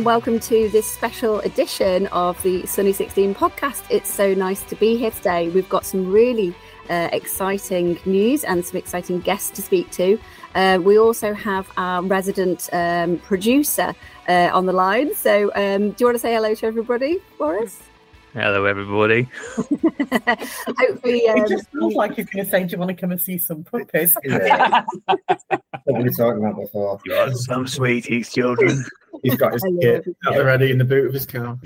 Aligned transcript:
and 0.00 0.06
welcome 0.06 0.40
to 0.40 0.66
this 0.70 0.90
special 0.90 1.40
edition 1.40 2.06
of 2.06 2.42
the 2.42 2.64
Sunny 2.64 2.90
16 2.90 3.34
podcast. 3.34 3.82
It's 3.90 4.10
so 4.10 4.32
nice 4.32 4.62
to 4.62 4.74
be 4.76 4.96
here 4.96 5.10
today. 5.10 5.50
We've 5.50 5.68
got 5.68 5.84
some 5.84 6.10
really 6.10 6.54
uh, 6.88 7.10
exciting 7.12 7.98
news 8.06 8.42
and 8.44 8.64
some 8.64 8.78
exciting 8.78 9.20
guests 9.20 9.50
to 9.50 9.60
speak 9.60 9.90
to. 9.90 10.18
Uh, 10.54 10.78
we 10.82 10.98
also 10.98 11.34
have 11.34 11.70
our 11.76 12.02
resident 12.02 12.70
um, 12.72 13.18
producer 13.18 13.94
uh, 14.26 14.48
on 14.54 14.64
the 14.64 14.72
line. 14.72 15.14
So, 15.14 15.52
um, 15.54 15.90
do 15.90 15.96
you 15.98 16.06
want 16.06 16.14
to 16.14 16.18
say 16.18 16.32
hello 16.32 16.54
to 16.54 16.66
everybody, 16.66 17.20
Boris? 17.36 17.89
Hello, 18.32 18.64
everybody. 18.64 19.28
Hopefully, 19.56 21.28
um, 21.28 21.38
It 21.38 21.48
just 21.48 21.68
feels 21.70 21.94
like 21.94 22.16
you're 22.16 22.26
going 22.26 22.44
to 22.44 22.50
say, 22.50 22.64
"Do 22.64 22.72
you 22.72 22.78
want 22.78 22.90
to 22.90 22.94
come 22.94 23.10
and 23.10 23.20
see 23.20 23.38
some 23.38 23.64
puppies?" 23.64 24.16
Yeah. 24.24 24.84
what 25.06 25.60
were 25.86 26.02
we 26.02 26.10
talking 26.10 26.44
about 26.44 26.60
before? 26.60 27.00
You 27.04 27.14
are 27.14 27.32
some 27.32 27.66
sweeties, 27.66 28.32
children. 28.32 28.84
He's 29.22 29.36
got 29.36 29.52
his 29.52 29.62
kit 29.82 30.06
it. 30.06 30.16
at 30.32 30.44
ready 30.44 30.70
in 30.70 30.78
the 30.78 30.84
boot 30.84 31.06
of 31.06 31.12
his 31.12 31.26
car. 31.26 31.58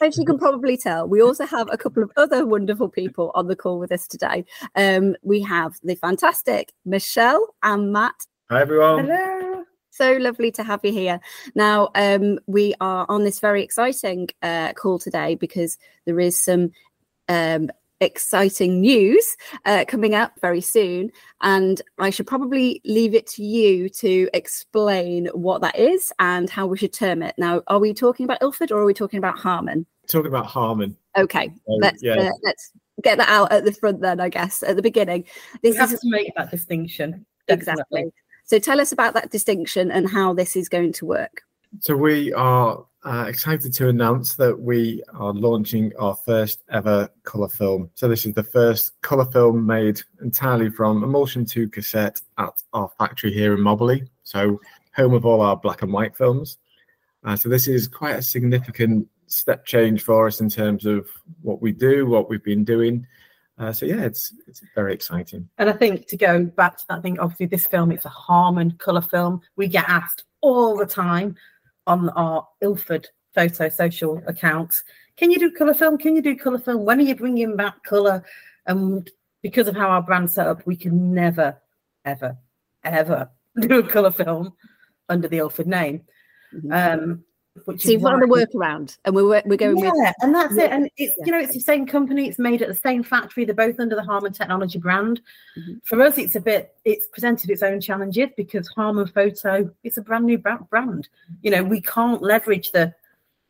as 0.00 0.16
you 0.16 0.24
can 0.24 0.38
probably 0.38 0.78
tell, 0.78 1.06
we 1.06 1.20
also 1.20 1.44
have 1.44 1.68
a 1.70 1.76
couple 1.76 2.02
of 2.02 2.10
other 2.16 2.46
wonderful 2.46 2.88
people 2.88 3.32
on 3.34 3.48
the 3.48 3.56
call 3.56 3.78
with 3.78 3.92
us 3.92 4.06
today. 4.06 4.46
Um, 4.76 5.16
we 5.22 5.42
have 5.42 5.74
the 5.82 5.94
fantastic 5.96 6.72
Michelle 6.86 7.54
and 7.62 7.92
Matt 7.92 8.14
Hi, 8.52 8.60
everyone. 8.60 9.06
Hello. 9.06 9.51
So 9.92 10.14
lovely 10.16 10.50
to 10.52 10.62
have 10.64 10.80
you 10.84 10.90
here. 10.92 11.20
Now, 11.54 11.90
um, 11.94 12.38
we 12.46 12.74
are 12.80 13.04
on 13.10 13.24
this 13.24 13.40
very 13.40 13.62
exciting 13.62 14.28
uh, 14.40 14.72
call 14.72 14.98
today 14.98 15.34
because 15.34 15.76
there 16.06 16.18
is 16.18 16.40
some 16.40 16.72
um, 17.28 17.70
exciting 18.00 18.80
news 18.80 19.36
uh, 19.66 19.84
coming 19.86 20.14
up 20.14 20.32
very 20.40 20.62
soon. 20.62 21.10
And 21.42 21.80
I 21.98 22.08
should 22.08 22.26
probably 22.26 22.80
leave 22.86 23.14
it 23.14 23.26
to 23.28 23.44
you 23.44 23.90
to 23.90 24.30
explain 24.32 25.26
what 25.34 25.60
that 25.60 25.78
is 25.78 26.10
and 26.18 26.48
how 26.48 26.66
we 26.66 26.78
should 26.78 26.94
term 26.94 27.22
it. 27.22 27.34
Now, 27.36 27.60
are 27.66 27.78
we 27.78 27.92
talking 27.92 28.24
about 28.24 28.40
Ilford 28.40 28.72
or 28.72 28.80
are 28.80 28.86
we 28.86 28.94
talking 28.94 29.18
about 29.18 29.38
Harman? 29.38 29.84
Talking 30.08 30.28
about 30.28 30.46
Harman. 30.46 30.96
Okay, 31.18 31.52
So, 31.66 31.74
let's 31.74 32.02
yeah. 32.02 32.14
uh, 32.14 32.30
let's 32.42 32.72
get 33.02 33.18
that 33.18 33.28
out 33.28 33.52
at 33.52 33.66
the 33.66 33.72
front 33.72 34.00
then. 34.00 34.20
I 34.20 34.30
guess 34.30 34.62
at 34.62 34.76
the 34.76 34.82
beginning. 34.82 35.24
We 35.62 35.70
This 35.70 35.78
have 35.78 35.92
is 35.92 36.00
to 36.00 36.10
make 36.10 36.34
that 36.36 36.50
distinction. 36.50 37.26
exactly. 37.46 38.10
So 38.52 38.58
tell 38.58 38.82
us 38.82 38.92
about 38.92 39.14
that 39.14 39.30
distinction 39.30 39.90
and 39.90 40.06
how 40.06 40.34
this 40.34 40.56
is 40.56 40.68
going 40.68 40.92
to 40.92 41.06
work. 41.06 41.40
So 41.80 41.96
we 41.96 42.34
are 42.34 42.84
uh, 43.02 43.24
excited 43.26 43.72
to 43.72 43.88
announce 43.88 44.34
that 44.34 44.60
we 44.60 45.02
are 45.14 45.32
launching 45.32 45.90
our 45.98 46.14
first 46.14 46.62
ever 46.68 47.08
colour 47.22 47.48
film. 47.48 47.88
So 47.94 48.08
this 48.08 48.26
is 48.26 48.34
the 48.34 48.42
first 48.42 48.92
colour 49.00 49.24
film 49.24 49.64
made 49.64 50.02
entirely 50.20 50.68
from 50.68 51.02
emulsion 51.02 51.46
to 51.46 51.66
cassette 51.66 52.20
at 52.36 52.62
our 52.74 52.90
factory 52.98 53.32
here 53.32 53.54
in 53.54 53.60
Mobberley. 53.60 54.06
So 54.22 54.60
home 54.94 55.14
of 55.14 55.24
all 55.24 55.40
our 55.40 55.56
black 55.56 55.80
and 55.80 55.90
white 55.90 56.14
films. 56.14 56.58
Uh, 57.24 57.36
so 57.36 57.48
this 57.48 57.66
is 57.66 57.88
quite 57.88 58.16
a 58.16 58.22
significant 58.22 59.08
step 59.28 59.64
change 59.64 60.02
for 60.02 60.26
us 60.26 60.42
in 60.42 60.50
terms 60.50 60.84
of 60.84 61.08
what 61.40 61.62
we 61.62 61.72
do, 61.72 62.04
what 62.04 62.28
we've 62.28 62.44
been 62.44 62.64
doing. 62.64 63.06
Uh, 63.62 63.72
so 63.72 63.86
yeah, 63.86 64.02
it's 64.02 64.34
it's 64.48 64.60
very 64.74 64.92
exciting. 64.92 65.48
And 65.58 65.70
I 65.70 65.72
think 65.72 66.08
to 66.08 66.16
go 66.16 66.44
back 66.44 66.76
to 66.78 66.84
that, 66.88 67.02
thing, 67.02 67.20
obviously 67.20 67.46
this 67.46 67.64
film 67.64 67.92
it's 67.92 68.04
a 68.04 68.08
Harman 68.08 68.72
colour 68.72 69.00
film. 69.00 69.40
We 69.54 69.68
get 69.68 69.88
asked 69.88 70.24
all 70.40 70.76
the 70.76 70.86
time 70.86 71.36
on 71.86 72.08
our 72.10 72.48
Ilford 72.60 73.06
photo 73.36 73.68
social 73.68 74.20
accounts, 74.26 74.82
"Can 75.16 75.30
you 75.30 75.38
do 75.38 75.52
colour 75.52 75.74
film? 75.74 75.96
Can 75.96 76.16
you 76.16 76.22
do 76.22 76.36
colour 76.36 76.58
film? 76.58 76.84
When 76.84 76.98
are 76.98 77.04
you 77.04 77.14
bringing 77.14 77.54
back 77.54 77.84
colour?" 77.84 78.24
And 78.66 79.08
because 79.42 79.68
of 79.68 79.76
how 79.76 79.90
our 79.90 80.02
brand 80.02 80.28
set 80.28 80.48
up, 80.48 80.66
we 80.66 80.74
can 80.74 81.14
never, 81.14 81.56
ever, 82.04 82.36
ever 82.82 83.30
do 83.60 83.78
a 83.78 83.88
colour 83.88 84.10
film 84.10 84.54
under 85.08 85.28
the 85.28 85.38
Ilford 85.38 85.68
name. 85.68 86.02
Um, 86.72 87.24
which 87.64 87.82
So 87.82 87.90
you've 87.90 88.02
got 88.02 88.18
the 88.18 88.26
workaround, 88.26 88.96
and 89.04 89.14
we're 89.14 89.42
we're 89.44 89.56
going 89.56 89.76
yeah, 89.78 89.90
with 89.92 90.14
and 90.22 90.34
that's 90.34 90.54
Yeah. 90.54 90.64
it. 90.64 90.70
And 90.72 90.90
it's 90.96 91.14
you 91.24 91.32
know 91.32 91.38
it's 91.38 91.52
the 91.52 91.60
same 91.60 91.86
company. 91.86 92.26
It's 92.26 92.38
made 92.38 92.62
at 92.62 92.68
the 92.68 92.74
same 92.74 93.02
factory. 93.02 93.44
They're 93.44 93.54
both 93.54 93.78
under 93.78 93.94
the 93.94 94.02
Harman 94.02 94.32
Technology 94.32 94.78
brand. 94.78 95.20
Mhm. 95.58 95.80
For 95.84 96.00
us, 96.02 96.16
it's 96.18 96.34
a 96.34 96.40
bit. 96.40 96.74
It's 96.84 97.06
presented 97.08 97.50
its 97.50 97.62
own 97.62 97.80
challenges 97.80 98.30
because 98.36 98.68
Harman 98.68 99.06
Photo 99.08 99.70
it's 99.84 99.98
a 99.98 100.02
brand 100.02 100.24
new 100.24 100.38
brand. 100.38 101.08
You 101.42 101.50
know 101.50 101.62
we 101.62 101.80
can't 101.82 102.22
leverage 102.22 102.72
the 102.72 102.94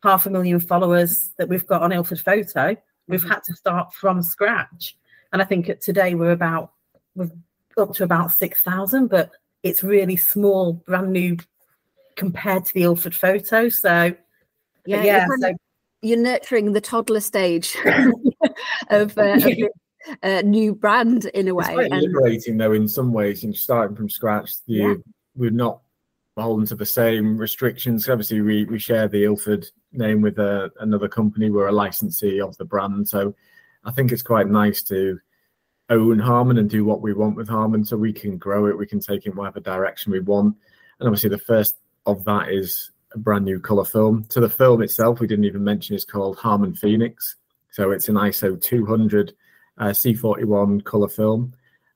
half 0.03 0.27
a 0.27 0.31
million 0.31 0.59
followers 0.59 1.31
that 1.37 1.49
we've 1.49 1.67
got 1.67 1.83
on 1.83 1.93
Ilford 1.93 2.21
Photo. 2.21 2.77
We've 3.07 3.23
had 3.23 3.43
to 3.45 3.55
start 3.55 3.95
from 3.95 4.23
scratch. 4.23 4.97
And 5.33 5.41
I 5.41 5.45
think 5.45 5.69
at 5.69 5.81
today 5.81 6.15
we're 6.15 6.33
about 6.33 6.73
we're 7.15 7.31
up 7.77 7.95
to 7.95 8.05
about 8.05 8.33
six 8.33 8.63
thousand, 8.63 9.09
but 9.09 9.31
it's 9.63 9.85
really 9.85 10.17
small, 10.17 10.73
brand 10.73 11.13
new 11.13 11.37
compared 12.17 12.65
to 12.67 12.75
the 12.75 12.83
Ilford 12.85 13.15
Photo. 13.15 13.69
So 13.69 14.15
yeah, 14.87 15.03
yeah, 15.03 15.27
you're, 15.27 15.39
so 15.39 15.51
of- 15.51 15.57
you're 16.03 16.19
nurturing 16.19 16.73
the 16.73 16.81
toddler 16.81 17.21
stage 17.21 17.77
of, 17.87 18.13
uh, 18.43 18.49
of 18.91 19.15
this, 19.15 19.69
uh, 20.23 20.43
new 20.45 20.75
brand 20.75 21.27
in 21.27 21.49
a 21.49 21.57
It's 21.59 21.69
way. 21.69 21.75
quite 21.75 21.93
And 21.93 22.03
liberating 22.03 22.57
though 22.57 22.73
in 22.73 22.89
some 22.89 23.13
ways 23.13 23.45
and 23.45 23.55
starting 23.57 23.97
from 23.97 24.11
scratch. 24.11 24.53
You 24.67 24.89
Yeah. 24.89 24.95
we're 25.37 25.51
not 25.51 25.81
beholden 26.35 26.67
to 26.67 26.75
the 26.75 26.87
same 26.87 27.37
restrictions. 27.37 28.09
Obviously 28.09 28.41
we, 28.41 28.65
we 28.65 28.79
share 28.79 29.07
the 29.07 29.25
Ilford 29.25 29.67
name 29.93 30.23
with 30.23 30.39
uh, 30.39 30.71
another 30.81 31.07
company. 31.09 31.51
We're 31.51 31.69
a 31.69 31.73
licensee 31.73 32.41
of 32.41 32.57
the 32.57 32.65
brand. 32.65 33.09
So 33.09 33.35
I 33.85 33.91
think 33.93 34.11
it's 34.13 34.23
quite 34.23 34.49
nice 34.49 34.83
to 34.85 35.19
own 35.91 36.19
Harman 36.19 36.57
and 36.59 36.71
do 36.71 36.85
what 36.85 37.03
we 37.03 37.13
want 37.13 37.37
with 37.37 37.49
Harman 37.49 37.85
so 37.85 37.97
we 37.99 38.13
can 38.15 38.39
grow 38.39 38.67
it, 38.67 38.79
we 38.79 38.87
can 38.87 38.99
take 39.01 39.27
it 39.27 39.31
in 39.31 39.37
whatever 39.37 39.61
direction 39.61 40.11
we 40.11 40.21
want. 40.21 40.57
And 40.99 41.07
obviously 41.09 41.29
the 41.31 41.39
first 41.39 41.77
of 42.07 42.25
that 42.25 42.51
is 42.51 42.91
a 43.15 43.19
brand 43.19 43.45
new 43.45 43.61
colour 43.61 43.85
film. 43.85 44.27
So 44.29 44.41
the 44.41 44.49
film 44.49 44.83
itself 44.83 45.21
we 45.21 45.27
didn't 45.27 45.45
even 45.45 45.65
mention 45.65 45.95
is 45.97 46.05
called 46.05 46.39
Harman 46.39 46.75
Phoenix. 46.75 47.37
So 47.71 47.91
it's 47.91 48.09
an 48.09 48.17
ISO 48.17 48.61
200 48.61 49.35
uh, 49.79 49.87
C41 49.87 50.85
colour 50.85 51.09
film. 51.09 51.55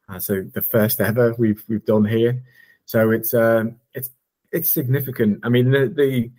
Uh, 0.09 0.19
so 0.19 0.43
the 0.43 0.63
first 0.63 1.01
ever 1.01 1.35
we've 1.39 1.63
we've 1.69 1.85
done 1.85 2.05
here. 2.05 2.43
So 2.85 3.11
it's 3.11 3.35
um, 3.35 3.77
it's 3.93 4.11
it's 4.53 4.71
significant. 4.71 5.41
I 5.43 5.49
mean, 5.49 5.71
the, 5.71 5.93
the 5.95 6.31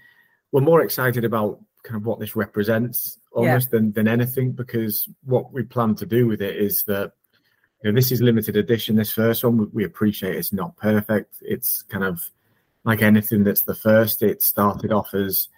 we're 0.52 0.62
more 0.62 0.82
excited 0.82 1.26
about 1.26 1.60
kind 1.84 1.98
of 1.98 2.06
what 2.06 2.20
this 2.20 2.36
represents 2.36 3.20
almost 3.32 3.72
than 3.72 3.92
than 3.94 4.08
anything 4.08 4.54
because 4.54 5.08
what 5.24 5.52
we 5.52 5.64
plan 5.64 5.96
to 5.96 6.06
do 6.06 6.28
with 6.28 6.42
it 6.42 6.56
is 6.56 6.84
that 6.88 7.12
you 7.84 7.92
know 7.92 7.96
this 7.96 8.12
is 8.12 8.22
limited 8.22 8.56
edition. 8.56 8.96
This 8.96 9.12
first 9.12 9.44
one 9.44 9.70
we 9.74 9.84
appreciate 9.84 10.36
it's 10.36 10.54
not 10.54 10.78
perfect. 10.78 11.36
It's 11.42 11.84
kind 11.84 12.04
of 12.04 12.24
like 12.88 13.02
anything 13.02 13.44
that's 13.44 13.64
the 13.64 13.76
first. 13.76 14.24
It 14.24 14.42
started 14.42 14.92
off 14.94 15.14
as 15.14 15.50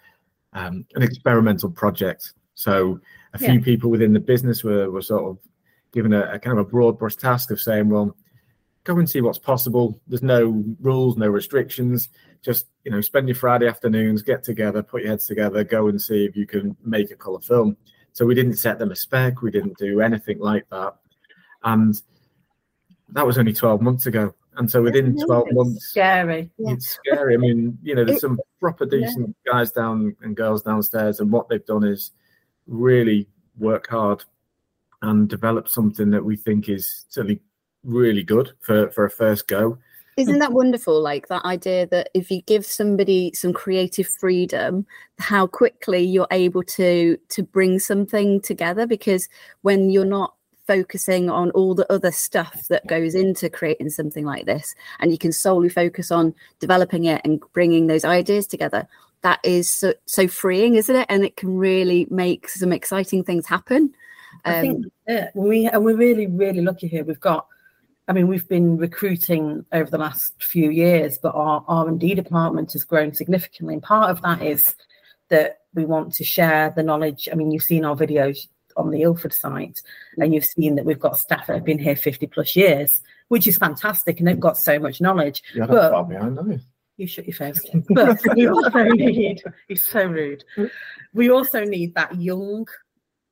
um, 0.52 0.84
an 0.96 1.02
experimental 1.02 1.70
project. 1.70 2.32
So 2.56 3.00
a 3.32 3.38
few 3.38 3.54
Yeah. 3.54 3.60
people 3.64 3.88
within 3.88 4.12
the 4.12 4.20
business 4.20 4.64
were 4.64 4.90
were 4.90 5.00
sort 5.00 5.30
of 5.30 5.38
given 5.92 6.12
a, 6.12 6.22
a 6.32 6.38
kind 6.38 6.58
of 6.58 6.66
a 6.66 6.68
broad 6.68 6.98
brush 6.98 7.16
task 7.16 7.52
of 7.52 7.60
saying, 7.60 7.88
well, 7.88 8.16
go 8.84 8.98
and 8.98 9.08
see 9.08 9.20
what's 9.20 9.38
possible. 9.38 10.00
There's 10.08 10.22
no 10.22 10.64
rules, 10.80 11.16
no 11.16 11.28
restrictions. 11.28 12.08
Just 12.42 12.66
you 12.84 12.90
know, 12.90 13.00
spend 13.00 13.28
your 13.28 13.36
Friday 13.36 13.68
afternoons, 13.68 14.22
get 14.22 14.42
together, 14.42 14.82
put 14.82 15.02
your 15.02 15.10
heads 15.10 15.26
together, 15.26 15.62
go 15.62 15.86
and 15.86 16.02
see 16.02 16.24
if 16.24 16.34
you 16.36 16.46
can 16.46 16.76
make 16.84 17.12
a 17.12 17.16
colour 17.16 17.40
film. 17.40 17.76
So 18.12 18.26
we 18.26 18.34
didn't 18.34 18.56
set 18.56 18.80
them 18.80 18.90
a 18.90 18.96
spec, 18.96 19.40
we 19.40 19.52
didn't 19.52 19.78
do 19.78 20.00
anything 20.00 20.40
like 20.40 20.68
that, 20.70 20.96
and 21.62 21.94
that 23.10 23.24
was 23.24 23.38
only 23.38 23.52
12 23.52 23.80
months 23.80 24.06
ago. 24.06 24.34
And 24.60 24.70
so 24.70 24.82
within 24.82 25.16
12 25.16 25.46
months, 25.52 25.86
scary. 25.86 26.50
Yeah. 26.58 26.74
it's 26.74 26.86
scary. 26.90 27.32
I 27.34 27.38
mean, 27.38 27.78
you 27.82 27.94
know, 27.94 28.04
there's 28.04 28.18
It- 28.18 28.20
some 28.20 28.38
proper 28.60 28.84
Yeah. 28.84 29.06
decent 29.06 29.34
guys 29.46 29.72
down 29.72 30.14
and 30.20 30.36
girls 30.36 30.62
downstairs, 30.62 31.18
and 31.18 31.32
what 31.32 31.48
they've 31.48 31.64
done 31.64 31.82
is 31.82 32.12
really 32.66 33.26
work 33.58 33.86
hard 33.88 34.22
and 35.00 35.28
develop 35.30 35.66
something 35.66 36.10
that 36.10 36.26
we 36.26 36.36
think 36.36 36.68
is 36.68 37.06
certainly 37.08 37.40
really 37.84 38.22
good 38.22 38.52
for 38.60 38.90
for 38.90 39.06
a 39.06 39.10
first 39.10 39.48
go. 39.48 39.78
isn't 40.18 40.40
that 40.40 40.52
wonderful? 40.52 41.00
Like 41.00 41.28
that 41.28 41.44
idea 41.46 41.86
that 41.86 42.10
if 42.12 42.30
you 42.30 42.42
give 42.42 42.66
somebody 42.66 43.32
some 43.32 43.54
creative 43.54 44.06
freedom, 44.06 44.84
how 45.18 45.46
quickly 45.46 46.02
you're 46.02 46.26
able 46.30 46.62
to 46.64 47.16
to 47.30 47.42
bring 47.42 47.78
something 47.78 48.42
together. 48.42 48.86
Because 48.86 49.26
when 49.62 49.88
you're 49.88 50.04
not 50.04 50.34
focusing 50.72 51.24
on 51.30 51.50
all 51.50 51.74
the 51.74 51.90
other 51.92 52.12
stuff 52.12 52.56
that 52.68 52.86
goes 52.86 53.14
into 53.14 53.50
creating 53.58 53.90
something 53.90 54.24
like 54.32 54.46
this, 54.46 54.74
and 55.00 55.10
you 55.10 55.18
can 55.18 55.32
solely 55.32 55.68
focus 55.68 56.10
on 56.10 56.34
developing 56.60 57.04
it 57.06 57.20
and 57.24 57.42
bringing 57.52 57.88
those 57.88 58.04
ideas 58.04 58.46
together, 58.46 58.86
that 59.22 59.40
is 59.42 59.68
so, 59.68 59.92
so 60.06 60.28
freeing, 60.28 60.76
isn't 60.76 60.94
it? 61.02 61.06
And 61.08 61.24
it 61.24 61.34
can 61.36 61.56
really 61.58 62.06
make 62.10 62.48
some 62.48 62.72
exciting 62.72 63.24
things 63.24 63.46
happen. 63.46 63.92
I 64.44 64.54
Um, 64.54 64.62
think 64.62 64.86
yeah, 65.08 65.26
we 65.34 65.66
and 65.66 65.84
we're 65.84 65.96
really 66.06 66.28
really 66.28 66.62
lucky 66.70 66.86
here. 66.86 67.04
We've 67.04 67.26
got, 67.32 67.46
I 68.08 68.12
mean, 68.12 68.28
we've 68.28 68.48
been 68.48 68.78
recruiting 68.78 69.64
over 69.72 69.90
the 69.90 69.98
last 70.06 70.40
few 70.42 70.70
years, 70.70 71.18
but 71.18 71.34
our 71.34 71.64
R 71.66 71.88
and 71.88 71.98
D 71.98 72.14
department 72.14 72.72
has 72.74 72.84
grown 72.84 73.12
significantly. 73.12 73.74
And 73.74 73.82
part 73.82 74.10
of 74.10 74.22
that 74.22 74.40
is 74.40 74.74
that 75.28 75.50
we 75.74 75.84
want 75.84 76.14
to 76.14 76.24
share 76.24 76.72
the 76.76 76.82
knowledge. 76.82 77.28
I 77.30 77.34
mean, 77.34 77.50
you've 77.50 77.70
seen 77.72 77.84
our 77.84 77.96
videos 77.96 78.48
on 78.80 78.90
the 78.90 79.02
Ilford 79.02 79.32
site, 79.32 79.82
and 80.18 80.34
you've 80.34 80.44
seen 80.44 80.74
that 80.74 80.84
we've 80.84 80.98
got 80.98 81.18
staff 81.18 81.46
that 81.46 81.54
have 81.54 81.64
been 81.64 81.78
here 81.78 81.96
fifty 81.96 82.26
plus 82.26 82.56
years, 82.56 83.00
which 83.28 83.46
is 83.46 83.58
fantastic, 83.58 84.18
and 84.18 84.26
they've 84.28 84.40
got 84.40 84.58
so 84.58 84.78
much 84.78 85.00
knowledge. 85.00 85.42
You're 85.54 85.66
But- 85.66 85.92
far 85.92 86.04
behind, 86.04 86.38
are 86.38 86.46
you? 86.46 86.60
You 86.96 87.06
shut 87.06 87.26
your 87.26 87.34
face. 87.34 87.64
But 87.88 88.20
we 88.36 88.46
also 88.46 88.82
need, 88.84 89.42
he's 89.68 89.82
so 89.82 90.04
rude. 90.04 90.44
We 91.14 91.30
also 91.30 91.64
need 91.64 91.94
that 91.94 92.20
young, 92.20 92.66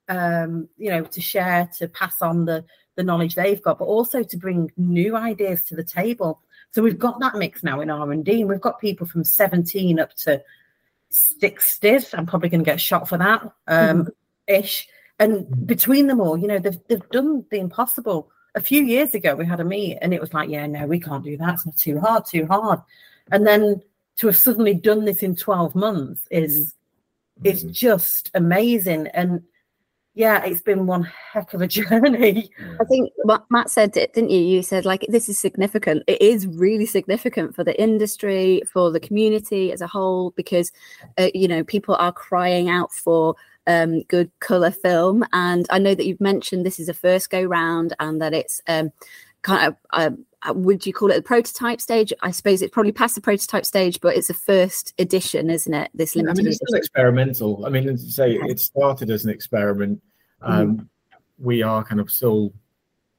um, 0.08 0.68
you 0.78 0.90
know, 0.90 1.04
to 1.04 1.20
share, 1.20 1.68
to 1.76 1.86
pass 1.88 2.22
on 2.22 2.46
the, 2.46 2.64
the 2.96 3.02
knowledge 3.02 3.34
they've 3.34 3.60
got, 3.60 3.78
but 3.78 3.84
also 3.84 4.22
to 4.22 4.36
bring 4.38 4.72
new 4.78 5.14
ideas 5.16 5.64
to 5.66 5.76
the 5.76 5.84
table. 5.84 6.40
So 6.70 6.82
we've 6.82 6.98
got 6.98 7.20
that 7.20 7.34
mix 7.34 7.62
now 7.62 7.82
in 7.82 7.90
R&D. 7.90 8.40
And 8.40 8.48
we've 8.48 8.58
got 8.58 8.80
people 8.80 9.06
from 9.06 9.22
17 9.22 10.00
up 10.00 10.14
to 10.14 10.42
60s. 11.12 12.16
I'm 12.16 12.24
probably 12.24 12.48
going 12.48 12.64
to 12.64 12.70
get 12.70 12.80
shot 12.80 13.06
for 13.06 13.18
that, 13.18 13.52
um, 13.66 14.08
ish. 14.46 14.88
And 15.18 15.46
mm. 15.46 15.66
between 15.66 16.06
them 16.06 16.20
all, 16.20 16.36
you 16.36 16.46
know, 16.46 16.58
they've, 16.58 16.78
they've 16.88 17.08
done 17.10 17.44
the 17.50 17.58
impossible. 17.58 18.30
A 18.54 18.60
few 18.60 18.82
years 18.82 19.14
ago, 19.14 19.34
we 19.34 19.46
had 19.46 19.60
a 19.60 19.64
meet 19.64 19.98
and 20.00 20.12
it 20.14 20.20
was 20.20 20.34
like, 20.34 20.48
yeah, 20.48 20.66
no, 20.66 20.86
we 20.86 21.00
can't 21.00 21.24
do 21.24 21.36
that. 21.36 21.54
It's 21.54 21.66
not 21.66 21.76
too 21.76 22.00
hard, 22.00 22.24
too 22.26 22.46
hard. 22.46 22.80
And 23.30 23.46
then 23.46 23.82
to 24.16 24.26
have 24.26 24.36
suddenly 24.36 24.74
done 24.74 25.04
this 25.04 25.22
in 25.22 25.36
12 25.36 25.74
months 25.74 26.26
is 26.30 26.74
mm. 27.40 27.50
it's 27.50 27.64
mm. 27.64 27.72
just 27.72 28.30
amazing. 28.34 29.08
And 29.08 29.42
yeah, 30.18 30.44
it's 30.44 30.60
been 30.60 30.86
one 30.86 31.04
heck 31.32 31.54
of 31.54 31.62
a 31.62 31.68
journey. 31.68 32.50
I 32.80 32.84
think 32.84 33.12
what 33.22 33.44
Matt 33.50 33.70
said 33.70 33.96
it, 33.96 34.14
didn't 34.14 34.30
you? 34.30 34.40
You 34.40 34.62
said 34.64 34.84
like 34.84 35.06
this 35.08 35.28
is 35.28 35.38
significant. 35.38 36.02
It 36.08 36.20
is 36.20 36.46
really 36.48 36.86
significant 36.86 37.54
for 37.54 37.62
the 37.62 37.80
industry, 37.80 38.62
for 38.72 38.90
the 38.90 38.98
community 38.98 39.70
as 39.70 39.80
a 39.80 39.86
whole, 39.86 40.32
because 40.32 40.72
uh, 41.18 41.28
you 41.34 41.46
know 41.46 41.62
people 41.62 41.94
are 42.00 42.10
crying 42.10 42.68
out 42.68 42.92
for 42.92 43.36
um, 43.68 44.02
good 44.08 44.30
color 44.40 44.72
film. 44.72 45.24
And 45.32 45.66
I 45.70 45.78
know 45.78 45.94
that 45.94 46.04
you've 46.04 46.20
mentioned 46.20 46.66
this 46.66 46.80
is 46.80 46.88
a 46.88 46.94
first 46.94 47.30
go 47.30 47.42
round, 47.42 47.94
and 48.00 48.20
that 48.20 48.34
it's 48.34 48.60
um, 48.66 48.90
kind 49.42 49.68
of. 49.68 49.76
Uh, 49.90 50.10
would 50.54 50.86
you 50.86 50.92
call 50.92 51.10
it 51.10 51.16
the 51.16 51.22
prototype 51.22 51.80
stage? 51.80 52.12
I 52.22 52.30
suppose 52.30 52.62
it's 52.62 52.72
probably 52.72 52.92
past 52.92 53.16
the 53.16 53.20
prototype 53.20 53.66
stage, 53.66 54.00
but 54.00 54.16
it's 54.16 54.30
a 54.30 54.34
first 54.34 54.94
edition, 54.98 55.50
isn't 55.50 55.74
it? 55.74 55.90
This 55.94 56.14
limited. 56.14 56.38
I 56.38 56.42
mean, 56.42 56.46
it's 56.46 56.56
still 56.56 56.78
experimental. 56.78 57.66
I 57.66 57.70
mean, 57.70 57.88
as 57.88 58.04
you 58.04 58.10
say, 58.12 58.34
it 58.34 58.60
started 58.60 59.10
as 59.10 59.24
an 59.24 59.30
experiment. 59.30 60.00
Um, 60.42 60.88
We 61.40 61.62
are 61.62 61.84
kind 61.84 62.00
of 62.00 62.10
still 62.10 62.52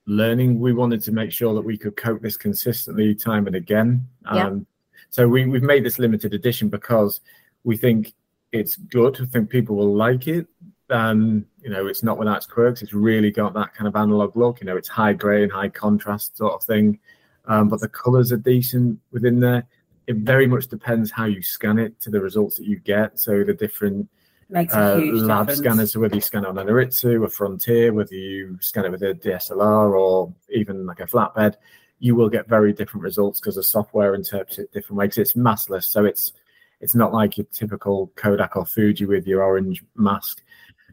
learning. 0.06 0.60
We 0.60 0.74
wanted 0.74 1.02
to 1.04 1.12
make 1.12 1.32
sure 1.32 1.54
that 1.54 1.62
we 1.62 1.78
could 1.78 1.96
coat 1.96 2.22
this 2.22 2.36
consistently, 2.36 3.16
time 3.16 3.48
and 3.48 3.56
again. 3.56 4.06
Yeah. 4.34 4.48
Um, 4.48 4.68
so 5.10 5.28
we, 5.28 5.46
we've 5.46 5.64
made 5.64 5.86
this 5.86 6.00
limited 6.00 6.34
edition 6.34 6.68
because 6.70 7.22
we 7.64 7.78
think 7.78 8.14
it's 8.52 8.76
good. 8.76 9.20
I 9.22 9.26
think 9.26 9.50
people 9.50 9.76
will 9.76 9.96
like 9.96 10.28
it. 10.28 10.48
Um, 10.90 11.46
you 11.62 11.70
know, 11.70 11.88
it's 11.88 12.04
not 12.04 12.18
without 12.18 12.38
its 12.38 12.46
quirks. 12.46 12.82
It's 12.82 12.94
really 12.94 13.32
got 13.32 13.54
that 13.54 13.74
kind 13.74 13.88
of 13.88 13.96
analog 13.96 14.36
look. 14.36 14.60
You 14.60 14.68
know, 14.68 14.78
it's 14.78 14.88
high 14.88 15.14
grey 15.14 15.44
and 15.44 15.52
high 15.52 15.70
contrast 15.70 16.38
sort 16.38 16.54
of 16.54 16.64
thing. 16.64 17.00
Um, 17.46 17.70
but 17.70 17.80
the 17.80 17.90
colours 17.90 18.32
are 18.32 18.38
decent 18.38 19.00
within 19.12 19.40
there. 19.40 19.68
It 20.08 20.18
very 20.18 20.48
much 20.48 20.68
depends 20.68 21.12
how 21.12 21.26
you 21.26 21.42
scan 21.42 21.78
it 21.78 22.00
to 22.02 22.10
the 22.10 22.20
results 22.20 22.58
that 22.58 22.66
you 22.66 22.80
get. 22.80 23.20
So 23.20 23.44
the 23.44 23.54
different 23.54 24.10
Makes 24.52 24.74
uh, 24.74 24.96
lab 24.98 25.46
difference. 25.48 25.60
scanners, 25.60 25.92
so 25.92 26.00
whether 26.00 26.16
you 26.16 26.22
scan 26.22 26.44
it 26.44 26.48
on 26.48 26.58
a 26.58 26.66
Noritsu, 26.66 27.24
a 27.24 27.30
Frontier, 27.30 27.94
whether 27.94 28.16
you 28.16 28.58
scan 28.62 28.86
it 28.86 28.92
with 28.92 29.04
a 29.04 29.14
DSLR 29.14 29.92
or 29.92 30.34
even 30.50 30.88
like 30.88 31.02
a 31.02 31.06
flatbed, 31.06 31.56
you 32.00 32.16
will 32.16 32.30
get 32.30 32.48
very 32.48 32.74
different 32.74 33.04
results 33.04 33.40
because 33.40 33.56
the 33.56 33.64
software 33.64 34.16
interprets 34.16 34.58
it 34.58 34.72
different 34.72 34.98
ways. 34.98 35.18
It's 35.20 35.34
maskless, 35.34 35.84
so 35.84 36.06
it's 36.06 36.34
it's 36.82 36.96
not 36.96 37.14
like 37.14 37.38
your 37.38 37.48
typical 37.52 38.12
Kodak 38.16 38.56
or 38.56 38.66
Fuji 38.66 39.06
with 39.06 39.28
your 39.28 39.44
orange 39.44 39.84
mask. 39.96 40.42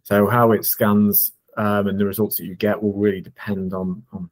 So 0.03 0.27
how 0.27 0.53
it 0.53 0.65
scans 0.65 1.33
um, 1.57 1.87
and 1.89 1.99
the 1.99 2.07
results 2.07 2.37
that 2.37 2.45
you 2.45 2.55
get 2.55 2.83
will 2.83 2.93
really 2.93 3.21
depend 3.21 3.73
on 3.73 4.03
on 4.13 4.31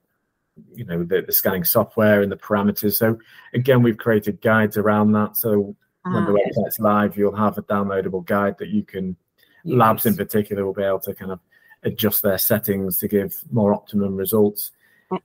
you 0.72 0.84
know 0.84 1.02
the, 1.02 1.22
the 1.22 1.32
scanning 1.32 1.64
software 1.64 2.22
and 2.22 2.30
the 2.30 2.36
parameters. 2.36 2.94
So 2.94 3.18
again, 3.54 3.82
we've 3.82 3.98
created 3.98 4.40
guides 4.40 4.76
around 4.76 5.12
that. 5.12 5.36
So 5.36 5.74
when 6.02 6.22
Ah, 6.22 6.26
the 6.26 6.32
website's 6.32 6.78
live, 6.78 7.16
you'll 7.16 7.34
have 7.34 7.56
a 7.56 7.62
downloadable 7.62 8.24
guide 8.24 8.58
that 8.58 8.68
you 8.68 8.82
can 8.82 9.16
labs 9.64 10.04
in 10.06 10.14
particular 10.14 10.64
will 10.64 10.74
be 10.74 10.82
able 10.82 11.00
to 11.00 11.14
kind 11.14 11.32
of 11.32 11.40
adjust 11.84 12.22
their 12.22 12.38
settings 12.38 12.98
to 12.98 13.08
give 13.08 13.34
more 13.50 13.72
optimum 13.74 14.14
results. 14.16 14.72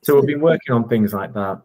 So 0.02 0.14
we'll 0.14 0.26
be 0.26 0.36
working 0.36 0.74
on 0.74 0.88
things 0.88 1.12
like 1.12 1.32
that. 1.34 1.60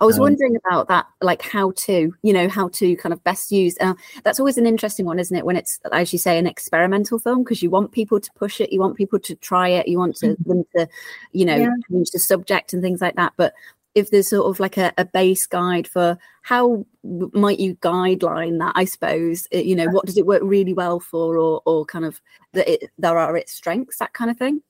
I 0.00 0.04
was 0.04 0.16
Um, 0.16 0.22
wondering 0.22 0.56
about 0.56 0.88
that, 0.88 1.06
like 1.20 1.42
how 1.42 1.72
to, 1.72 2.12
you 2.22 2.32
know, 2.32 2.48
how 2.48 2.68
to 2.68 2.96
kind 2.96 3.12
of 3.12 3.22
best 3.24 3.52
use. 3.52 3.76
Uh, 3.80 3.94
that's 4.24 4.40
always 4.40 4.58
an 4.58 4.66
interesting 4.66 5.06
one, 5.06 5.18
isn't 5.18 5.36
it? 5.36 5.44
When 5.46 5.56
it's, 5.56 5.78
as 5.92 6.12
you 6.12 6.18
say, 6.18 6.38
an 6.38 6.46
experimental 6.46 7.18
film, 7.18 7.42
because 7.44 7.62
you 7.62 7.70
want 7.70 7.92
people 7.92 8.20
to 8.20 8.30
push 8.34 8.60
it, 8.60 8.72
you 8.72 8.80
want 8.80 8.96
people 8.96 9.18
to 9.20 9.34
try 9.36 9.68
it, 9.68 9.88
you 9.88 9.98
want 9.98 10.16
to 10.16 10.36
them 10.46 10.64
to, 10.76 10.88
you 11.32 11.44
know, 11.44 11.56
Yeah. 11.56 11.70
change 11.90 12.10
the 12.10 12.18
subject 12.18 12.72
and 12.72 12.82
things 12.82 13.00
like 13.00 13.16
that. 13.16 13.32
But 13.36 13.54
if 13.94 14.10
there's 14.10 14.28
sort 14.28 14.46
of 14.46 14.60
like 14.60 14.76
a, 14.76 14.92
a 14.98 15.04
base 15.04 15.46
guide 15.46 15.88
for 15.88 16.18
how 16.42 16.84
w- 17.02 17.30
might 17.32 17.58
you 17.58 17.74
guideline 17.76 18.58
that, 18.58 18.72
I 18.76 18.84
suppose, 18.84 19.48
it, 19.50 19.64
you 19.64 19.74
know, 19.74 19.86
what 19.88 20.06
does 20.06 20.16
it 20.18 20.26
work 20.26 20.42
really 20.44 20.72
well 20.74 21.00
for, 21.00 21.36
or 21.38 21.62
or 21.64 21.84
kind 21.84 22.04
of 22.04 22.20
that 22.52 22.68
it, 22.68 22.90
there 22.98 23.18
are 23.18 23.36
its 23.36 23.52
strengths, 23.52 23.98
that 23.98 24.12
kind 24.12 24.30
of 24.30 24.36
thing. 24.36 24.62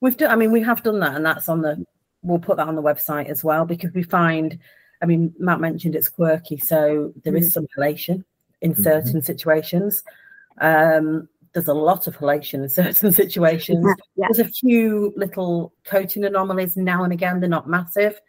We've 0.00 0.16
done. 0.16 0.30
I 0.32 0.36
mean, 0.36 0.50
we 0.50 0.62
have 0.62 0.82
done 0.82 0.98
that, 1.00 1.14
and 1.14 1.24
that's 1.24 1.48
on 1.48 1.62
the. 1.62 1.84
We'll 2.22 2.38
put 2.38 2.56
that 2.58 2.68
on 2.68 2.76
the 2.76 2.82
website 2.82 3.26
as 3.28 3.42
well 3.44 3.64
because 3.64 3.92
we 3.92 4.02
find. 4.02 4.58
I 5.02 5.06
mean, 5.06 5.34
Matt 5.38 5.60
mentioned 5.60 5.96
it's 5.96 6.08
quirky, 6.08 6.56
so 6.56 7.12
there 7.24 7.34
is 7.34 7.52
some 7.52 7.66
halation 7.76 8.22
in 8.60 8.72
Mhm. 8.74 8.84
certain 8.84 9.20
situations. 9.22 10.04
Um, 10.60 11.28
there's 11.52 11.66
a 11.66 11.74
lot 11.74 12.06
of 12.06 12.16
halation 12.16 12.62
in 12.62 12.68
certain 12.94 13.12
situations. 13.12 13.84
Yeah. 14.14 14.26
There's 14.30 14.46
a 14.46 14.50
few 14.52 15.12
little 15.16 15.72
coating 15.84 16.24
anomalies 16.24 16.76
now 16.76 17.02
and 17.02 17.12
again. 17.12 17.40
They're 17.40 17.48
not 17.48 17.68
massive. 17.68 18.20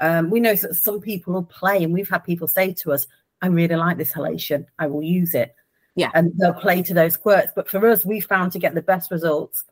Um, 0.00 0.28
we 0.30 0.40
know 0.40 0.54
that 0.56 0.74
some 0.74 1.00
people 1.00 1.32
will 1.34 1.44
play, 1.44 1.84
and 1.84 1.92
we've 1.92 2.08
had 2.08 2.24
people 2.24 2.48
say 2.48 2.72
to 2.74 2.92
us, 2.92 3.06
"I 3.40 3.46
really 3.46 3.76
like 3.76 3.96
this 3.96 4.12
halation. 4.12 4.66
I 4.80 4.88
will 4.88 5.02
use 5.02 5.34
it." 5.34 5.54
Yeah. 5.94 6.10
and 6.12 6.30
they'll 6.36 6.52
play 6.52 6.82
to 6.82 6.92
those 6.92 7.16
quirks. 7.16 7.52
But 7.56 7.70
for 7.70 7.86
us, 7.88 8.04
we 8.04 8.20
found 8.20 8.52
to 8.52 8.58
get 8.58 8.74
the 8.74 8.82
best 8.82 9.10
results. 9.10 9.64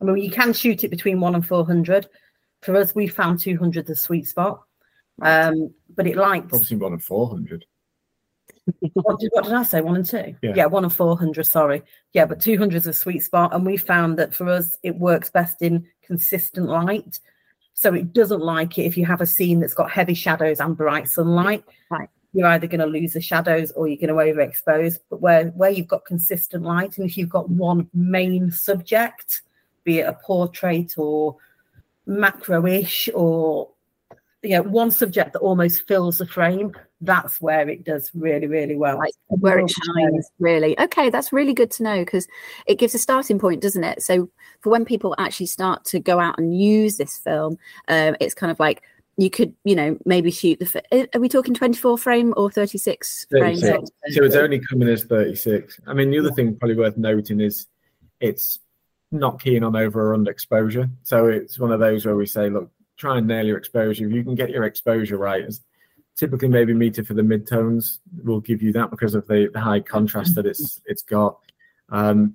I 0.00 0.04
mean, 0.04 0.18
you 0.22 0.30
can 0.30 0.52
shoot 0.52 0.84
it 0.84 0.90
between 0.90 1.18
one 1.18 1.34
and 1.34 1.44
four 1.44 1.64
hundred. 1.66 2.06
For 2.62 2.76
us, 2.76 2.94
we 2.94 3.06
found 3.06 3.40
two 3.40 3.56
hundred 3.58 3.86
the 3.86 3.96
sweet 3.96 4.26
spot. 4.26 4.62
Um, 5.22 5.72
but 5.94 6.06
it 6.06 6.16
likes 6.16 6.52
Obviously, 6.52 6.76
one 6.76 6.92
and 6.92 7.02
400. 7.02 7.64
what 8.94 9.18
did, 9.18 9.30
what 9.32 9.44
did 9.44 9.54
I 9.54 9.62
say? 9.62 9.80
One 9.80 9.96
and 9.96 10.04
two? 10.04 10.34
Yeah. 10.42 10.66
one 10.66 10.84
and 10.84 10.92
400, 10.92 11.44
sorry. 11.44 11.82
Yeah, 12.12 12.26
but 12.26 12.40
200 12.40 12.76
is 12.76 12.86
a 12.86 12.92
sweet 12.92 13.20
spot. 13.20 13.54
And 13.54 13.64
we 13.64 13.76
found 13.76 14.18
that 14.18 14.34
for 14.34 14.48
us, 14.48 14.76
it 14.82 14.96
works 14.96 15.30
best 15.30 15.62
in 15.62 15.86
consistent 16.02 16.66
light. 16.68 17.18
So 17.74 17.94
it 17.94 18.12
doesn't 18.12 18.40
like 18.40 18.78
it 18.78 18.84
if 18.84 18.96
you 18.96 19.06
have 19.06 19.20
a 19.20 19.26
scene 19.26 19.60
that's 19.60 19.74
got 19.74 19.90
heavy 19.90 20.14
shadows 20.14 20.60
and 20.60 20.76
bright 20.76 21.08
sunlight. 21.08 21.64
Right. 21.90 22.08
You're 22.32 22.48
either 22.48 22.66
going 22.66 22.80
to 22.80 22.86
lose 22.86 23.12
the 23.14 23.20
shadows 23.20 23.70
or 23.72 23.88
you're 23.88 23.96
going 23.96 24.08
to 24.08 24.34
overexpose. 24.34 24.98
But 25.08 25.20
where, 25.22 25.46
where 25.48 25.70
you've 25.70 25.88
got 25.88 26.04
consistent 26.04 26.64
light 26.64 26.98
and 26.98 27.08
if 27.08 27.16
you've 27.16 27.30
got 27.30 27.48
one 27.48 27.88
main 27.94 28.50
subject, 28.50 29.42
be 29.84 30.00
it 30.00 30.08
a 30.08 30.12
portrait 30.12 30.94
or 30.98 31.36
macro-ish 32.06 33.08
or 33.14 33.70
you 34.42 34.50
know 34.50 34.62
one 34.62 34.90
subject 34.90 35.32
that 35.32 35.40
almost 35.40 35.86
fills 35.88 36.18
the 36.18 36.26
frame 36.26 36.72
that's 37.00 37.40
where 37.40 37.68
it 37.68 37.84
does 37.84 38.10
really 38.14 38.46
really 38.46 38.76
well. 38.76 38.98
Like 38.98 39.12
where 39.28 39.58
it 39.58 39.70
shines 39.70 40.30
really. 40.38 40.78
Okay 40.78 41.10
that's 41.10 41.32
really 41.32 41.52
good 41.52 41.70
to 41.72 41.82
know 41.82 42.04
because 42.04 42.26
it 42.66 42.76
gives 42.76 42.94
a 42.94 42.98
starting 42.98 43.38
point 43.38 43.60
doesn't 43.60 43.84
it? 43.84 44.02
So 44.02 44.30
for 44.60 44.70
when 44.70 44.84
people 44.84 45.14
actually 45.18 45.46
start 45.46 45.84
to 45.86 46.00
go 46.00 46.20
out 46.20 46.38
and 46.38 46.58
use 46.58 46.96
this 46.96 47.18
film 47.18 47.58
um, 47.88 48.16
it's 48.20 48.34
kind 48.34 48.50
of 48.50 48.58
like 48.60 48.82
you 49.18 49.30
could 49.30 49.54
you 49.64 49.74
know 49.74 49.98
maybe 50.04 50.30
shoot 50.30 50.58
the 50.58 50.66
fi- 50.66 51.08
are 51.14 51.20
we 51.20 51.28
talking 51.28 51.54
24 51.54 51.98
frame 51.98 52.34
or 52.36 52.50
36 52.50 53.26
frames 53.30 53.60
36. 53.60 53.90
So 54.10 54.24
it's 54.24 54.36
only 54.36 54.60
coming 54.60 54.88
as 54.88 55.04
36. 55.04 55.80
I 55.86 55.94
mean, 55.94 56.10
the 56.10 56.18
other 56.18 56.30
thing 56.32 56.56
probably 56.56 56.76
worth 56.76 56.96
noting 56.96 57.40
is 57.40 57.66
it's 58.20 58.58
not 59.18 59.42
keen 59.42 59.64
on 59.64 59.76
over 59.76 60.10
or 60.10 60.14
under 60.14 60.30
exposure. 60.30 60.88
So 61.02 61.26
it's 61.26 61.58
one 61.58 61.72
of 61.72 61.80
those 61.80 62.06
where 62.06 62.16
we 62.16 62.26
say, 62.26 62.48
look, 62.50 62.70
try 62.96 63.18
and 63.18 63.26
nail 63.26 63.46
your 63.46 63.58
exposure. 63.58 64.06
If 64.06 64.12
you 64.12 64.24
can 64.24 64.34
get 64.34 64.50
your 64.50 64.64
exposure 64.64 65.18
right, 65.18 65.42
it's 65.42 65.60
typically 66.16 66.48
maybe 66.48 66.74
meter 66.74 67.04
for 67.04 67.14
the 67.14 67.22
midtones 67.22 67.98
will 68.24 68.40
give 68.40 68.62
you 68.62 68.72
that 68.72 68.90
because 68.90 69.14
of 69.14 69.26
the, 69.26 69.50
the 69.52 69.60
high 69.60 69.80
contrast 69.80 70.34
that 70.34 70.46
it's 70.46 70.80
it's 70.86 71.02
got. 71.02 71.38
Um, 71.90 72.34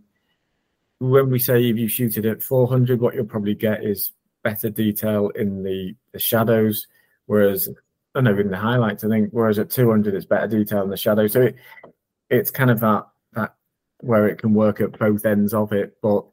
when 0.99 1.31
we 1.31 1.39
say 1.39 1.67
if 1.67 1.77
you 1.77 1.87
shoot 1.87 2.17
it 2.17 2.25
at 2.25 2.43
400, 2.43 3.01
what 3.01 3.15
you'll 3.15 3.25
probably 3.25 3.55
get 3.55 3.83
is 3.83 4.11
better 4.43 4.69
detail 4.69 5.29
in 5.29 5.63
the, 5.63 5.95
the 6.13 6.19
shadows, 6.19 6.87
whereas 7.25 7.67
I 8.13 8.21
don't 8.21 8.35
know 8.35 8.39
in 8.39 8.51
the 8.51 8.57
highlights, 8.57 9.03
I 9.03 9.07
think, 9.07 9.29
whereas 9.31 9.57
at 9.57 9.71
200, 9.71 10.13
it's 10.13 10.25
better 10.25 10.47
detail 10.47 10.83
in 10.83 10.91
the 10.91 10.97
shadow. 10.97 11.25
So 11.25 11.41
it, 11.41 11.55
it's 12.29 12.51
kind 12.51 12.69
of 12.69 12.79
that 12.81 13.07
that 13.33 13.55
where 13.99 14.27
it 14.27 14.39
can 14.39 14.53
work 14.53 14.79
at 14.79 14.97
both 14.97 15.25
ends 15.25 15.53
of 15.53 15.73
it, 15.73 15.97
but 16.01 16.25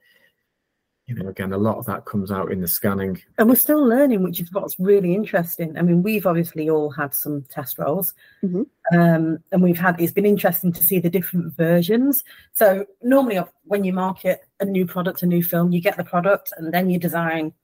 you 1.09 1.15
know, 1.15 1.29
again, 1.29 1.55
a 1.55 1.59
lot 1.59 1.79
of 1.79 1.87
that 1.87 2.05
comes 2.05 2.31
out 2.31 2.53
in 2.53 2.61
the 2.61 2.69
scanning. 2.69 3.21
and 3.39 3.49
we're 3.49 3.55
still 3.57 3.83
learning 3.85 4.23
which 4.23 4.41
is 4.41 4.53
what's 4.53 4.79
really 4.79 5.15
interesting. 5.15 5.77
I 5.79 5.83
mean 5.83 6.03
we've 6.03 6.27
obviously 6.27 6.69
all 6.69 6.91
had 6.91 7.15
some 7.15 7.43
test 7.51 7.79
rolls. 7.79 8.13
Mhm. 8.45 8.67
um, 8.93 9.39
and 9.51 9.63
we've 9.63 9.79
had 9.79 9.99
it's 10.01 10.13
been 10.13 10.27
interesting 10.27 10.71
to 10.73 10.85
see 10.85 11.01
the 11.01 11.09
different 11.11 11.57
versions. 11.57 12.23
So 12.53 12.85
normally 13.03 13.41
when 13.65 13.85
you 13.85 13.95
market 13.95 14.43
a 14.61 14.67
new 14.67 14.85
product 14.87 15.23
a 15.23 15.27
new 15.27 15.43
film 15.43 15.73
you 15.73 15.81
get 15.81 15.97
the 15.97 16.05
product 16.05 16.53
and 16.59 16.73
then 16.75 16.91
you 16.91 16.99
design 16.99 17.55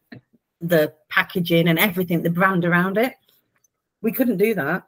the 0.62 0.94
packaging 1.10 1.68
and 1.68 1.78
everything 1.78 2.22
the 2.22 2.30
brand 2.30 2.64
around 2.64 2.96
it. 2.96 3.14
We 4.00 4.10
couldn't 4.12 4.38
do 4.38 4.54
that. 4.54 4.84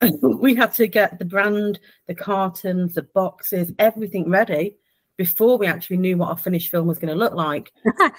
We 0.22 0.54
had 0.56 0.72
to 0.74 0.86
get 0.88 1.18
the 1.18 1.24
brand, 1.26 1.78
the 2.08 2.14
cartons, 2.14 2.94
the 2.94 3.02
boxes, 3.02 3.72
everything 3.78 4.30
ready 4.30 4.78
before 5.16 5.58
we 5.58 5.66
actually 5.66 5.98
knew 5.98 6.16
what 6.16 6.28
our 6.30 6.36
finished 6.38 6.70
film 6.70 6.86
was 6.86 6.98
going 6.98 7.12
to 7.12 7.18
look 7.18 7.34
like. 7.34 7.72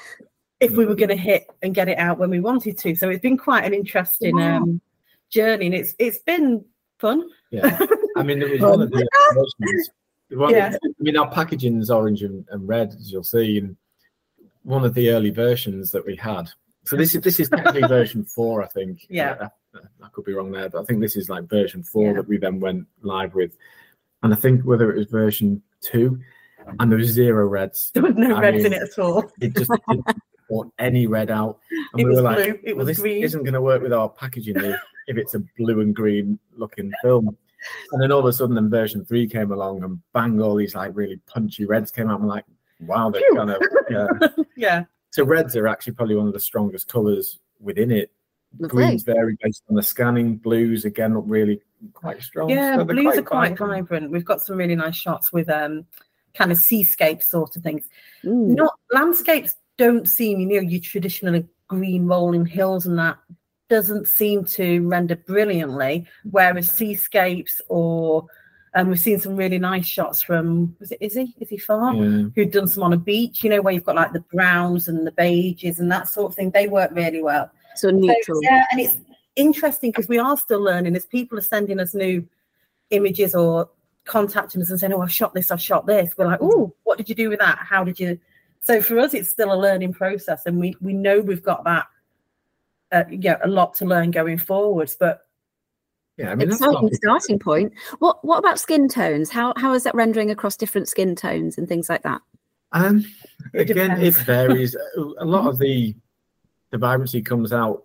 if 0.59 0.71
we 0.71 0.85
were 0.85 0.95
going 0.95 1.09
to 1.09 1.15
hit 1.15 1.45
and 1.61 1.75
get 1.75 1.89
it 1.89 1.97
out 1.97 2.17
when 2.19 2.29
we 2.29 2.39
wanted 2.39 2.77
to. 2.77 2.95
So 2.95 3.09
it's 3.09 3.21
been 3.21 3.37
quite 3.37 3.65
an 3.65 3.73
interesting 3.73 4.37
Wow. 4.37 4.57
um, 4.57 4.81
journey, 5.29 5.65
and 5.65 5.75
it's 5.75 5.93
it's 5.99 6.19
been 6.19 6.63
fun. 6.99 7.27
Yeah, 7.51 7.79
I 8.17 8.23
mean, 8.23 8.41
it 8.41 8.49
was 8.49 8.61
one 8.61 8.81
of 8.81 8.89
the 8.91 9.07
versions. 9.33 9.89
One, 10.29 10.51
Yeah. 10.53 10.73
I 10.81 10.89
mean, 11.03 11.17
our 11.17 11.29
packaging 11.29 11.79
is 11.81 11.91
orange 11.91 12.23
and, 12.23 12.45
and 12.49 12.65
red, 12.67 12.89
as 12.97 13.11
you'll 13.11 13.23
see, 13.23 13.57
and 13.57 13.75
one 14.63 14.85
of 14.85 14.93
the 14.93 15.09
early 15.09 15.31
versions 15.31 15.91
that 15.91 16.05
we 16.05 16.15
had. 16.15 16.49
So 16.85 16.95
this 16.95 17.13
is 17.13 17.21
this 17.21 17.39
is 17.41 17.49
technically 17.49 17.81
version 17.81 18.23
four, 18.35 18.63
I 18.63 18.67
think. 18.67 19.05
Yeah. 19.09 19.49
Uh, 19.75 19.79
I 20.01 20.07
could 20.13 20.23
be 20.25 20.33
wrong 20.33 20.51
there, 20.51 20.69
but 20.69 20.81
I 20.81 20.85
think 20.85 21.01
this 21.01 21.17
is 21.17 21.29
like 21.29 21.49
version 21.49 21.83
four 21.83 22.07
Yeah. 22.07 22.13
that 22.13 22.27
we 22.29 22.37
then 22.37 22.59
went 22.61 22.87
live 23.01 23.33
with, 23.35 23.57
and 24.21 24.31
I 24.33 24.37
think 24.37 24.61
whether 24.63 24.91
it 24.93 24.97
was 24.97 25.07
version 25.07 25.61
two, 25.81 26.21
and 26.79 26.91
there 26.91 26.99
was 26.99 27.09
zero 27.09 27.45
reds. 27.47 27.91
There 27.93 28.03
was 28.03 28.15
no 28.15 28.35
I 28.35 28.41
reds 28.41 28.63
in 28.65 28.73
it 28.73 28.81
at 28.81 28.99
all. 28.99 29.31
It 29.41 29.55
just 29.55 29.71
didn't 29.89 30.05
want 30.49 30.73
any 30.79 31.07
red 31.07 31.31
out, 31.31 31.59
and 31.71 32.01
It 32.01 32.03
we 32.05 32.09
was 32.09 32.17
were 32.17 32.23
like, 32.23 32.37
blue. 32.37 32.59
It 32.63 32.75
well, 32.77 32.85
was 32.85 32.97
this 32.97 32.99
green. 33.01 33.23
isn't 33.23 33.43
going 33.43 33.53
to 33.53 33.61
work 33.61 33.81
with 33.81 33.93
our 33.93 34.09
packaging 34.09 34.57
if, 34.57 34.79
if 35.07 35.17
it's 35.17 35.33
a 35.35 35.43
blue 35.57 35.81
and 35.81 35.95
green 35.95 36.39
looking 36.55 36.91
film. 37.01 37.35
And 37.93 38.01
then 38.01 38.11
all 38.11 38.19
of 38.19 38.25
a 38.25 38.33
sudden, 38.33 38.55
then 38.55 38.69
version 38.69 39.05
three 39.05 39.27
came 39.27 39.51
along, 39.51 39.83
and 39.83 39.99
bang, 40.13 40.41
all 40.41 40.55
these 40.55 40.75
like 40.75 40.91
really 40.93 41.17
punchy 41.27 41.65
reds 41.65 41.91
came 41.91 42.09
out. 42.09 42.19
I'm 42.19 42.27
like, 42.27 42.45
wow, 42.81 43.09
they're 43.09 43.21
Phew. 43.21 43.35
kind 43.37 43.49
of 43.51 43.61
yeah. 43.89 44.07
Yeah, 44.55 44.83
So 45.11 45.23
reds 45.25 45.55
are 45.55 45.67
actually 45.67 45.93
probably 45.93 46.15
one 46.15 46.27
of 46.27 46.33
the 46.33 46.39
strongest 46.39 46.87
colours 46.87 47.39
within 47.59 47.89
it. 47.91 48.11
Lovely. 48.59 48.85
Greens 48.85 49.03
vary 49.03 49.35
based 49.41 49.63
on 49.69 49.75
the 49.75 49.81
scanning. 49.81 50.35
Blues 50.35 50.85
again 50.85 51.15
look 51.15 51.23
really 51.27 51.59
quite 51.93 52.21
strong. 52.21 52.49
yeah. 52.49 52.75
So 52.77 52.83
they're 52.83 52.95
blues 52.95 53.17
are 53.17 53.21
quite 53.23 53.57
vibrant. 53.57 53.87
vibrant. 53.89 54.11
We've 54.11 54.23
got 54.25 54.41
some 54.41 54.57
really 54.57 54.75
nice 54.75 54.95
shots 54.95 55.33
with 55.33 55.49
um 55.49 55.85
kind 56.35 56.51
of 56.51 56.57
seascape 56.57 57.21
sort 57.21 57.55
of 57.55 57.63
things. 57.63 57.87
Mm. 58.23 58.55
Not 58.55 58.73
landscapes 58.91 59.55
don't 59.77 60.07
seem, 60.07 60.39
you 60.39 60.47
know, 60.61 60.69
your 60.69 60.81
traditional 60.81 61.43
green 61.67 62.07
rolling 62.07 62.45
hills 62.45 62.85
and 62.85 62.97
that 62.99 63.17
doesn't 63.69 64.07
seem 64.07 64.45
to 64.45 64.87
render 64.87 65.15
brilliantly. 65.15 66.05
Whereas 66.29 66.69
seascapes 66.69 67.61
or 67.69 68.27
um, 68.75 68.89
we've 68.89 68.99
seen 68.99 69.19
some 69.19 69.35
really 69.35 69.59
nice 69.59 69.85
shots 69.85 70.21
from 70.21 70.75
was 70.79 70.91
it 70.91 70.97
Izzy? 71.01 71.35
Izzy 71.39 71.57
Farr? 71.57 71.93
Yeah. 71.93 72.27
Who'd 72.35 72.51
done 72.51 72.67
some 72.67 72.83
on 72.83 72.93
a 72.93 72.97
beach, 72.97 73.43
you 73.43 73.49
know, 73.49 73.61
where 73.61 73.73
you've 73.73 73.83
got 73.83 73.95
like 73.95 74.13
the 74.13 74.23
browns 74.31 74.87
and 74.87 75.05
the 75.05 75.11
beiges 75.11 75.79
and 75.79 75.91
that 75.91 76.07
sort 76.07 76.31
of 76.31 76.35
thing. 76.35 76.51
They 76.51 76.67
work 76.67 76.91
really 76.93 77.21
well. 77.21 77.51
So 77.75 77.89
So, 77.89 77.95
neutral. 77.95 78.39
yeah, 78.43 78.65
and 78.71 78.81
it's 78.81 78.95
interesting 79.35 79.91
because 79.91 80.07
we 80.07 80.19
are 80.19 80.37
still 80.37 80.61
learning 80.61 80.95
as 80.95 81.05
people 81.05 81.37
are 81.37 81.41
sending 81.41 81.79
us 81.79 81.93
new 81.93 82.27
images 82.89 83.33
or 83.35 83.69
contacting 84.05 84.61
us 84.61 84.69
and 84.69 84.79
saying, 84.79 84.93
"Oh, 84.93 85.01
I've 85.01 85.11
shot 85.11 85.33
this, 85.33 85.51
I've 85.51 85.61
shot 85.61 85.85
this." 85.85 86.13
We're 86.17 86.25
like, 86.27 86.39
"Oh, 86.41 86.73
what 86.83 86.97
did 86.97 87.09
you 87.09 87.15
do 87.15 87.29
with 87.29 87.39
that? 87.39 87.59
How 87.59 87.83
did 87.83 87.99
you?" 87.99 88.19
So 88.61 88.81
for 88.81 88.99
us, 88.99 89.13
it's 89.13 89.29
still 89.29 89.53
a 89.53 89.59
learning 89.59 89.93
process, 89.93 90.45
and 90.45 90.59
we 90.59 90.75
we 90.81 90.93
know 90.93 91.19
we've 91.19 91.43
got 91.43 91.63
that, 91.65 91.87
uh, 92.91 93.03
yeah, 93.09 93.37
a 93.43 93.47
lot 93.47 93.73
to 93.75 93.85
learn 93.85 94.11
going 94.11 94.37
forwards. 94.37 94.95
But 94.95 95.25
Yeah, 96.17 96.31
I 96.31 96.35
mean, 96.35 96.49
that's 96.49 96.61
a 96.61 96.69
exciting 96.69 96.93
starting 96.93 97.39
point. 97.39 97.73
What 97.99 98.23
what 98.23 98.37
about 98.37 98.59
skin 98.59 98.87
tones? 98.87 99.29
How 99.29 99.53
how 99.57 99.73
is 99.73 99.83
that 99.83 99.95
rendering 99.95 100.31
across 100.31 100.55
different 100.55 100.87
skin 100.87 101.15
tones 101.15 101.57
and 101.57 101.67
things 101.67 101.89
like 101.89 102.03
that? 102.03 102.21
Um, 102.71 103.05
It 103.53 103.69
again, 103.69 103.99
it 104.01 104.15
varies. 104.15 104.75
A 105.19 105.25
lot 105.25 105.47
of 105.47 105.57
the 105.59 105.95
the 106.71 106.77
vibrancy 106.77 107.21
comes 107.21 107.53
out 107.53 107.83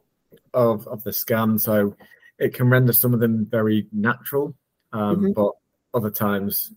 of 0.54 0.86
of 0.88 1.02
the 1.04 1.12
scan, 1.12 1.58
so 1.58 1.94
it 2.38 2.54
can 2.54 2.70
render 2.70 2.92
some 2.92 3.12
of 3.14 3.20
them 3.20 3.46
very 3.46 3.86
natural, 3.92 4.54
um, 4.92 5.16
Mhm. 5.22 5.34
but 5.34 5.52
other 5.94 6.10
times 6.10 6.72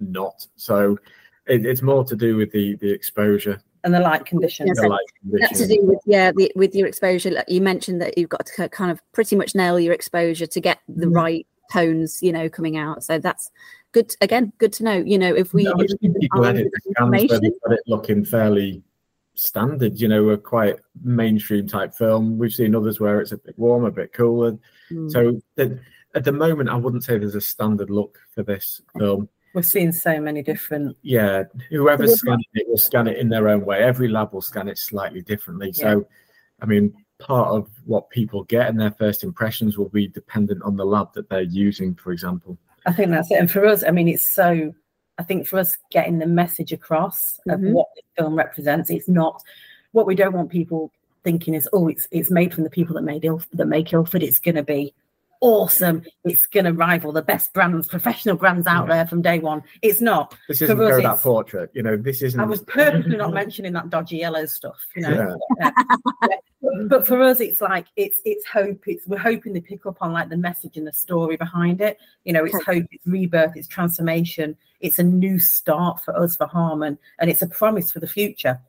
not. 0.00 0.46
So 0.56 0.98
it, 1.46 1.66
it's 1.66 1.82
more 1.82 2.04
to 2.04 2.16
do 2.16 2.36
with 2.36 2.52
the 2.52 2.76
the 2.76 2.90
exposure, 2.90 3.60
and 3.84 3.92
the 3.94 4.00
light 4.00 4.24
conditions. 4.24 4.68
Yes, 4.68 4.80
the 4.80 4.88
light 4.88 5.06
conditions. 5.20 5.48
That's 5.58 5.68
to 5.68 5.74
do 5.74 5.86
with 5.86 5.98
yeah, 6.06 6.32
the, 6.34 6.52
with 6.56 6.74
your 6.74 6.86
exposure. 6.86 7.30
Like 7.30 7.48
You 7.48 7.60
mentioned 7.60 8.00
that 8.00 8.16
you've 8.16 8.30
got 8.30 8.46
to 8.46 8.68
kind 8.68 8.90
of 8.90 9.00
pretty 9.12 9.36
much 9.36 9.54
nail 9.54 9.78
your 9.80 9.92
exposure 9.92 10.46
to 10.46 10.60
get 10.60 10.78
the 10.88 11.06
Mhm. 11.06 11.14
right 11.14 11.46
tones, 11.72 12.22
you 12.22 12.32
know, 12.32 12.48
coming 12.48 12.76
out. 12.76 13.02
So 13.02 13.18
that's 13.18 13.50
good. 13.92 14.14
Again, 14.20 14.52
good 14.58 14.72
to 14.74 14.84
know. 14.84 14.96
You 14.96 15.18
know, 15.18 15.34
if 15.34 15.52
we 15.54 15.64
No, 15.64 15.72
I've 15.78 15.84
if 15.86 15.90
seen 16.00 16.14
people 16.14 16.44
edit 16.44 16.70
the 16.72 16.80
scans 16.80 17.10
where 17.10 17.20
information- 17.20 17.52
it 17.72 17.80
looking 17.86 18.24
fairly 18.24 18.82
standard, 19.34 19.98
you 19.98 20.08
know, 20.08 20.28
a 20.28 20.36
quite 20.38 20.76
mainstream 21.02 21.66
type 21.66 21.94
film. 21.94 22.36
We've 22.38 22.52
seen 22.52 22.74
others 22.74 23.00
where 23.00 23.20
it's 23.20 23.32
a 23.32 23.38
bit 23.38 23.58
warmer, 23.58 23.88
a 23.88 23.92
bit 23.92 24.12
cooler. 24.12 24.58
Mm. 24.90 25.10
So 25.10 25.40
the, 25.54 25.78
at 26.14 26.24
the 26.24 26.32
moment, 26.32 26.68
I 26.68 26.76
wouldn't 26.76 27.04
say 27.04 27.18
there's 27.18 27.34
a 27.34 27.40
standard 27.40 27.90
look 27.90 28.18
for 28.34 28.42
this 28.42 28.80
film. 28.98 29.28
We're 29.54 29.62
seeing 29.62 29.92
so 29.92 30.18
many 30.20 30.42
different. 30.42 30.96
Yeah, 31.02 31.44
whoever's 31.70 32.10
Would- 32.10 32.18
scanning 32.18 32.44
it 32.54 32.68
will 32.68 32.78
scan 32.78 33.06
it 33.06 33.18
in 33.18 33.28
their 33.28 33.48
own 33.48 33.64
way. 33.64 33.82
Every 33.82 34.08
lab 34.08 34.32
will 34.32 34.40
scan 34.40 34.68
it 34.68 34.78
slightly 34.78 35.20
differently. 35.22 35.72
So, 35.72 36.06
I 36.60 36.66
mean, 36.66 36.94
part 37.18 37.48
of 37.48 37.68
what 37.84 38.08
people 38.10 38.44
get 38.44 38.68
in 38.68 38.76
their 38.76 38.92
first 38.92 39.22
impressions 39.22 39.76
will 39.76 39.90
be 39.90 40.08
dependent 40.08 40.62
on 40.62 40.76
the 40.76 40.86
lab 40.86 41.12
that 41.14 41.28
they're 41.28 41.42
using, 41.42 41.94
for 41.94 42.12
example. 42.12 42.56
I 42.86 42.92
think 42.92 43.10
that's 43.10 43.30
it. 43.30 43.38
And 43.38 43.50
for 43.50 43.64
us, 43.66 43.84
I 43.84 43.90
mean, 43.90 44.08
it's 44.08 44.26
so. 44.26 44.72
I 45.18 45.22
think 45.24 45.46
for 45.46 45.58
us 45.58 45.76
getting 45.90 46.18
the 46.18 46.26
message 46.26 46.72
across 46.72 47.38
of 47.46 47.60
Mhm. 47.60 47.72
what 47.72 47.88
the 47.94 48.02
film 48.22 48.34
represents, 48.34 48.88
it's 48.88 49.08
not 49.08 49.42
what 49.92 50.06
we 50.06 50.14
don't 50.14 50.32
want 50.32 50.50
people 50.50 50.90
thinking 51.22 51.52
is, 51.54 51.68
oh, 51.74 51.88
it's 51.88 52.08
it's 52.10 52.30
made 52.30 52.54
from 52.54 52.64
the 52.64 52.70
people 52.70 52.94
that 52.94 53.02
made 53.02 53.22
Ilf- 53.22 53.46
that 53.52 53.66
make 53.66 53.92
Ilford. 53.92 54.22
It's 54.22 54.40
going 54.40 54.54
to 54.54 54.62
be 54.62 54.94
awesome. 55.42 56.02
It's 56.24 56.46
going 56.46 56.64
to 56.64 56.72
rival 56.72 57.12
the 57.12 57.20
best 57.20 57.52
brands, 57.52 57.86
professional 57.86 58.36
brands 58.36 58.66
out 58.66 58.88
Yeah. 58.88 58.94
there 58.94 59.06
from 59.06 59.20
day 59.20 59.38
one. 59.40 59.62
It's 59.82 60.00
not. 60.00 60.34
This 60.48 60.62
isn't 60.62 60.80
us, 60.80 60.90
go 60.96 61.02
that 61.02 61.20
portrait. 61.20 61.70
You 61.74 61.82
know, 61.82 61.96
this 61.98 62.22
isn't. 62.22 62.40
I 62.40 62.44
was 62.44 62.62
purposely 62.62 63.16
not 63.16 63.34
mentioning 63.34 63.74
that 63.74 63.90
dodgy 63.90 64.16
yellow 64.18 64.46
stuff. 64.46 64.78
You 64.96 65.02
know, 65.02 65.36
Yeah. 65.60 65.70
Yeah. 66.32 66.38
but 66.88 67.06
for 67.06 67.20
us 67.20 67.40
it's 67.40 67.60
like 67.60 67.86
it's 67.96 68.20
it's 68.24 68.46
hope 68.46 68.86
it's 68.86 69.06
we're 69.06 69.18
hoping 69.18 69.52
to 69.52 69.60
pick 69.60 69.84
up 69.84 69.96
on 70.00 70.12
like 70.12 70.28
the 70.28 70.36
message 70.36 70.76
and 70.76 70.86
the 70.86 70.92
story 70.92 71.36
behind 71.36 71.80
it 71.80 71.98
you 72.24 72.32
know 72.32 72.44
it's 72.44 72.54
hope 72.64 72.84
it's 72.90 73.06
rebirth 73.06 73.52
it's 73.56 73.66
transformation 73.66 74.56
it's 74.80 74.98
a 74.98 75.02
new 75.02 75.38
start 75.40 76.00
for 76.04 76.16
us 76.16 76.36
for 76.36 76.46
harman 76.46 76.96
and 77.18 77.28
it's 77.28 77.42
a 77.42 77.48
promise 77.48 77.90
for 77.90 77.98
the 77.98 78.06
future 78.06 78.60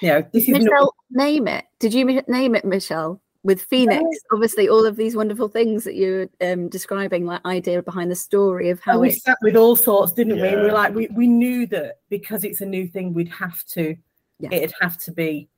you 0.00 0.08
know 0.08 0.26
this 0.32 0.44
is 0.48 0.48
not, 0.48 0.62
Michelle, 0.62 0.94
name 1.10 1.46
it. 1.46 1.64
Did 1.78 1.94
you 1.94 2.22
name 2.26 2.54
it, 2.54 2.64
Michelle? 2.64 3.20
With 3.44 3.62
Phoenix, 3.62 4.04
obviously, 4.32 4.68
all 4.68 4.84
of 4.86 4.94
these 4.94 5.16
wonderful 5.16 5.48
things 5.48 5.82
that 5.82 5.96
you're 5.96 6.28
um, 6.40 6.68
describing, 6.68 7.26
like 7.26 7.44
idea 7.44 7.82
behind 7.82 8.08
the 8.08 8.14
story 8.14 8.70
of 8.70 8.78
how 8.80 8.92
and 8.92 9.00
we 9.00 9.08
it. 9.08 9.20
sat 9.20 9.36
with 9.42 9.56
all 9.56 9.74
sorts 9.74 10.12
didn't 10.12 10.36
we 10.36 10.42
we? 10.42 10.48
We're 10.54 10.72
like 10.72 10.94
we, 10.94 11.08
we 11.08 11.26
knew 11.26 11.66
that 11.66 11.98
because 12.08 12.44
it's 12.44 12.60
a 12.60 12.66
new 12.66 12.86
thing 12.86 13.12
we'd 13.14 13.28
have 13.30 13.64
to 13.74 13.96
Yeah. 14.38 14.50
it'd 14.52 14.74
have 14.80 14.96
to 14.98 15.10
be 15.12 15.48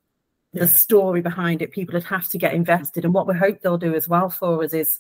Yeah. 0.53 0.63
the 0.63 0.69
story 0.69 1.21
behind 1.21 1.61
it 1.61 1.73
people 1.73 1.93
would 1.95 2.05
have 2.05 2.27
to 2.31 2.39
get 2.39 2.55
invested 2.55 3.05
and 3.05 3.13
what 3.13 3.27
we 3.27 3.35
hope 3.35 3.61
they'll 3.61 3.77
do 3.77 3.95
as 3.95 4.09
well 4.09 4.31
for 4.31 4.65
us 4.65 4.73
is 4.73 4.99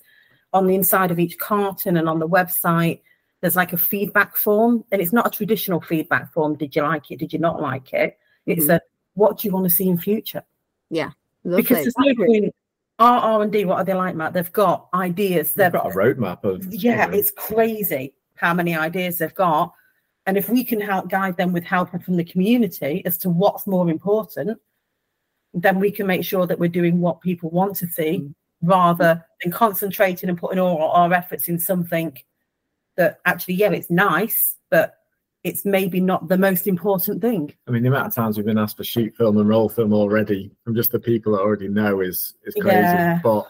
on 0.52 0.66
the 0.66 0.74
inside 0.74 1.10
of 1.10 1.18
each 1.18 1.38
carton 1.38 1.96
and 1.96 2.06
on 2.08 2.18
the 2.18 2.28
website 2.28 3.00
there's 3.40 3.56
like 3.56 3.72
a 3.72 3.78
feedback 3.78 4.36
form 4.36 4.84
and 4.92 5.00
it's 5.00 5.12
not 5.12 5.26
a 5.26 5.30
traditional 5.30 5.80
feedback 5.80 6.30
form 6.34 6.54
did 6.54 6.76
you 6.76 6.82
like 6.82 7.10
it 7.10 7.18
did 7.18 7.32
you 7.32 7.38
not 7.38 7.62
like 7.62 7.94
it 7.94 8.18
it's 8.44 8.66
Mhm. 8.66 8.74
a 8.76 8.80
what 9.14 9.38
do 9.38 9.48
you 9.48 9.54
want 9.54 9.64
to 9.64 9.70
see 9.74 9.88
in 9.88 9.96
future 9.96 10.42
Lovely. 10.90 11.62
because 11.62 11.78
there's 11.82 11.98
no 11.98 12.14
point 12.26 12.54
our 12.98 13.40
r&d 13.40 13.64
what 13.64 13.78
are 13.78 13.84
they 13.84 13.94
like 13.94 14.14
matt 14.14 14.32
they've 14.32 14.52
got 14.52 14.88
ideas 14.94 15.54
They've 15.54 15.72
they've 15.72 15.82
got 15.82 15.90
a 15.92 15.94
roadmap 15.94 16.44
of. 16.44 16.72
yeah, 16.72 17.06
of- 17.06 17.14
it's 17.14 17.30
crazy 17.30 18.14
how 18.36 18.52
many 18.54 18.74
ideas 18.76 19.18
they've 19.18 19.34
got. 19.34 19.72
And 20.26 20.36
if 20.36 20.48
we 20.48 20.64
can 20.64 20.80
help 20.80 21.08
guide 21.08 21.36
them 21.36 21.52
with 21.52 21.64
help 21.64 21.90
from 22.02 22.16
the 22.16 22.24
community 22.24 23.02
as 23.04 23.18
to 23.18 23.30
what's 23.30 23.66
more 23.66 23.88
important, 23.90 24.58
then 25.52 25.78
we 25.78 25.90
can 25.90 26.06
make 26.06 26.24
sure 26.24 26.46
that 26.46 26.58
we're 26.58 26.68
doing 26.68 27.00
what 27.00 27.20
people 27.20 27.50
want 27.50 27.76
to 27.76 27.86
see 27.88 28.20
Mm. 28.20 28.34
rather 28.62 29.24
than 29.42 29.52
concentrating 29.52 30.28
and 30.30 30.38
putting 30.38 30.58
all 30.58 30.90
our 30.90 31.12
efforts 31.12 31.48
in 31.48 31.58
something 31.58 32.16
that 32.96 33.20
actually, 33.24 33.54
yeah, 33.54 33.70
it's 33.70 33.90
nice, 33.90 34.56
but 34.70 34.94
it's 35.44 35.66
maybe 35.66 36.00
not 36.00 36.28
the 36.28 36.38
most 36.38 36.66
important 36.66 37.20
thing. 37.20 37.54
I 37.68 37.70
mean, 37.70 37.82
the 37.82 37.90
amount 37.90 38.06
of 38.06 38.14
times 38.14 38.36
we've 38.36 38.46
been 38.46 38.58
asked 38.58 38.78
for 38.78 38.84
shoot 38.84 39.14
film 39.14 39.36
and 39.36 39.48
roll 39.48 39.68
film 39.68 39.92
already 39.92 40.50
from 40.64 40.74
just 40.74 40.90
the 40.90 40.98
people 40.98 41.32
that 41.32 41.40
already 41.42 41.68
know 41.68 42.00
is 42.00 42.34
is 42.44 42.54
crazy. 42.54 42.76
Yeah. 42.76 43.20
But 43.22 43.46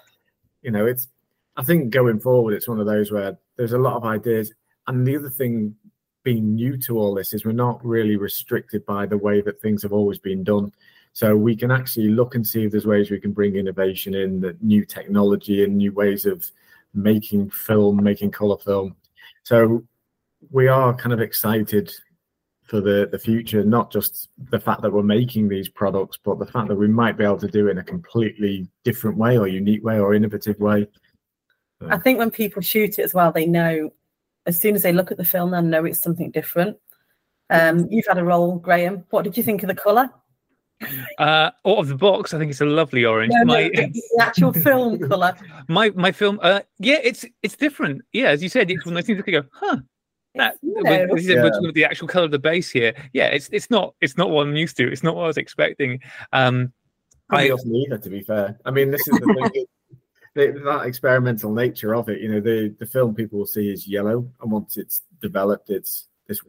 you 0.62 0.72
know, 0.72 0.86
it's 0.86 1.08
I 1.56 1.62
think 1.62 1.90
going 1.90 2.18
forward, 2.18 2.54
it's 2.54 2.68
one 2.68 2.80
of 2.80 2.86
those 2.86 3.12
where 3.12 3.38
there's 3.56 3.72
a 3.72 3.78
lot 3.78 3.94
of 3.94 4.04
ideas. 4.04 4.52
And 4.88 5.06
the 5.06 5.16
other 5.16 5.30
thing 5.30 5.76
being 6.24 6.54
new 6.54 6.76
to 6.78 6.98
all 6.98 7.14
this 7.14 7.32
is 7.32 7.44
we're 7.44 7.52
not 7.52 7.84
really 7.84 8.16
restricted 8.16 8.84
by 8.86 9.06
the 9.06 9.18
way 9.18 9.40
that 9.42 9.60
things 9.60 9.82
have 9.82 9.92
always 9.92 10.18
been 10.18 10.42
done. 10.42 10.72
So 11.12 11.36
we 11.36 11.54
can 11.54 11.70
actually 11.70 12.08
look 12.08 12.34
and 12.34 12.44
see 12.44 12.64
if 12.64 12.72
there's 12.72 12.86
ways 12.86 13.10
we 13.10 13.20
can 13.20 13.32
bring 13.32 13.54
innovation 13.54 14.14
in, 14.14 14.40
the 14.40 14.56
new 14.60 14.84
technology 14.84 15.62
and 15.62 15.76
new 15.76 15.92
ways 15.92 16.26
of 16.26 16.44
making 16.92 17.50
film, 17.50 18.02
making 18.02 18.32
color 18.32 18.56
film. 18.56 18.96
So 19.44 19.84
we 20.50 20.68
are 20.68 20.94
kind 20.94 21.12
of 21.12 21.20
excited 21.20 21.92
for 22.64 22.80
the 22.80 23.08
the 23.12 23.18
future 23.18 23.62
not 23.62 23.92
just 23.92 24.28
the 24.50 24.58
fact 24.58 24.80
that 24.80 24.92
we're 24.92 25.02
making 25.02 25.48
these 25.48 25.68
products 25.68 26.18
but 26.24 26.38
the 26.38 26.46
fact 26.46 26.68
that 26.68 26.76
we 26.76 26.88
might 26.88 27.18
be 27.18 27.24
able 27.24 27.36
to 27.36 27.48
do 27.48 27.68
it 27.68 27.72
in 27.72 27.78
a 27.78 27.84
completely 27.84 28.66
different 28.84 29.18
way 29.18 29.36
or 29.36 29.46
unique 29.46 29.84
way 29.84 29.98
or 29.98 30.14
innovative 30.14 30.58
way 30.60 30.86
I 31.90 31.98
think 31.98 32.18
when 32.18 32.30
people 32.30 32.62
shoot 32.62 32.98
it 32.98 33.02
as 33.02 33.14
well, 33.14 33.32
they 33.32 33.46
know 33.46 33.90
as 34.46 34.60
soon 34.60 34.74
as 34.74 34.82
they 34.82 34.92
look 34.92 35.10
at 35.10 35.16
the 35.16 35.24
film, 35.24 35.50
they'll 35.50 35.62
know 35.62 35.84
it's 35.84 36.02
something 36.02 36.30
different. 36.30 36.76
Um, 37.50 37.86
you've 37.90 38.06
had 38.06 38.18
a 38.18 38.24
role, 38.24 38.56
Graeme. 38.56 39.04
What 39.10 39.22
did 39.22 39.36
you 39.36 39.42
think 39.42 39.62
of 39.62 39.68
the 39.68 39.74
colour? 39.74 40.10
Uh, 41.18 41.50
out 41.66 41.78
of 41.78 41.88
the 41.88 41.94
box, 41.94 42.34
I 42.34 42.38
think 42.38 42.50
it's 42.50 42.60
a 42.60 42.66
lovely 42.66 43.04
orange. 43.04 43.32
No, 43.32 43.42
no, 43.42 43.54
my, 43.54 43.70
the 43.70 44.18
actual 44.20 44.52
film 44.66 44.98
colour. 44.98 45.34
my 45.68 45.90
my 45.90 46.12
film, 46.12 46.38
uh, 46.42 46.60
yeah, 46.78 46.98
it's 47.02 47.24
it's 47.42 47.56
different. 47.56 48.02
Yeah, 48.12 48.28
as 48.28 48.42
you 48.42 48.48
said, 48.48 48.70
it's 48.70 48.84
one 48.84 48.94
of 48.94 48.96
those 48.96 49.06
things 49.06 49.24
that 49.24 49.30
go, 49.30 49.44
huh. 49.52 49.78
That, 50.36 50.56
you 50.62 50.74
with, 50.74 50.84
know. 50.84 51.14
as 51.14 51.26
Yeah. 51.26 51.42
with- 51.44 51.54
with 51.60 51.74
the 51.74 51.84
actual 51.84 52.08
color 52.08 52.24
of 52.24 52.30
the 52.32 52.38
base 52.38 52.70
here, 52.70 52.92
yeah, 53.12 53.26
it's 53.26 53.48
it's 53.52 53.70
not 53.70 53.94
it's 54.00 54.16
not 54.16 54.30
what 54.30 54.46
I'm 54.46 54.56
used 54.56 54.76
to. 54.78 54.90
It's 54.90 55.02
not 55.02 55.14
what 55.14 55.24
I 55.24 55.26
was 55.28 55.36
expecting. 55.36 56.00
Um, 56.32 56.72
Probably 57.28 57.46
I- 57.46 57.48
doesn't 57.48 57.74
either, 57.74 57.98
to 57.98 58.10
be 58.10 58.22
fair. 58.22 58.58
I 58.64 58.70
mean, 58.70 58.90
this 58.90 59.06
is 59.06 59.18
the 59.18 59.50
thing. 59.52 59.66
the, 60.34 60.60
that 60.64 60.86
experimental 60.86 61.52
nature 61.52 61.94
of 61.94 62.08
it, 62.08 62.20
you 62.20 62.28
know, 62.30 62.40
the 62.40 62.74
the 62.78 62.86
film 62.86 63.14
people 63.14 63.38
will 63.38 63.46
see 63.46 63.70
is 63.70 63.86
yellow, 63.86 64.28
and 64.42 64.50
once 64.50 64.76
it's 64.76 65.02
developed, 65.22 65.70
it's 65.70 66.08
this 66.26 66.40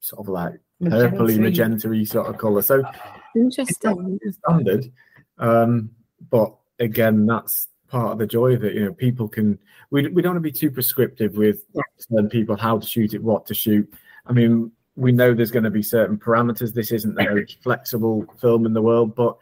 sort 0.00 0.20
of 0.26 0.28
like 0.30 0.54
purpley, 0.82 1.38
Magenta. 1.38 1.88
magenta 1.88 2.06
sort 2.06 2.26
of 2.28 2.38
color. 2.38 2.62
So 2.62 2.82
Interesting. 3.34 4.18
standard. 4.32 4.90
Um, 5.38 5.90
but 6.30 6.54
again, 6.78 7.26
that's 7.26 7.68
part 7.88 8.12
of 8.12 8.18
the 8.18 8.26
joy 8.26 8.54
of 8.54 8.64
it. 8.64 8.74
You 8.74 8.86
know, 8.86 8.92
people 8.92 9.28
can. 9.28 9.58
We 9.90 10.08
we 10.08 10.22
don't 10.22 10.34
want 10.34 10.44
to 10.44 10.52
be 10.52 10.52
too 10.52 10.70
prescriptive 10.70 11.36
with 11.36 11.64
telling 12.08 12.28
people 12.28 12.56
how 12.56 12.78
to 12.78 12.86
shoot 12.86 13.14
it, 13.14 13.22
what 13.22 13.46
to 13.46 13.54
shoot. 13.54 13.92
I 14.26 14.32
mean, 14.32 14.72
we 14.96 15.12
know 15.12 15.34
there's 15.34 15.50
going 15.50 15.64
to 15.64 15.70
be 15.70 15.82
certain 15.82 16.18
parameters. 16.18 16.72
This 16.72 16.90
isn't 16.92 17.14
the 17.14 17.24
most 17.24 17.62
flexible 17.62 18.26
film 18.40 18.66
in 18.66 18.72
the 18.72 18.82
world, 18.82 19.14
but 19.14 19.36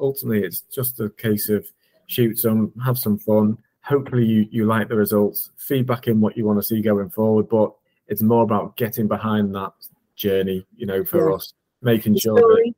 ultimately, 0.00 0.44
it's 0.44 0.60
just 0.62 1.00
a 1.00 1.10
case 1.10 1.48
of 1.48 1.66
shoot 2.06 2.38
some, 2.38 2.72
have 2.84 2.98
some 2.98 3.18
fun. 3.18 3.58
Hopefully, 3.82 4.24
you 4.24 4.46
you 4.50 4.64
like 4.64 4.88
the 4.88 4.96
results. 4.96 5.50
Feedback 5.56 6.06
in 6.08 6.20
what 6.20 6.36
you 6.36 6.44
want 6.46 6.58
to 6.58 6.62
see 6.62 6.80
going 6.80 7.10
forward, 7.10 7.48
but 7.48 7.72
it's 8.08 8.22
more 8.22 8.42
about 8.44 8.76
getting 8.76 9.08
behind 9.08 9.54
that 9.54 9.72
journey. 10.16 10.66
You 10.76 10.86
know, 10.86 11.04
for 11.04 11.28
Yeah. 11.28 11.36
us, 11.36 11.52
making 11.82 12.16
sure 12.16 12.36
that 12.36 12.72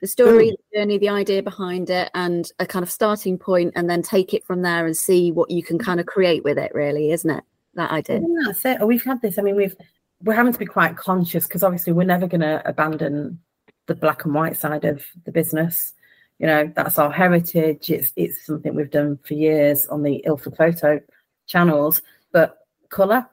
the 0.00 0.06
story, 0.06 0.50
mm. 0.50 0.56
the 0.72 0.78
journey, 0.78 0.98
the 0.98 1.08
idea 1.08 1.42
behind 1.42 1.90
it, 1.90 2.10
and 2.14 2.50
a 2.58 2.66
kind 2.66 2.82
of 2.82 2.90
starting 2.90 3.38
point, 3.38 3.72
and 3.76 3.88
then 3.88 4.02
take 4.02 4.32
it 4.34 4.44
from 4.44 4.62
there 4.62 4.86
and 4.86 4.96
see 4.96 5.32
what 5.32 5.50
you 5.50 5.62
can 5.62 5.78
kind 5.78 6.00
of 6.00 6.06
create 6.06 6.44
with 6.44 6.58
it. 6.58 6.72
Really, 6.74 7.10
isn't 7.10 7.30
it? 7.30 7.44
That 7.74 7.90
idea. 7.90 8.20
Yeah, 8.20 8.42
that's 8.46 8.64
it. 8.64 8.86
We've 8.86 9.04
had 9.04 9.22
this. 9.22 9.38
I 9.38 9.42
mean, 9.42 9.56
we've 9.56 9.76
we're 10.22 10.34
having 10.34 10.52
to 10.52 10.58
be 10.58 10.66
quite 10.66 10.96
conscious 10.96 11.46
because 11.46 11.62
obviously 11.62 11.92
we're 11.92 12.04
never 12.04 12.26
going 12.26 12.40
to 12.40 12.66
abandon 12.68 13.38
the 13.86 13.94
black 13.94 14.24
and 14.24 14.34
white 14.34 14.56
side 14.56 14.84
of 14.84 15.04
the 15.24 15.32
business. 15.32 15.94
You 16.38 16.46
know, 16.46 16.72
that's 16.74 16.98
our 16.98 17.10
heritage. 17.10 17.90
It's 17.90 18.12
it's 18.16 18.46
something 18.46 18.74
we've 18.74 18.90
done 18.90 19.18
for 19.24 19.34
years 19.34 19.86
on 19.86 20.02
the 20.02 20.22
Ilford 20.24 20.56
Photo 20.56 21.00
channels. 21.46 22.02
But 22.32 22.58
colour, 22.90 23.26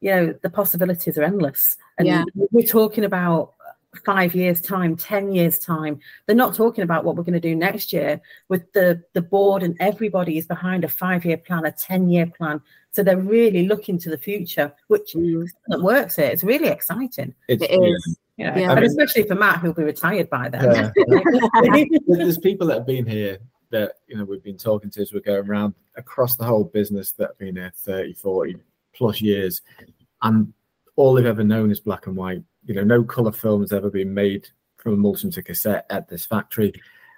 you 0.00 0.10
know, 0.10 0.34
the 0.42 0.50
possibilities 0.50 1.16
are 1.16 1.22
endless. 1.22 1.76
And 1.96 2.08
Yeah. 2.08 2.24
we're 2.50 2.66
talking 2.66 3.04
about 3.04 3.54
five 4.04 4.34
years 4.34 4.60
time, 4.60 4.96
ten 4.96 5.32
years 5.32 5.58
time. 5.58 6.00
They're 6.26 6.36
not 6.36 6.54
talking 6.54 6.82
about 6.84 7.04
what 7.04 7.16
we're 7.16 7.22
going 7.24 7.34
to 7.34 7.40
do 7.40 7.54
next 7.54 7.92
year. 7.92 8.20
With 8.48 8.70
the 8.72 9.02
the 9.12 9.22
board 9.22 9.62
and 9.62 9.76
everybody 9.80 10.38
is 10.38 10.46
behind 10.46 10.84
a 10.84 10.88
five 10.88 11.24
year 11.24 11.36
plan, 11.36 11.64
a 11.64 11.72
ten 11.72 12.08
year 12.08 12.26
plan. 12.26 12.60
So 12.90 13.02
they're 13.02 13.16
really 13.18 13.66
looking 13.66 13.98
to 14.00 14.10
the 14.10 14.18
future, 14.18 14.72
which 14.88 15.14
Mm. 15.14 15.46
works 15.82 16.18
it. 16.18 16.32
It's 16.32 16.44
really 16.44 16.68
exciting. 16.68 17.34
it's 17.48 17.62
It 17.62 17.70
is. 17.70 18.18
You 18.38 18.46
know, 18.46 18.54
Yeah. 18.56 18.70
and 18.72 18.80
mean- 18.80 18.88
especially 18.90 19.24
for 19.24 19.34
Matt, 19.34 19.58
who'll 19.60 19.72
be 19.74 19.82
retired 19.82 20.28
by 20.30 20.48
then. 20.48 20.92
Yeah. 21.08 21.20
There's 22.06 22.38
people 22.38 22.66
that 22.68 22.78
have 22.78 22.86
been 22.86 23.06
here 23.06 23.38
that 23.70 23.92
you 24.06 24.16
know 24.16 24.24
we've 24.24 24.42
been 24.42 24.58
talking 24.58 24.90
to 24.90 25.00
as 25.00 25.12
we're 25.12 25.20
going 25.20 25.48
around 25.48 25.74
across 25.96 26.36
the 26.36 26.44
whole 26.44 26.64
business 26.64 27.12
that 27.12 27.28
have 27.28 27.38
been 27.38 27.56
here 27.56 27.72
30 27.74 28.12
40 28.14 28.56
plus 28.94 29.20
years 29.22 29.62
and 30.22 30.52
all 30.96 31.14
they've 31.14 31.24
ever 31.24 31.42
known 31.44 31.70
is 31.70 31.80
black 31.80 32.06
and 32.06 32.14
white 32.16 32.42
you 32.64 32.74
know 32.74 32.84
no 32.84 33.02
color 33.02 33.32
film 33.32 33.60
has 33.60 33.72
ever 33.72 33.90
been 33.90 34.12
made 34.12 34.48
from 34.76 34.94
emulsion 34.94 35.30
to 35.30 35.42
cassette 35.42 35.86
at 35.90 36.08
this 36.08 36.26
factory 36.26 36.72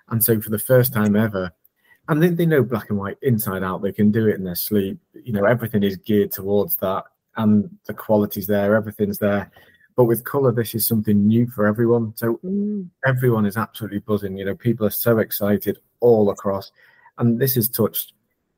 and 0.08 0.22
so 0.22 0.40
for 0.40 0.50
the 0.50 0.58
first 0.58 0.92
time 0.92 1.16
ever 1.16 1.50
and 2.08 2.22
they, 2.22 2.28
they 2.28 2.46
know 2.46 2.62
black 2.62 2.90
and 2.90 2.98
white 2.98 3.16
inside 3.22 3.62
out 3.62 3.82
they 3.82 3.92
can 3.92 4.10
do 4.10 4.26
it 4.26 4.34
in 4.36 4.44
their 4.44 4.54
sleep 4.54 4.98
you 5.22 5.32
know 5.32 5.44
everything 5.44 5.82
is 5.82 5.96
geared 5.96 6.30
towards 6.32 6.76
that 6.76 7.04
and 7.36 7.70
the 7.86 7.94
quality's 7.94 8.46
there 8.46 8.74
everything's 8.74 9.18
there 9.18 9.50
but 9.96 10.04
with 10.04 10.24
color 10.24 10.52
this 10.52 10.74
is 10.74 10.86
something 10.86 11.26
new 11.26 11.46
for 11.48 11.66
everyone 11.66 12.12
so 12.16 12.38
Mm. 12.44 12.88
everyone 13.06 13.46
is 13.46 13.56
absolutely 13.56 14.00
buzzing. 14.00 14.36
You 14.36 14.44
know, 14.44 14.54
people 14.54 14.84
are 14.86 14.90
so 14.90 15.18
excited 15.18 15.78
all 16.00 16.30
across, 16.30 16.72
and 17.18 17.40
this 17.40 17.54
has 17.54 17.68
touched. 17.68 18.12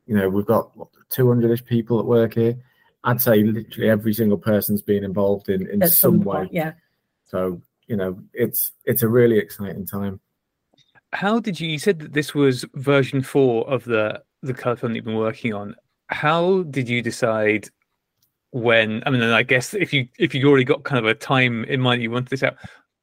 You 0.07 0.16
know, 0.16 0.29
we've 0.29 0.46
got 0.46 0.70
two 1.11 1.29
hundred 1.29 1.51
ish 1.51 1.64
people 1.64 2.01
at 2.01 2.07
work 2.07 2.35
here. 2.35 2.57
I'd 3.07 3.23
say 3.23 3.42
literally 3.42 3.88
every 3.88 4.12
single 4.12 4.38
person's 4.38 4.83
been 4.83 5.05
involved 5.05 5.49
in 5.49 5.66
in 5.71 5.83
At 5.83 5.92
some, 5.92 6.21
some 6.21 6.25
way. 6.25 6.37
point, 6.40 6.53
yeah. 6.53 6.73
So 7.25 7.62
you 7.87 7.97
know, 7.97 8.21
it's 8.35 8.73
it's 8.85 9.03
a 9.03 9.09
really 9.09 9.38
exciting 9.38 9.87
time. 9.87 10.21
how 11.12 11.40
did 11.40 11.61
you? 11.61 11.69
You 11.69 11.79
said 11.79 11.99
that 12.01 12.12
this 12.12 12.35
was 12.35 12.64
version 12.75 13.23
four 13.23 13.69
of 13.71 13.85
the 13.85 14.23
the 14.42 14.55
color 14.55 14.77
film 14.77 14.92
that 14.92 14.97
you've 14.97 15.05
been 15.05 15.16
working 15.16 15.55
on. 15.55 15.77
How 16.09 16.62
did 16.64 16.88
you 16.88 17.03
decide 17.03 17.69
when? 18.51 19.03
I 19.07 19.11
mean, 19.11 19.23
I 19.23 19.42
guess 19.42 19.75
if 19.75 19.92
you 19.92 20.09
if 20.19 20.35
you 20.35 20.47
already 20.49 20.64
got 20.64 20.85
kind 20.85 20.99
of 20.99 21.07
a 21.07 21.14
time 21.14 21.64
in 21.64 21.81
mind, 21.81 22.03
you 22.03 22.11
wanted 22.11 22.29
this 22.29 22.42
out, 22.42 22.57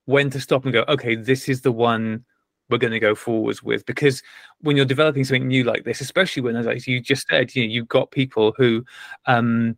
when 0.05 0.29
to 0.31 0.39
stop 0.39 0.65
and 0.65 0.73
go? 0.73 0.85
Okay, 0.87 1.15
this 1.15 1.49
is 1.49 1.61
the 1.61 1.71
one 1.71 2.25
we're 2.69 2.77
going 2.77 2.93
to 2.93 2.99
go 2.99 3.15
forwards 3.15 3.61
with 3.61 3.85
because 3.85 4.23
when 4.61 4.77
you're 4.77 4.85
developing 4.85 5.23
something 5.23 5.47
new 5.47 5.63
like 5.63 5.83
this, 5.83 6.01
especially 6.01 6.41
when, 6.41 6.55
as 6.55 6.87
you 6.87 7.01
just 7.01 7.27
said, 7.27 7.53
you 7.55 7.63
know, 7.67 7.71
you've 7.73 7.89
got 7.89 8.11
people 8.11 8.53
who 8.57 8.85
um, 9.27 9.77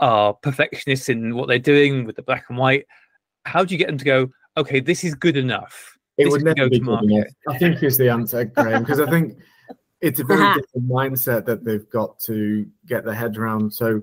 are 0.00 0.34
perfectionists 0.34 1.08
in 1.08 1.34
what 1.34 1.48
they're 1.48 1.58
doing 1.58 2.04
with 2.04 2.16
the 2.16 2.22
black 2.22 2.46
and 2.48 2.58
white. 2.58 2.86
How 3.44 3.64
do 3.64 3.74
you 3.74 3.78
get 3.78 3.86
them 3.88 3.98
to 3.98 4.04
go? 4.04 4.30
Okay, 4.56 4.80
this 4.80 5.04
is 5.04 5.14
good 5.14 5.36
enough. 5.36 5.96
It 6.18 6.24
This 6.24 6.32
would 6.32 6.42
never 6.44 6.54
go 6.54 6.68
be 6.68 6.78
to 6.78 6.84
good 6.84 6.90
market. 6.90 7.10
enough. 7.10 7.26
I 7.48 7.58
think 7.58 7.82
is 7.82 7.96
the 7.96 8.10
answer, 8.10 8.44
Graeme, 8.44 8.82
because 8.82 9.00
I 9.00 9.08
think 9.08 9.38
it's 10.00 10.20
a 10.20 10.24
very 10.24 10.42
different 10.60 10.88
mindset 10.88 11.44
that 11.46 11.64
they've 11.64 11.88
got 11.90 12.18
to 12.20 12.66
get 12.86 13.04
their 13.04 13.14
head 13.14 13.36
around. 13.36 13.72
So, 13.72 14.02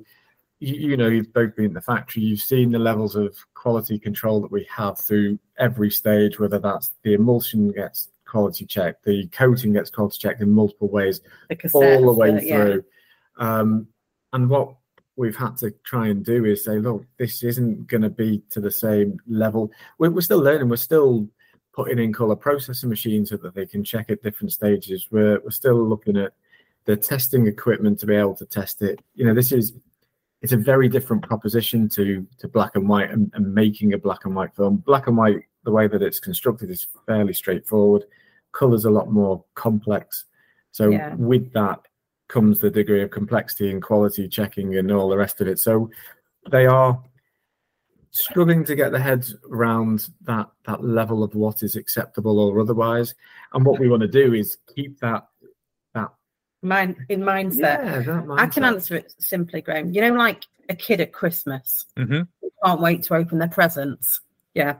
you, 0.59 0.89
you 0.91 0.97
know, 0.97 1.07
you've 1.07 1.33
both 1.33 1.55
been 1.55 1.65
in 1.65 1.73
the 1.73 1.81
factory, 1.81 2.23
you've 2.23 2.39
seen 2.39 2.71
the 2.71 2.79
levels 2.79 3.15
of 3.15 3.35
quality 3.53 3.99
control 3.99 4.41
that 4.41 4.51
we 4.51 4.67
have 4.75 4.99
through 4.99 5.37
every 5.59 5.91
stage, 5.91 6.39
whether 6.39 6.59
that's 6.59 6.91
the 7.03 7.13
emulsion 7.13 7.71
gets 7.71 8.09
quality 8.25 8.65
checked, 8.65 9.03
the 9.05 9.27
coating 9.27 9.73
gets 9.73 9.89
quality 9.89 10.17
checked 10.19 10.41
in 10.41 10.51
multiple 10.51 10.87
ways, 10.87 11.21
The 11.49 11.69
all 11.73 12.05
the 12.07 12.13
way 12.13 12.29
uh, 12.31 12.41
yeah. 12.41 12.55
through. 12.63 12.83
Um, 13.37 13.87
and 14.33 14.49
what 14.49 14.76
we've 15.17 15.35
had 15.35 15.57
to 15.57 15.71
try 15.83 16.07
and 16.07 16.23
do 16.23 16.45
is 16.45 16.63
say, 16.63 16.77
look, 16.77 17.03
this 17.17 17.43
isn't 17.43 17.87
going 17.87 18.03
to 18.03 18.09
be 18.09 18.41
to 18.51 18.61
the 18.61 18.71
same 18.71 19.19
level. 19.27 19.71
We're, 19.97 20.11
we're 20.11 20.21
still 20.21 20.39
learning. 20.39 20.69
We're 20.69 20.77
still 20.77 21.27
putting 21.73 21.99
in 21.99 22.13
color 22.13 22.35
processing 22.35 22.89
machines 22.89 23.29
so 23.29 23.37
that 23.37 23.55
they 23.55 23.65
can 23.65 23.83
check 23.83 24.09
at 24.09 24.21
different 24.23 24.53
stages. 24.53 25.07
We're, 25.11 25.39
we're 25.43 25.49
still 25.49 25.83
looking 25.83 26.17
at 26.17 26.33
the 26.85 26.95
testing 26.95 27.47
equipment 27.47 27.99
to 27.99 28.05
be 28.05 28.15
able 28.15 28.35
to 28.35 28.45
test 28.45 28.81
it. 28.81 29.01
You 29.15 29.25
know, 29.25 29.33
this 29.33 29.51
is 29.51 29.73
it's 30.43 30.53
a 30.53 30.57
very 30.57 30.87
different 30.87 31.23
proposition 31.23 31.89
to 31.89 32.25
to 32.37 32.47
black 32.47 32.75
and 32.75 32.87
white 32.87 33.09
and, 33.09 33.31
and 33.33 33.53
making 33.53 33.93
a 33.93 33.97
black 33.97 34.25
and 34.25 34.35
white 34.35 34.55
film. 34.55 34.77
Black 34.77 35.07
and 35.07 35.17
white, 35.17 35.43
the 35.65 35.71
way 35.71 35.87
that 35.87 36.01
it's 36.01 36.19
constructed 36.19 36.69
is 36.69 36.87
fairly 37.05 37.33
straightforward. 37.33 38.05
Color's 38.51 38.85
a 38.85 38.89
lot 38.89 39.11
more 39.11 39.43
complex. 39.55 40.25
So 40.71 40.89
Yeah. 40.89 41.15
with 41.15 41.51
that 41.53 41.79
comes 42.27 42.59
the 42.59 42.69
degree 42.69 43.01
of 43.01 43.11
complexity 43.11 43.71
and 43.71 43.81
quality 43.81 44.27
checking 44.27 44.77
and 44.77 44.91
all 44.91 45.09
the 45.09 45.17
rest 45.17 45.41
of 45.41 45.47
it. 45.47 45.59
So 45.59 45.89
they 46.51 46.65
are 46.65 47.01
struggling 48.11 48.63
to 48.65 48.75
get 48.75 48.91
their 48.91 49.01
heads 49.01 49.35
around 49.51 50.09
that 50.21 50.47
that 50.65 50.83
level 50.83 51.23
of 51.23 51.35
what 51.35 51.63
is 51.63 51.75
acceptable 51.75 52.39
or 52.39 52.59
otherwise. 52.59 53.15
And 53.53 53.65
what 53.65 53.79
we 53.79 53.89
want 53.89 54.01
to 54.01 54.07
do 54.07 54.33
is 54.33 54.57
keep 54.75 54.99
that 54.99 55.27
that 55.93 56.09
Mind, 56.63 56.97
in 57.09 57.21
mindset. 57.21 57.59
yeah, 57.59 57.99
that 58.01 58.25
I 58.37 58.47
can 58.47 58.63
answer 58.63 58.95
it 58.95 59.13
simply, 59.19 59.61
Graeme. 59.61 59.93
You 59.93 60.01
know, 60.01 60.13
like 60.13 60.45
a 60.69 60.75
kid 60.75 60.99
at 61.01 61.13
Christmas 61.13 61.85
hmm 61.95 62.21
can't 62.63 62.81
wait 62.81 63.03
to 63.03 63.13
open 63.13 63.37
their 63.37 63.47
presents. 63.47 64.19
Yeah. 64.53 64.77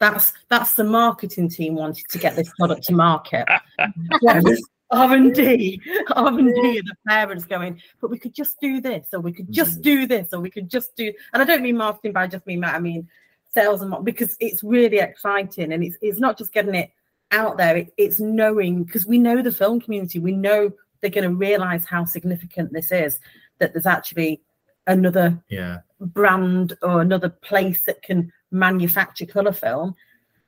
That's 0.00 0.32
that's 0.48 0.74
the 0.74 0.84
marketing 0.84 1.48
team 1.50 1.74
wanted 1.74 2.04
to 2.10 2.18
get 2.18 2.36
this 2.36 2.50
product 2.58 2.84
to 2.84 2.94
market. 2.94 3.46
Whereas 4.20 4.62
R 4.90 5.14
and 5.14 5.34
D, 5.34 5.80
R 6.16 6.28
and 6.28 6.54
D, 6.54 6.78
and 6.78 6.88
the 6.88 6.96
parents 7.06 7.44
going, 7.44 7.80
but 8.00 8.10
we 8.10 8.18
could 8.18 8.34
just 8.34 8.58
do 8.60 8.80
this, 8.80 9.08
or 9.12 9.20
we 9.20 9.32
could 9.32 9.50
just 9.52 9.74
mm-hmm. 9.74 9.82
do 9.82 10.06
this, 10.06 10.32
or 10.32 10.40
we 10.40 10.50
could 10.50 10.68
just 10.68 10.96
do. 10.96 11.12
And 11.32 11.42
I 11.42 11.44
don't 11.44 11.62
mean 11.62 11.76
marketing, 11.76 12.12
but 12.12 12.20
I 12.20 12.26
just 12.26 12.46
mean 12.46 12.64
I 12.64 12.78
mean 12.78 13.08
sales 13.52 13.82
and 13.82 14.04
because 14.04 14.36
it's 14.40 14.62
really 14.62 14.98
exciting, 14.98 15.72
and 15.72 15.84
it's 15.84 15.96
it's 16.00 16.18
not 16.18 16.38
just 16.38 16.52
getting 16.52 16.74
it 16.74 16.90
out 17.30 17.58
there. 17.58 17.76
It, 17.76 17.92
it's 17.96 18.20
knowing 18.20 18.84
because 18.84 19.06
we 19.06 19.18
know 19.18 19.42
the 19.42 19.52
film 19.52 19.80
community, 19.80 20.18
we 20.18 20.32
know 20.32 20.72
they're 21.00 21.10
going 21.10 21.28
to 21.28 21.34
realize 21.34 21.84
how 21.84 22.04
significant 22.04 22.72
this 22.72 22.90
is. 22.90 23.20
That 23.58 23.72
there's 23.74 23.86
actually 23.86 24.40
another 24.86 25.42
Yeah. 25.48 25.78
brand 26.00 26.78
or 26.80 27.02
another 27.02 27.28
place 27.28 27.84
that 27.84 28.02
can 28.02 28.32
manufacture 28.50 29.26
color 29.26 29.52
film 29.52 29.94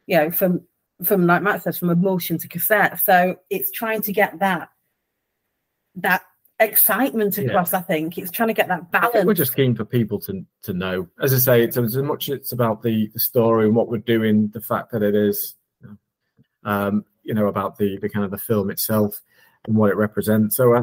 you 0.06 0.16
know 0.16 0.30
from 0.30 0.62
from 1.04 1.26
like 1.26 1.42
matt 1.42 1.62
says 1.62 1.78
from 1.78 1.90
emulsion 1.90 2.36
to 2.38 2.48
cassette 2.48 3.00
so 3.00 3.36
it's 3.48 3.70
trying 3.70 4.02
to 4.02 4.12
get 4.12 4.38
that 4.38 4.68
that 5.96 6.22
excitement 6.60 7.36
Yeah. 7.38 7.44
across. 7.44 7.72
I 7.72 7.80
think 7.80 8.18
it's 8.18 8.30
trying 8.30 8.48
to 8.48 8.54
get 8.54 8.68
that 8.68 8.90
balance. 8.90 9.24
we're 9.24 9.34
just 9.34 9.56
keen 9.56 9.74
for 9.74 9.84
people 9.84 10.20
to 10.20 10.44
to 10.62 10.72
know. 10.74 11.08
As 11.20 11.32
I 11.32 11.38
say, 11.38 11.62
it's 11.62 11.76
as 11.76 11.96
much 11.96 12.28
it's 12.28 12.52
about 12.52 12.82
the 12.82 13.08
the 13.08 13.18
story 13.18 13.66
and 13.66 13.74
what 13.74 13.88
we're 13.88 13.98
doing, 13.98 14.48
the 14.48 14.60
fact 14.60 14.92
that 14.92 15.02
it 15.02 15.14
is, 15.14 15.54
um, 16.64 17.04
you 17.22 17.34
know, 17.34 17.46
about 17.46 17.78
the 17.78 17.98
the 17.98 18.08
kind 18.08 18.24
of 18.24 18.30
the 18.30 18.38
film 18.38 18.70
itself 18.70 19.20
and 19.66 19.74
what 19.76 19.90
it 19.90 19.96
represents. 19.96 20.56
So 20.56 20.74
I, 20.76 20.82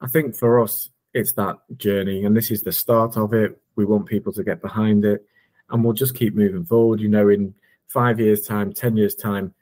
I 0.00 0.08
think 0.08 0.36
for 0.36 0.60
us, 0.60 0.90
it's 1.14 1.32
that 1.34 1.56
journey, 1.76 2.24
and 2.24 2.36
this 2.36 2.50
is 2.50 2.62
the 2.62 2.72
start 2.72 3.16
of 3.16 3.32
it. 3.32 3.56
We 3.76 3.84
want 3.84 4.06
people 4.06 4.32
to 4.32 4.44
get 4.44 4.60
behind 4.60 5.04
it, 5.04 5.24
and 5.70 5.84
we'll 5.84 5.92
just 5.94 6.16
keep 6.16 6.34
moving 6.34 6.64
forward. 6.64 7.00
You 7.00 7.08
know, 7.08 7.28
in 7.28 7.54
five 7.88 8.20
years' 8.20 8.42
time, 8.46 8.72
ten 8.72 8.96
years' 8.96 9.14
time, 9.14 9.54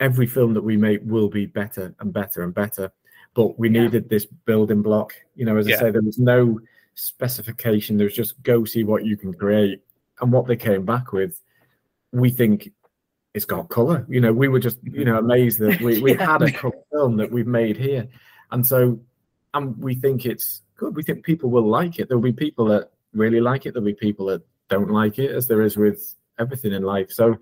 every 0.00 0.26
film 0.26 0.54
that 0.54 0.62
we 0.62 0.76
make 0.76 1.00
will 1.04 1.28
be 1.28 1.46
better 1.46 1.94
and 2.00 2.12
better 2.12 2.42
and 2.42 2.52
better. 2.54 2.92
But 3.34 3.58
we 3.58 3.68
Yeah. 3.68 3.82
needed 3.84 4.08
this 4.08 4.26
building 4.26 4.82
block. 4.82 5.14
You 5.34 5.46
know, 5.46 5.56
as 5.56 5.68
Yeah. 5.68 5.76
I 5.76 5.78
say, 5.78 5.90
there 5.90 6.02
was 6.02 6.18
no 6.18 6.60
specification. 6.94 7.96
There 7.96 8.06
was 8.06 8.14
just 8.14 8.42
go 8.42 8.64
see 8.64 8.84
what 8.84 9.04
you 9.04 9.16
can 9.16 9.32
create. 9.32 9.82
And 10.20 10.32
what 10.32 10.46
they 10.46 10.56
came 10.56 10.84
back 10.84 11.12
with, 11.12 11.40
we 12.12 12.30
think 12.30 12.72
it's 13.34 13.44
got 13.44 13.68
colour. 13.68 14.06
You 14.08 14.20
know, 14.20 14.32
we 14.32 14.48
were 14.48 14.60
just, 14.60 14.78
you 14.82 15.04
know, 15.04 15.18
amazed 15.18 15.58
that 15.60 15.80
we, 15.80 16.00
we 16.00 16.12
Yeah. 16.18 16.24
had 16.32 16.42
a 16.42 16.72
film 16.90 17.16
that 17.18 17.30
we've 17.30 17.46
made 17.46 17.76
here. 17.76 18.08
And 18.50 18.66
so 18.66 18.98
and 19.54 19.76
we 19.78 19.94
think 19.94 20.26
it's 20.26 20.62
good. 20.76 20.94
We 20.94 21.02
think 21.02 21.24
people 21.24 21.50
will 21.50 21.66
like 21.66 21.98
it. 21.98 22.08
There'll 22.08 22.22
be 22.22 22.32
people 22.32 22.66
that 22.66 22.90
really 23.12 23.40
like 23.40 23.64
it. 23.66 23.72
There'll 23.72 23.86
be 23.86 23.94
people 23.94 24.26
that 24.26 24.42
don't 24.68 24.90
like 24.90 25.18
it, 25.18 25.30
as 25.30 25.46
there 25.48 25.62
is 25.62 25.76
with 25.76 26.14
everything 26.38 26.72
in 26.72 26.82
life. 26.82 27.10
So 27.10 27.36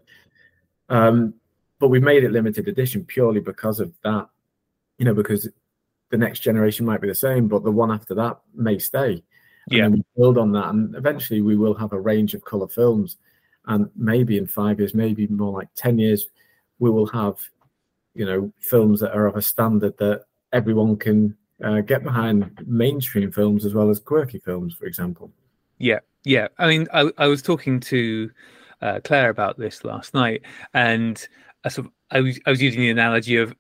um 0.88 1.35
but 1.80 1.88
we've 1.88 2.02
made 2.02 2.24
it 2.24 2.33
limited 2.33 2.68
edition 2.68 3.04
purely 3.04 3.40
because 3.40 3.80
of 3.80 3.92
that. 4.04 4.28
You 4.98 5.04
know, 5.04 5.14
because 5.14 5.48
the 6.11 6.16
next 6.16 6.40
generation 6.40 6.87
might 6.87 7.00
be 7.00 7.09
the 7.09 7.14
same, 7.14 7.48
but 7.48 7.64
the 7.64 7.70
one 7.70 7.90
after 7.90 8.14
that 8.14 8.38
may 8.54 8.78
stay. 8.78 9.22
And 9.70 9.72
Yeah. 9.72 9.88
we 9.88 10.04
build 10.16 10.38
on 10.38 10.52
that, 10.52 10.68
and 10.68 10.94
eventually 10.94 11.40
we 11.40 11.57
will 11.57 11.74
have 11.74 11.92
a 11.92 12.00
range 12.00 12.35
of 12.35 12.44
color 12.44 12.68
films. 12.68 13.16
And 13.66 13.90
maybe 13.96 14.38
in 14.38 14.46
five 14.46 14.78
years, 14.78 14.94
maybe 14.94 15.26
more 15.26 15.52
like 15.52 15.68
ten 15.74 15.98
years, 15.98 16.26
we 16.78 16.90
will 16.90 17.07
have, 17.07 17.38
you 18.14 18.24
know, 18.26 18.52
films 18.61 19.00
that 19.00 19.14
are 19.16 19.26
of 19.26 19.37
a 19.37 19.42
standard 19.42 19.96
that 19.98 20.26
everyone 20.52 20.96
can 20.96 21.37
uh, 21.62 21.80
get 21.80 22.04
behind. 22.04 22.62
Mainstream 22.66 23.33
films 23.33 23.64
as 23.64 23.74
well 23.74 23.90
as 23.90 23.98
quirky 23.98 24.38
films, 24.38 24.74
for 24.74 24.85
example. 24.87 25.33
Yeah, 25.78 26.00
yeah. 26.24 26.48
I 26.59 26.68
mean, 26.68 26.87
I, 26.92 27.11
I 27.18 27.26
was 27.26 27.42
talking 27.42 27.80
to 27.80 28.30
uh, 28.85 29.01
Claire 29.03 29.31
about 29.31 29.59
this 29.59 29.83
last 29.83 30.14
night, 30.14 30.42
and 30.75 31.27
I, 31.64 31.70
sort 31.70 31.87
of, 31.87 31.92
I 32.11 32.20
was 32.20 32.38
I 32.47 32.51
was 32.51 32.62
using 32.62 32.83
the 32.83 32.90
analogy 32.90 33.37
of 33.37 33.57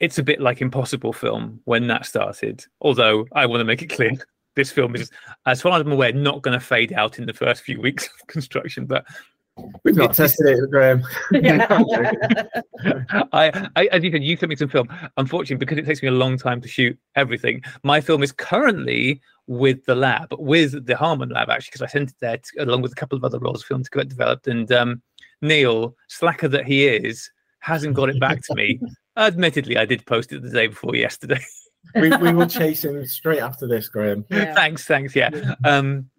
it's 0.00 0.18
a 0.18 0.22
bit 0.22 0.40
like 0.40 0.60
Impossible 0.60 1.12
film 1.12 1.60
when 1.64 1.88
that 1.88 2.06
started. 2.06 2.64
Although 2.80 3.26
I 3.32 3.46
want 3.46 3.60
to 3.60 3.64
make 3.64 3.82
it 3.82 3.90
clear, 3.90 4.12
this 4.54 4.70
film 4.70 4.94
is, 4.94 5.10
as 5.46 5.60
far 5.60 5.72
as 5.74 5.80
I'm 5.80 5.92
aware, 5.92 6.12
not 6.12 6.42
going 6.42 6.58
to 6.58 6.64
fade 6.64 6.92
out 6.92 7.18
in 7.18 7.26
the 7.26 7.32
first 7.32 7.62
few 7.62 7.80
weeks 7.80 8.08
of 8.20 8.26
construction. 8.28 8.86
But 8.86 9.04
We've 9.84 9.94
not 9.94 10.14
tested 10.14 10.46
it, 10.46 10.70
Graeme. 10.70 11.04
I, 13.32 13.68
I, 13.76 13.84
as 13.92 14.02
you 14.02 14.10
said, 14.10 14.24
you 14.24 14.36
sent 14.36 14.50
me 14.50 14.56
some 14.56 14.68
film. 14.68 14.88
Unfortunately, 15.16 15.64
because 15.64 15.78
it 15.78 15.86
takes 15.86 16.02
me 16.02 16.08
a 16.08 16.12
long 16.12 16.36
time 16.36 16.60
to 16.60 16.66
shoot 16.66 16.98
everything, 17.14 17.62
my 17.84 18.00
film 18.00 18.24
is 18.24 18.32
currently 18.32 19.20
with 19.46 19.84
the 19.84 19.94
lab, 19.94 20.28
with 20.38 20.86
the 20.86 20.96
Harman 20.96 21.30
lab, 21.30 21.50
actually, 21.50 21.70
because 21.72 21.82
I 21.82 21.86
sent 21.86 22.10
it 22.10 22.16
there 22.20 22.38
to, 22.38 22.64
along 22.64 22.82
with 22.82 22.92
a 22.92 22.96
couple 22.96 23.16
of 23.16 23.24
other 23.24 23.38
roles 23.38 23.62
of 23.62 23.66
film 23.66 23.82
to 23.82 23.90
get 23.90 24.08
developed. 24.08 24.46
And 24.46 24.70
um, 24.72 25.02
Neil, 25.42 25.94
slacker 26.08 26.48
that 26.48 26.66
he 26.66 26.86
is, 26.86 27.30
hasn't 27.60 27.94
got 27.94 28.08
it 28.08 28.20
back 28.20 28.42
to 28.42 28.54
me. 28.54 28.80
Admittedly, 29.16 29.76
I 29.76 29.84
did 29.84 30.04
post 30.06 30.32
it 30.32 30.42
the 30.42 30.50
day 30.50 30.66
before 30.66 30.96
yesterday. 30.96 31.40
we, 31.94 32.14
we 32.16 32.32
will 32.32 32.46
chase 32.48 32.84
him 32.84 33.04
straight 33.06 33.40
after 33.40 33.66
this, 33.66 33.88
Graeme. 33.88 34.24
Yeah. 34.30 34.54
thanks, 34.54 34.86
thanks. 34.86 35.14
Yeah. 35.14 35.54
Um, 35.64 36.10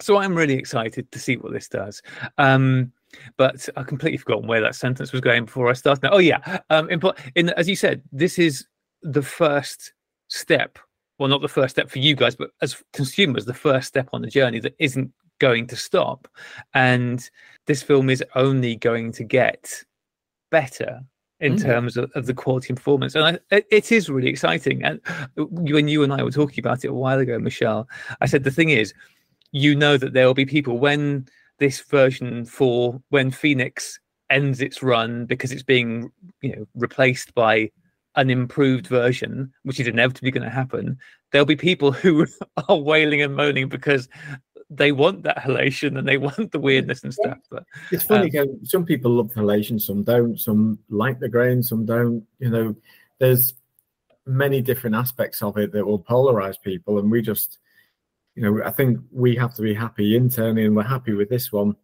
so 0.00 0.16
I'm 0.16 0.34
really 0.34 0.54
excited 0.54 1.10
to 1.12 1.18
see 1.18 1.36
what 1.36 1.52
this 1.52 1.68
does. 1.68 2.02
Um, 2.38 2.92
but 3.36 3.68
I 3.76 3.82
completely 3.82 4.18
forgotten 4.18 4.46
where 4.46 4.60
that 4.60 4.74
sentence 4.74 5.12
was 5.12 5.20
going 5.20 5.46
before 5.46 5.68
I 5.68 5.72
started. 5.72 6.08
Oh 6.12 6.18
yeah. 6.18 6.60
Um, 6.70 6.90
in, 6.90 7.00
in 7.34 7.48
as 7.50 7.68
you 7.68 7.76
said, 7.76 8.02
this 8.12 8.38
is 8.38 8.66
the 9.02 9.22
first 9.22 9.92
step. 10.28 10.78
Well, 11.18 11.28
not 11.28 11.42
the 11.42 11.48
first 11.48 11.74
step 11.74 11.90
for 11.90 11.98
you 11.98 12.14
guys, 12.14 12.36
but 12.36 12.50
as 12.62 12.82
consumers, 12.92 13.44
the 13.44 13.54
first 13.54 13.88
step 13.88 14.08
on 14.12 14.22
the 14.22 14.28
journey 14.28 14.60
that 14.60 14.74
isn't 14.78 15.12
going 15.40 15.66
to 15.68 15.76
stop. 15.76 16.28
And 16.74 17.28
this 17.66 17.82
film 17.82 18.10
is 18.10 18.24
only 18.34 18.76
going 18.76 19.12
to 19.12 19.24
get 19.24 19.84
better 20.50 21.00
in 21.40 21.54
Mm. 21.54 21.62
terms 21.62 21.96
of, 21.96 22.10
of 22.16 22.26
the 22.26 22.34
quality 22.34 22.68
and 22.70 22.76
performance. 22.76 23.14
And 23.14 23.24
I, 23.24 23.56
it, 23.56 23.66
it 23.70 23.92
is 23.92 24.08
really 24.10 24.28
exciting. 24.28 24.82
And 24.82 25.00
when 25.36 25.86
you 25.86 26.02
and 26.02 26.12
I 26.12 26.22
were 26.22 26.32
talking 26.32 26.60
about 26.60 26.84
it 26.84 26.88
a 26.88 26.94
while 26.94 27.18
ago, 27.18 27.38
Michelle, 27.38 27.88
I 28.20 28.26
said 28.26 28.42
the 28.44 28.50
thing 28.50 28.70
is, 28.70 28.92
you 29.52 29.74
know 29.74 29.96
that 29.96 30.12
there 30.12 30.26
will 30.26 30.34
be 30.34 30.46
people 30.46 30.78
when 30.78 31.26
this 31.58 31.80
version 31.80 32.44
for 32.44 33.00
when 33.10 33.30
Phoenix 33.30 34.00
ends 34.30 34.60
its 34.60 34.82
run 34.82 35.24
because 35.26 35.52
it's 35.52 35.62
being 35.62 36.10
you 36.42 36.54
know 36.54 36.66
replaced 36.74 37.34
by 37.34 37.70
an 38.16 38.30
improved 38.30 38.86
version, 38.86 39.52
which 39.62 39.80
is 39.80 39.86
inevitably 39.86 40.30
going 40.30 40.44
to 40.44 40.50
happen. 40.50 40.98
There'll 41.30 41.46
be 41.46 41.56
people 41.56 41.92
who 42.02 42.26
are 42.68 42.76
wailing 42.76 43.22
and 43.22 43.34
moaning 43.36 43.68
because 43.68 44.08
they 44.70 44.92
want 44.92 45.22
that 45.22 45.38
halation 45.38 45.98
and 45.98 46.06
they 46.06 46.18
want 46.18 46.52
the 46.52 46.58
weirdness 46.58 47.02
and 47.02 47.14
stuff. 47.14 47.38
But 47.50 47.64
It's 47.90 48.04
funny. 48.04 48.36
Um, 48.38 48.60
some 48.64 48.84
people 48.84 49.12
love 49.12 49.32
the 49.32 49.40
halation, 49.40 49.80
some 49.80 50.02
don't. 50.02 50.38
Some 50.38 50.78
like 50.90 51.20
the 51.20 51.28
grain, 51.28 51.62
some 51.62 51.86
don't. 51.86 52.26
You 52.38 52.50
know, 52.50 52.76
there's 53.18 53.54
many 54.26 54.60
different 54.60 54.94
aspects 54.94 55.42
of 55.42 55.56
it 55.56 55.72
that 55.72 55.86
will 55.86 55.98
polarize 56.00 56.60
people, 56.60 56.98
and 56.98 57.10
we 57.10 57.22
just, 57.22 57.58
you 58.34 58.42
know, 58.42 58.62
I 58.62 58.70
think 58.70 58.98
we 59.10 59.34
have 59.36 59.54
to 59.54 59.62
be 59.62 59.72
happy 59.72 60.16
internally, 60.16 60.66
and 60.66 60.76
we're 60.76 60.82
happy 60.82 61.14
with 61.14 61.30
this 61.30 61.50
one. 61.50 61.74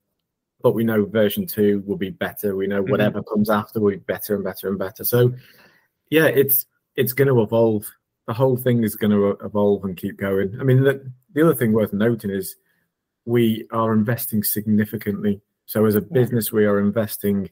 But 0.63 0.75
we 0.75 0.85
know 0.85 1.05
version 1.07 1.47
two 1.47 1.83
will 1.87 1.97
be 1.97 2.11
better. 2.11 2.55
We 2.57 2.67
know 2.67 2.83
Mhm. 2.83 2.91
whatever 2.91 3.23
comes 3.23 3.49
after 3.49 3.81
will 3.81 3.93
be 3.93 3.97
better 3.97 4.35
and 4.35 4.45
better 4.45 4.69
and 4.69 4.79
better. 4.79 5.05
So, 5.05 5.33
yeah, 6.11 6.27
it's 6.27 6.67
it's 6.97 7.13
going 7.13 7.29
to 7.29 7.43
evolve. 7.43 7.91
The 8.27 8.35
whole 8.35 8.57
thing 8.57 8.83
is 8.83 8.97
going 8.97 9.11
to 9.11 9.37
evolve 9.45 9.85
and 9.85 9.97
keep 9.97 10.17
going. 10.17 10.57
I 10.61 10.65
mean, 10.65 10.83
the, 10.83 11.11
the 11.35 11.45
other 11.45 11.55
thing 11.55 11.73
worth 11.73 11.93
noting 11.93 12.31
is 12.31 12.57
we 13.27 13.67
are 13.71 13.93
investing 13.93 14.43
significantly. 14.43 15.41
So 15.67 15.85
as 15.85 15.95
a 15.95 16.01
business, 16.01 16.53
we 16.53 16.65
are 16.65 16.79
investing 16.79 17.51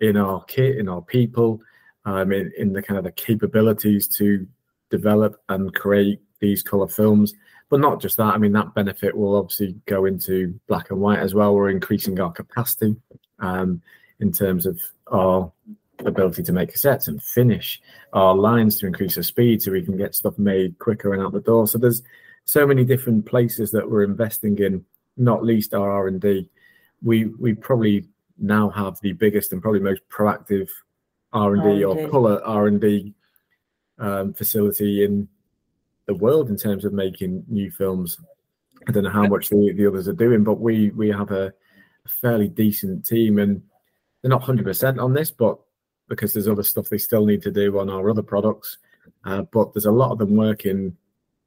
in 0.00 0.16
our 0.16 0.44
kit, 0.44 0.76
in 0.76 0.88
our 0.88 1.02
people, 1.02 1.60
um, 2.04 2.32
in, 2.32 2.52
in 2.56 2.72
the 2.72 2.82
kind 2.82 2.98
of 2.98 3.04
the 3.04 3.12
capabilities 3.12 4.08
to 4.08 4.46
develop 4.90 5.40
and 5.48 5.74
create 5.74 6.20
these 6.40 6.62
color 6.62 6.88
films. 6.88 7.32
But 7.68 7.80
not 7.80 8.00
just 8.00 8.18
that. 8.18 8.34
I 8.34 8.38
mean, 8.38 8.52
that 8.52 8.74
benefit 8.74 9.16
will 9.16 9.36
obviously 9.36 9.74
go 9.86 10.04
into 10.04 10.58
black 10.68 10.90
and 10.90 11.00
white 11.00 11.20
as 11.20 11.34
well. 11.34 11.54
We're 11.54 11.70
increasing 11.70 12.20
our 12.20 12.30
capacity 12.30 12.96
um, 13.38 13.80
in 14.20 14.30
terms 14.30 14.66
of 14.66 14.78
our 15.06 15.50
ability 16.00 16.42
to 16.42 16.52
make 16.52 16.72
cassettes 16.72 17.08
and 17.08 17.22
finish 17.22 17.80
our 18.12 18.34
lines 18.34 18.78
to 18.78 18.86
increase 18.86 19.16
our 19.16 19.22
speed 19.22 19.62
so 19.62 19.70
we 19.70 19.82
can 19.82 19.96
get 19.96 20.14
stuff 20.14 20.38
made 20.38 20.78
quicker 20.78 21.12
and 21.12 21.22
out 21.22 21.32
the 21.32 21.40
door. 21.40 21.66
So 21.66 21.78
there's 21.78 22.02
so 22.44 22.66
many 22.66 22.84
different 22.84 23.26
places 23.26 23.70
that 23.70 23.88
we're 23.88 24.02
investing 24.02 24.58
in, 24.58 24.84
not 25.16 25.44
least 25.44 25.74
our 25.74 25.90
R 25.90 26.08
and 26.08 26.20
D. 26.20 26.48
We 27.02 27.26
we 27.26 27.54
probably 27.54 28.08
now 28.38 28.70
have 28.70 28.98
the 29.00 29.12
biggest 29.12 29.52
and 29.52 29.62
probably 29.62 29.80
most 29.80 30.02
proactive 30.08 30.68
R 31.32 31.54
and 31.54 31.62
D 31.62 31.84
or 31.84 31.96
R&D. 31.96 32.10
color 32.10 32.42
R 32.44 32.66
and 32.66 32.80
D 32.80 33.14
um, 33.98 34.34
facility 34.34 35.04
in 35.04 35.28
the 36.06 36.14
world 36.14 36.50
in 36.50 36.56
terms 36.56 36.84
of 36.84 36.92
making 36.92 37.44
new 37.48 37.70
films. 37.70 38.18
I 38.88 38.92
don't 38.92 39.04
know 39.04 39.10
how 39.10 39.26
much 39.26 39.48
the, 39.48 39.72
the 39.76 39.86
others 39.86 40.08
are 40.08 40.12
doing, 40.12 40.42
but 40.42 40.60
we 40.60 40.90
we 40.90 41.08
have 41.10 41.30
a, 41.30 41.52
a 42.04 42.08
fairly 42.08 42.48
decent 42.48 43.06
team, 43.06 43.38
and 43.38 43.62
they're 44.20 44.30
not 44.30 44.42
hundred 44.42 44.64
percent 44.64 44.98
on 44.98 45.12
this, 45.12 45.30
but 45.30 45.58
because 46.12 46.34
there's 46.34 46.46
other 46.46 46.62
stuff 46.62 46.90
they 46.90 46.98
still 46.98 47.24
need 47.24 47.40
to 47.40 47.50
do 47.50 47.78
on 47.78 47.88
our 47.88 48.10
other 48.10 48.22
products. 48.22 48.76
Uh, 49.24 49.40
but 49.50 49.72
there's 49.72 49.86
a 49.86 49.90
lot 49.90 50.12
of 50.12 50.18
them 50.18 50.36
working 50.36 50.94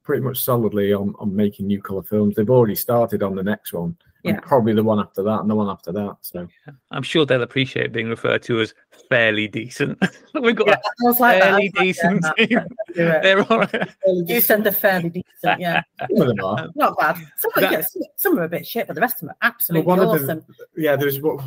pretty 0.02 0.22
much 0.24 0.40
solidly 0.42 0.92
on, 0.92 1.14
on 1.20 1.34
making 1.34 1.68
new 1.68 1.80
color 1.80 2.02
films. 2.02 2.34
They've 2.34 2.50
already 2.50 2.74
started 2.74 3.22
on 3.22 3.36
the 3.36 3.44
next 3.44 3.72
one, 3.72 3.96
Yeah. 4.24 4.32
and 4.34 4.42
probably 4.42 4.72
the 4.74 4.82
one 4.82 4.98
after 4.98 5.22
that, 5.22 5.40
and 5.40 5.48
the 5.48 5.54
one 5.54 5.68
after 5.68 5.92
that. 5.92 6.16
So 6.20 6.48
I'm 6.90 7.04
sure 7.04 7.24
they'll 7.24 7.42
appreciate 7.44 7.92
being 7.92 8.08
referred 8.08 8.42
to 8.44 8.60
as 8.60 8.74
fairly 9.08 9.46
decent. 9.46 9.98
We've 10.34 10.56
got 10.56 10.66
Yeah, 10.66 10.74
a 10.74 10.78
I 10.78 11.04
was 11.04 11.20
like 11.20 11.40
that. 11.40 11.46
I 11.48 11.50
fairly 11.50 11.72
like, 11.76 11.84
decent 11.84 12.24
yeah, 12.38 12.46
team. 12.46 12.68
do 12.96 13.06
it. 13.06 13.22
They're 13.22 13.42
all 13.52 13.58
right. 13.60 13.88
You 14.26 14.40
said 14.40 14.64
they're 14.64 14.72
fairly 14.72 15.10
decent, 15.10 15.60
yeah. 15.60 15.82
some 16.10 16.20
of 16.22 16.26
them 16.36 16.44
are. 16.44 16.68
Not 16.74 16.98
bad. 16.98 17.16
Some, 17.38 17.52
That- 17.54 17.70
yeah, 17.72 17.80
some, 17.82 18.02
some 18.16 18.38
are 18.40 18.44
a 18.44 18.48
bit 18.48 18.66
shit, 18.66 18.88
but 18.88 18.94
the 18.94 19.00
rest 19.00 19.16
of 19.16 19.20
them 19.20 19.30
are 19.30 19.36
absolutely 19.46 19.86
one 19.86 20.00
of 20.00 20.08
awesome. 20.08 20.26
them- 20.26 20.44
yeah, 20.76 20.96
there's 20.96 21.20
what 21.20 21.40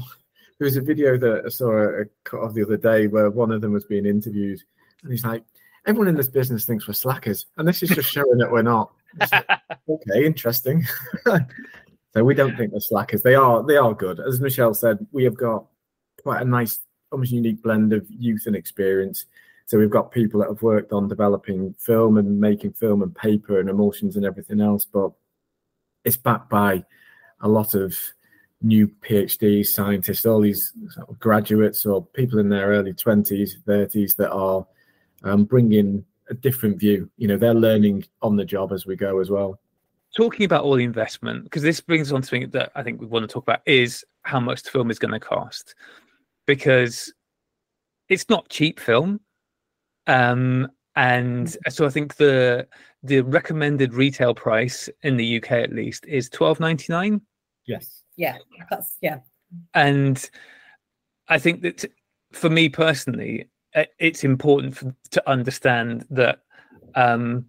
there 0.59 0.65
was 0.65 0.77
a 0.77 0.81
video 0.81 1.17
that 1.17 1.43
I 1.45 1.49
saw 1.49 1.71
a 1.71 2.05
cut 2.25 2.39
of 2.39 2.53
the 2.53 2.63
other 2.63 2.77
day 2.77 3.07
where 3.07 3.29
one 3.29 3.51
of 3.51 3.61
them 3.61 3.71
was 3.71 3.85
being 3.85 4.05
interviewed, 4.05 4.61
and 5.03 5.11
he's 5.11 5.23
like, 5.23 5.43
"Everyone 5.85 6.09
in 6.09 6.15
this 6.15 6.27
business 6.27 6.65
thinks 6.65 6.87
we're 6.87 6.93
slackers, 6.93 7.45
and 7.57 7.67
this 7.67 7.81
is 7.81 7.89
just 7.89 8.11
showing 8.11 8.37
that 8.37 8.51
we're 8.51 8.61
not." 8.61 8.91
Like, 9.19 9.45
okay, 9.89 10.25
interesting. 10.25 10.85
so 12.13 12.23
we 12.23 12.35
don't 12.35 12.57
think 12.57 12.71
they're 12.71 12.81
slackers. 12.81 13.23
They 13.23 13.35
are. 13.35 13.63
They 13.63 13.77
are 13.77 13.93
good. 13.93 14.19
As 14.19 14.41
Michelle 14.41 14.73
said, 14.73 15.05
we 15.13 15.23
have 15.23 15.37
got 15.37 15.65
quite 16.21 16.41
a 16.41 16.45
nice, 16.45 16.79
almost 17.11 17.31
unique 17.31 17.63
blend 17.63 17.93
of 17.93 18.05
youth 18.09 18.43
and 18.45 18.55
experience. 18.55 19.25
So 19.65 19.77
we've 19.77 19.89
got 19.89 20.11
people 20.11 20.41
that 20.41 20.49
have 20.49 20.61
worked 20.61 20.91
on 20.91 21.07
developing 21.07 21.73
film 21.79 22.17
and 22.17 22.39
making 22.39 22.73
film 22.73 23.01
and 23.01 23.15
paper 23.15 23.59
and 23.59 23.69
emulsions 23.69 24.17
and 24.17 24.25
everything 24.25 24.59
else, 24.59 24.83
but 24.83 25.11
it's 26.03 26.17
backed 26.17 26.49
by 26.49 26.83
a 27.41 27.47
lot 27.47 27.75
of 27.75 27.95
new 28.61 28.87
PhDs, 28.87 29.67
scientists, 29.67 30.25
all 30.25 30.41
these 30.41 30.73
sort 30.89 31.09
of 31.09 31.19
graduates 31.19 31.85
or 31.85 32.05
people 32.05 32.39
in 32.39 32.49
their 32.49 32.67
early 32.67 32.93
20s, 32.93 33.51
30s 33.65 34.15
that 34.17 34.31
are 34.31 34.65
um, 35.23 35.45
bringing 35.45 36.03
a 36.29 36.33
different 36.33 36.77
view. 36.77 37.09
You 37.17 37.27
know, 37.27 37.37
they're 37.37 37.53
learning 37.53 38.05
on 38.21 38.35
the 38.35 38.45
job 38.45 38.71
as 38.71 38.85
we 38.85 38.95
go 38.95 39.19
as 39.19 39.29
well. 39.29 39.59
Talking 40.15 40.45
about 40.45 40.63
all 40.63 40.75
the 40.75 40.83
investment, 40.83 41.43
because 41.43 41.61
this 41.61 41.81
brings 41.81 42.11
on 42.11 42.23
something 42.23 42.49
that 42.49 42.71
I 42.75 42.83
think 42.83 42.99
we 42.99 43.07
want 43.07 43.23
to 43.23 43.33
talk 43.33 43.43
about 43.43 43.61
is 43.65 44.03
how 44.23 44.39
much 44.39 44.63
the 44.63 44.71
film 44.71 44.91
is 44.91 44.99
going 44.99 45.13
to 45.13 45.19
cost. 45.19 45.75
Because 46.45 47.13
it's 48.09 48.27
not 48.27 48.49
cheap 48.49 48.79
film. 48.79 49.19
Um, 50.07 50.69
and 50.95 51.55
so 51.69 51.85
I 51.85 51.89
think 51.89 52.15
the 52.15 52.67
the 53.03 53.21
recommended 53.21 53.93
retail 53.93 54.33
price 54.33 54.89
in 55.03 55.15
the 55.15 55.37
UK 55.37 55.51
at 55.51 55.71
least 55.71 56.05
is 56.07 56.27
twelve 56.27 56.59
ninety 56.59 56.91
nine. 56.91 57.21
Yes. 57.65 57.98
Yeah, 58.19 58.37
that's 58.69 58.97
yeah. 59.01 59.19
And 59.73 60.29
I 61.29 61.39
think 61.39 61.61
that 61.61 61.85
for 62.33 62.49
me 62.49 62.67
personally, 62.67 63.47
it's 63.97 64.25
important 64.25 64.75
for, 64.75 64.93
to 65.11 65.29
understand 65.29 66.05
that 66.09 66.39
um, 66.95 67.45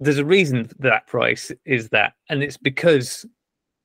there's 0.00 0.18
a 0.18 0.24
reason 0.24 0.64
that, 0.64 0.80
that 0.80 1.06
price 1.06 1.52
is 1.64 1.88
that, 1.90 2.14
and 2.28 2.42
it's 2.42 2.56
because 2.56 3.24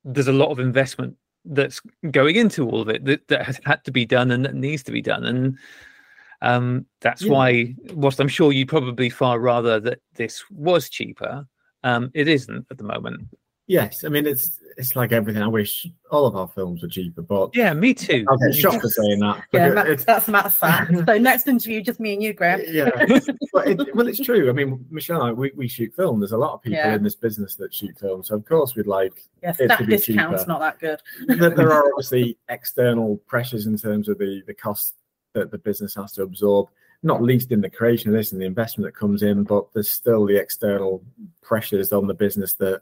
there's 0.03 0.27
a 0.27 0.33
lot 0.33 0.49
of 0.49 0.59
investment 0.59 1.15
that's 1.45 1.81
going 2.09 2.35
into 2.35 2.67
all 2.67 2.81
of 2.81 2.89
it 2.89 3.05
that, 3.05 3.27
that 3.27 3.45
has 3.45 3.59
had 3.63 3.83
to 3.83 3.91
be 3.91 4.05
done 4.05 4.31
and 4.31 4.43
that 4.43 4.55
needs 4.55 4.81
to 4.83 4.91
be 4.91 5.01
done. 5.01 5.25
And 5.25 5.57
um, 6.41 6.85
that's 7.01 7.21
Yeah. 7.21 7.31
why, 7.31 7.75
whilst 7.93 8.19
I'm 8.19 8.27
sure 8.27 8.51
you'd 8.51 8.69
probably 8.69 9.09
far 9.11 9.39
rather 9.39 9.79
that 9.81 9.99
this 10.15 10.43
was 10.49 10.89
cheaper, 10.89 11.45
um, 11.83 12.09
it 12.15 12.27
isn't 12.27 12.65
at 12.71 12.77
the 12.79 12.83
moment. 12.83 13.27
Yes. 13.67 14.03
I 14.03 14.09
mean, 14.09 14.25
it's 14.27 14.59
it's 14.75 14.95
like 14.95 15.11
everything. 15.11 15.41
I 15.43 15.47
wish 15.47 15.87
all 16.11 16.25
of 16.25 16.35
our 16.35 16.47
films 16.47 16.81
were 16.81 16.87
cheaper, 16.87 17.21
but 17.21 17.55
Yeah, 17.55 17.73
me 17.73 17.93
too. 17.93 18.25
I'll 18.27 18.37
get 18.37 18.55
shot 18.55 18.81
for 18.81 18.89
saying 18.89 19.19
that. 19.19 19.43
Yeah, 19.53 19.69
But 19.69 19.75
Matt, 19.75 19.87
it's- 19.87 20.05
that's 20.05 20.27
Matt's 20.27 20.55
fact. 20.57 20.91
So 21.05 21.17
next 21.17 21.47
interview, 21.47 21.81
just 21.81 21.99
me 21.99 22.13
and 22.13 22.23
you, 22.23 22.33
Graeme. 22.33 22.61
yeah, 22.67 22.89
but 23.53 23.67
it, 23.67 23.95
well, 23.95 24.07
it's 24.07 24.19
true. 24.19 24.49
I 24.49 24.51
mean, 24.53 24.83
Michelle, 24.89 25.21
and 25.21 25.29
I, 25.29 25.31
we, 25.31 25.51
we 25.55 25.67
shoot 25.67 25.93
film. 25.95 26.19
There's 26.19 26.31
a 26.31 26.37
lot 26.37 26.53
of 26.55 26.61
people 26.63 26.79
Yeah. 26.79 26.95
in 26.95 27.03
this 27.03 27.15
business 27.15 27.55
that 27.55 27.73
shoot 27.73 27.97
film, 27.99 28.23
so 28.23 28.35
of 28.35 28.45
course 28.45 28.75
we'd 28.75 28.87
like. 28.87 29.21
Yeah, 29.43 29.53
It 29.59 29.67
to 29.67 29.77
be 29.85 29.95
discount's 29.95 30.41
cheaper. 30.41 30.51
not 30.51 30.59
that 30.59 30.79
good. 30.79 30.99
there, 31.39 31.51
there 31.51 31.71
are 31.71 31.85
obviously 31.93 32.37
external 32.49 33.17
pressures 33.27 33.67
in 33.67 33.77
terms 33.77 34.09
of 34.09 34.17
the 34.17 34.41
the 34.47 34.53
costs 34.55 34.93
that 35.33 35.51
the 35.51 35.57
business 35.59 35.95
has 35.95 36.11
to 36.13 36.23
absorb. 36.23 36.67
Not 37.05 37.21
least 37.21 37.51
in 37.51 37.59
the 37.61 37.69
creation 37.69 38.09
of 38.09 38.15
this 38.15 38.31
and 38.31 38.41
the 38.41 38.45
investment 38.45 38.87
that 38.87 38.97
comes 38.99 39.23
in, 39.23 39.43
but 39.43 39.65
there's 39.73 39.91
still 39.91 40.25
the 40.25 40.37
external 40.37 41.03
pressures 41.41 41.91
on 41.91 42.07
the 42.07 42.13
business 42.13 42.53
that 42.55 42.81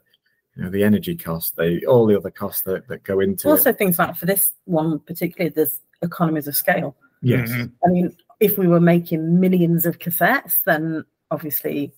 you 0.56 0.62
know 0.64 0.70
the 0.70 0.84
energy 0.84 1.16
costs, 1.16 1.52
they 1.52 1.80
all 1.84 2.06
the 2.06 2.16
other 2.16 2.30
costs 2.30 2.62
that, 2.62 2.86
that 2.88 3.02
go 3.04 3.20
into 3.20 3.48
Also, 3.48 3.70
it. 3.70 3.78
things 3.78 3.98
like 3.98 4.16
for 4.16 4.26
this 4.26 4.52
one 4.64 4.98
particularly, 5.00 5.52
there's 5.54 5.80
economies 6.02 6.46
of 6.48 6.56
scale. 6.56 6.94
Yes, 7.22 7.50
Mhm. 7.50 7.72
I 7.86 7.88
mean, 7.90 8.16
if 8.40 8.58
we 8.58 8.66
were 8.66 8.80
making 8.80 9.38
millions 9.40 9.86
of 9.86 9.98
cassettes, 9.98 10.62
then 10.64 11.04
obviously 11.30 11.92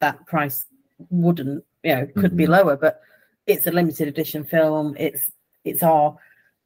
that 0.00 0.26
price 0.26 0.64
wouldn't, 1.10 1.64
you 1.82 1.94
know, 1.94 2.06
could 2.16 2.36
be 2.36 2.46
Mhm. 2.46 2.48
lower. 2.48 2.76
But 2.76 3.00
it's 3.46 3.66
a 3.66 3.70
limited 3.70 4.08
edition 4.08 4.44
film. 4.44 4.96
It's 4.98 5.30
it's 5.64 5.82
our 5.82 6.16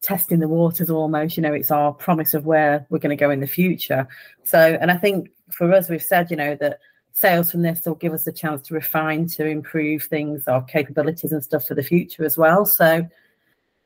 testing 0.01 0.39
the 0.39 0.49
waters 0.49 0.89
almost. 0.89 1.37
You 1.37 1.43
know, 1.43 1.53
it's 1.53 1.71
our 1.71 1.93
promise 1.93 2.33
of 2.33 2.47
where 2.47 2.87
we're 2.89 2.99
going 2.99 3.17
to 3.17 3.21
go 3.25 3.31
in 3.31 3.41
the 3.41 3.47
future. 3.47 4.07
So, 4.45 4.59
and 4.81 4.91
I 4.91 4.97
think 4.97 5.31
for 5.51 5.71
us, 5.73 5.89
we've 5.91 6.03
said, 6.03 6.31
you 6.31 6.37
know, 6.37 6.55
that 6.57 6.79
sales 7.17 7.51
from 7.51 7.63
this 7.63 7.87
will 7.87 7.95
give 7.95 8.13
us 8.13 8.27
a 8.27 8.33
chance 8.33 8.61
to 8.69 8.75
refine, 8.75 9.27
to 9.27 9.47
improve 9.47 10.03
things, 10.03 10.47
our 10.49 10.63
capabilities 10.63 11.33
and 11.33 11.43
stuff 11.43 11.67
for 11.67 11.75
the 11.75 11.83
future 11.83 12.25
as 12.25 12.37
well. 12.37 12.67
So, 12.67 13.09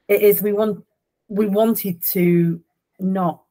it 0.09 0.23
is 0.23 0.43
we 0.43 0.53
want 0.53 0.85
we 1.29 1.47
wanted 1.47 2.03
to 2.11 2.61
not 2.99 3.43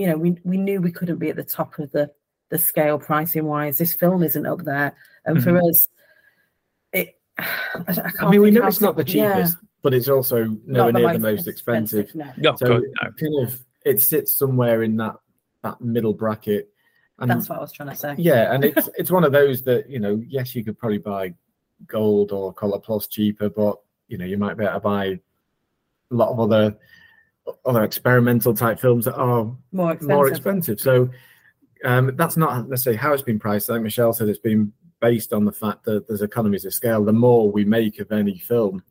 you 0.00 0.06
know, 0.06 0.16
we 0.16 0.38
we 0.44 0.56
knew 0.56 0.80
we 0.80 0.92
couldn't 0.92 1.18
be 1.18 1.28
at 1.28 1.36
the 1.36 1.44
top 1.44 1.78
of 1.78 1.92
the 1.92 2.10
the 2.48 2.58
scale 2.58 2.98
pricing 2.98 3.44
wise. 3.44 3.76
This 3.76 3.94
film 3.94 4.22
isn't 4.22 4.46
up 4.46 4.64
there, 4.64 4.96
and 5.26 5.42
for 5.42 5.52
mm-hmm. 5.52 5.68
us, 5.68 5.88
it. 6.92 7.18
I, 7.38 7.44
I, 7.86 7.92
I 8.06 8.10
can't 8.10 8.30
mean 8.30 8.40
we 8.40 8.50
know 8.50 8.66
it's 8.66 8.78
to- 8.78 8.84
not 8.84 8.96
the 8.96 9.04
yeah, 9.06 9.34
cheapest, 9.34 9.58
but 9.82 9.92
it's 9.92 10.08
also 10.08 10.56
nowhere 10.66 10.92
near 10.92 11.12
the 11.12 11.18
most 11.18 11.46
expensive. 11.48 12.14
No, 12.14 12.32
No, 12.38 12.56
So 12.56 12.66
God, 12.66 12.82
no. 13.02 13.10
kind 13.12 13.46
of 13.46 13.60
it 13.84 14.00
sits 14.00 14.38
somewhere 14.38 14.82
in 14.82 14.96
that 14.96 15.16
that 15.62 15.82
middle 15.82 16.14
bracket. 16.14 16.70
And 17.20 17.30
that's 17.30 17.48
what 17.48 17.58
I 17.58 17.60
was 17.60 17.72
trying 17.72 17.90
to 17.90 17.94
say. 17.94 18.14
yeah, 18.18 18.52
and 18.54 18.64
it's 18.64 18.88
it's 18.98 19.10
one 19.10 19.24
of 19.24 19.32
those 19.32 19.62
that 19.64 19.88
you 19.88 19.98
know, 20.00 20.22
yes, 20.26 20.54
you 20.54 20.64
could 20.64 20.78
probably 20.78 20.98
buy 20.98 21.34
gold 21.86 22.32
or 22.32 22.52
color 22.52 22.78
plus 22.78 23.06
cheaper, 23.06 23.48
but 23.48 23.76
you 24.08 24.18
know, 24.18 24.24
you 24.24 24.36
might 24.38 24.56
be 24.56 24.64
able 24.64 24.74
to 24.74 24.80
buy 24.80 25.04
a 25.06 25.18
lot 26.10 26.30
of 26.30 26.40
other 26.40 26.76
other 27.64 27.84
experimental 27.84 28.54
type 28.54 28.78
films 28.78 29.04
that 29.06 29.14
are 29.16 29.50
More 29.72 29.92
expensive. 29.92 30.08
more 30.08 30.28
expensive. 30.28 30.80
So 30.80 31.10
um, 31.84 32.14
that's 32.16 32.36
not 32.36 32.68
necessarily 32.68 32.98
how 32.98 33.12
it's 33.12 33.22
been 33.22 33.38
priced. 33.38 33.68
Like 33.68 33.82
Michelle 33.82 34.12
said, 34.12 34.28
it's 34.28 34.38
been 34.38 34.72
based 35.00 35.32
on 35.32 35.44
the 35.44 35.52
fact 35.52 35.84
that 35.84 36.06
there's 36.06 36.22
economies 36.22 36.64
of 36.64 36.74
scale. 36.74 37.04
The 37.04 37.12
more 37.12 37.50
we 37.50 37.64
make 37.64 37.98
of 37.98 38.12
any 38.12 38.38
film, 38.38 38.82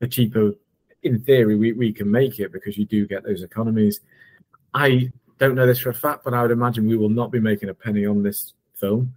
the 0.00 0.08
cheaper, 0.08 0.54
in 1.02 1.20
theory, 1.20 1.54
we, 1.56 1.72
we 1.72 1.92
can 1.92 2.10
make 2.10 2.40
it 2.40 2.50
because 2.52 2.78
you 2.78 2.84
do 2.86 3.06
get 3.06 3.22
those 3.22 3.42
economies. 3.42 4.00
I 4.72 5.12
don't 5.40 5.56
know 5.56 5.66
this 5.66 5.80
for 5.80 5.90
a 5.90 5.94
fact, 5.94 6.22
but 6.24 6.34
I 6.34 6.42
would 6.42 6.50
imagine 6.52 6.86
we 6.86 6.96
will 6.96 7.08
not 7.08 7.32
be 7.32 7.40
making 7.40 7.70
a 7.70 7.74
penny 7.74 8.06
on 8.06 8.22
this 8.22 8.52
film 8.74 9.12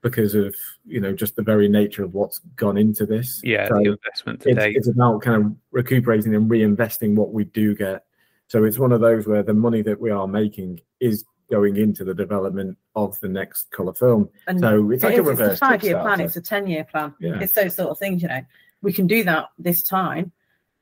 because 0.00 0.34
of 0.34 0.54
you 0.86 1.00
know 1.00 1.12
just 1.12 1.34
the 1.34 1.42
very 1.42 1.68
nature 1.68 2.04
of 2.04 2.14
what's 2.14 2.38
gone 2.56 2.78
into 2.78 3.04
this. 3.04 3.40
Yeah, 3.44 3.68
So 3.68 3.74
the 3.74 3.92
investment 3.92 4.38
it's, 4.38 4.44
today. 4.44 4.72
it's 4.72 4.88
about 4.88 5.20
kind 5.20 5.44
of 5.44 5.52
recuperating 5.72 6.34
and 6.34 6.48
reinvesting 6.48 7.16
what 7.16 7.32
we 7.32 7.44
do 7.44 7.74
get. 7.74 8.04
So 8.48 8.64
it's 8.64 8.78
one 8.78 8.92
of 8.92 9.00
those 9.00 9.26
where 9.26 9.42
the 9.42 9.54
money 9.54 9.82
that 9.82 10.00
we 10.00 10.10
are 10.10 10.28
making 10.28 10.80
is 11.00 11.24
going 11.50 11.76
into 11.76 12.04
the 12.04 12.14
development 12.14 12.78
of 12.94 13.18
the 13.20 13.28
next 13.28 13.70
color 13.70 13.92
film. 13.92 14.28
And 14.46 14.60
So 14.60 14.90
it's 14.90 15.02
like 15.02 15.14
it 15.14 15.20
a 15.20 15.22
reverse. 15.22 15.52
It's 15.52 15.62
a 15.62 15.66
five-year 15.66 16.00
plan. 16.00 16.20
It's 16.20 16.36
a 16.36 16.40
ten-year 16.40 16.84
plan. 16.84 17.14
Yeah. 17.20 17.40
It's 17.40 17.54
those 17.54 17.74
sort 17.74 17.90
of 17.90 17.98
things. 17.98 18.22
You 18.22 18.28
know, 18.28 18.42
we 18.82 18.92
can 18.92 19.06
do 19.06 19.24
that 19.24 19.48
this 19.58 19.82
time, 19.82 20.30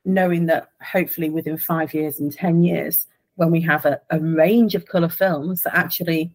knowing 0.05 0.45
that 0.47 0.69
hopefully 0.81 1.29
within 1.29 1.57
five 1.57 1.93
years 1.93 2.19
and 2.19 2.31
ten 2.31 2.63
years, 2.63 3.07
when 3.35 3.51
we 3.51 3.61
have 3.61 3.85
a, 3.85 3.99
a 4.09 4.19
range 4.19 4.75
of 4.75 4.85
color 4.85 5.09
films 5.09 5.63
that 5.63 5.75
actually 5.75 6.31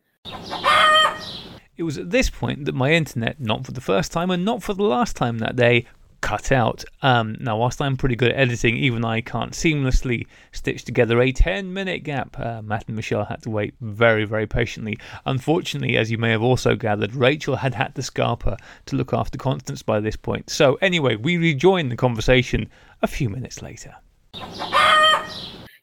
It 1.77 1.83
was 1.85 1.97
at 1.97 2.11
this 2.11 2.29
point 2.29 2.65
that 2.65 2.75
my 2.75 2.93
internet, 2.93 3.41
not 3.41 3.65
for 3.65 3.73
the 3.73 3.81
first 3.81 4.13
time 4.13 4.31
and 4.31 4.45
not 4.45 4.63
for 4.63 4.75
the 4.75 4.83
last 4.83 5.17
time 5.17 5.39
that 5.39 5.57
day, 5.57 5.87
cut 6.21 6.51
out. 6.51 6.85
Um, 7.03 7.37
now, 7.39 7.57
whilst 7.57 7.81
I'm 7.81 7.97
pretty 7.97 8.17
good 8.17 8.33
at 8.33 8.39
editing, 8.39 8.77
even 8.77 9.05
I 9.05 9.21
can't 9.21 9.53
seamlessly 9.53 10.27
stitch 10.53 10.85
together 10.85 11.21
a 11.21 11.33
10 11.33 11.73
minute 11.73 12.03
gap. 12.03 12.39
Uh, 12.39 12.63
Matt 12.63 12.87
and 12.89 12.97
Michelle 12.97 13.25
had 13.25 13.43
to 13.43 13.51
wait 13.51 13.75
very, 13.81 14.25
very 14.25 14.47
patiently. 14.47 14.99
Unfortunately, 15.27 15.97
as 15.97 16.11
you 16.11 16.19
may 16.19 16.31
have 16.31 16.43
also 16.43 16.75
gathered, 16.75 17.15
Rachel 17.15 17.57
had 17.57 17.75
had 17.75 17.95
to 17.95 18.03
Scarpa 18.03 18.57
to 18.87 18.97
look 18.97 19.13
after 19.13 19.39
Constance 19.39 19.83
by 19.83 20.01
this 20.01 20.17
point. 20.17 20.51
So, 20.51 20.75
anyway, 20.81 21.17
we 21.17 21.37
rejoined 21.37 21.93
the 21.93 21.97
conversation 21.97 22.69
a 23.03 23.07
few 23.07 23.29
minutes 23.29 23.63
later. 23.63 23.95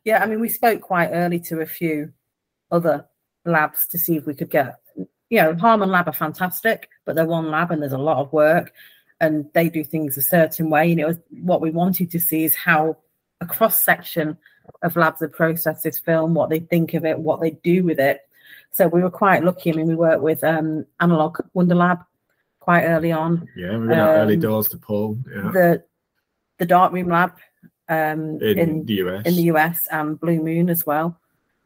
Yeah, 0.05 0.23
I 0.23 0.27
mean, 0.27 0.39
we 0.39 0.49
spoke 0.49 0.81
quite 0.81 1.09
early 1.09 1.39
to 1.41 1.59
a 1.61 1.65
few 1.65 2.13
other 2.71 3.05
labs 3.43 3.87
to 3.87 3.97
see 3.97 4.15
if 4.15 4.25
we 4.25 4.35
could 4.35 4.49
get, 4.49 4.79
you 5.29 5.41
know, 5.41 5.55
Harman 5.55 5.89
Lab 5.89 6.07
are 6.07 6.13
fantastic, 6.13 6.89
but 7.05 7.15
they're 7.15 7.25
one 7.25 7.49
lab 7.51 7.71
and 7.71 7.81
there's 7.81 7.91
a 7.91 7.97
lot 7.97 8.17
of 8.17 8.31
work 8.31 8.71
and 9.19 9.49
they 9.53 9.69
do 9.69 9.83
things 9.83 10.17
a 10.17 10.21
certain 10.21 10.69
way. 10.69 10.91
And 10.91 10.99
it 10.99 11.07
was 11.07 11.17
what 11.41 11.61
we 11.61 11.71
wanted 11.71 12.11
to 12.11 12.19
see 12.19 12.43
is 12.43 12.55
how 12.55 12.97
a 13.41 13.45
cross 13.45 13.83
section 13.83 14.37
of 14.81 14.95
labs 14.95 15.21
have 15.21 15.33
processed 15.33 15.83
this 15.83 15.99
film, 15.99 16.33
what 16.33 16.49
they 16.49 16.59
think 16.59 16.93
of 16.93 17.03
it, 17.05 17.19
what 17.19 17.41
they 17.41 17.51
do 17.51 17.83
with 17.83 17.99
it. 17.99 18.21
So 18.71 18.87
we 18.87 19.01
were 19.01 19.11
quite 19.11 19.43
lucky. 19.43 19.71
I 19.71 19.75
mean, 19.75 19.87
we 19.87 19.95
worked 19.95 20.21
with 20.21 20.43
um, 20.43 20.85
Analog 20.99 21.39
Wonder 21.53 21.75
Lab 21.75 21.99
quite 22.59 22.83
early 22.83 23.11
on. 23.11 23.47
Yeah, 23.55 23.77
we've 23.77 23.89
been 23.89 23.99
out 23.99 24.15
early 24.17 24.33
Um, 24.35 24.39
doors 24.41 24.67
to 24.69 24.77
Paul. 24.77 25.17
Yeah, 25.33 25.51
The 25.51 25.83
the 26.57 26.65
Darkroom 26.65 27.09
Lab 27.09 27.33
um, 27.89 28.41
in, 28.41 28.57
in 28.59 28.85
the 28.85 28.93
US. 28.95 29.25
in 29.25 29.35
the 29.35 29.43
US 29.43 29.87
and 29.91 30.19
Blue 30.19 30.41
Moon 30.41 30.69
as 30.69 30.85
well. 30.85 31.19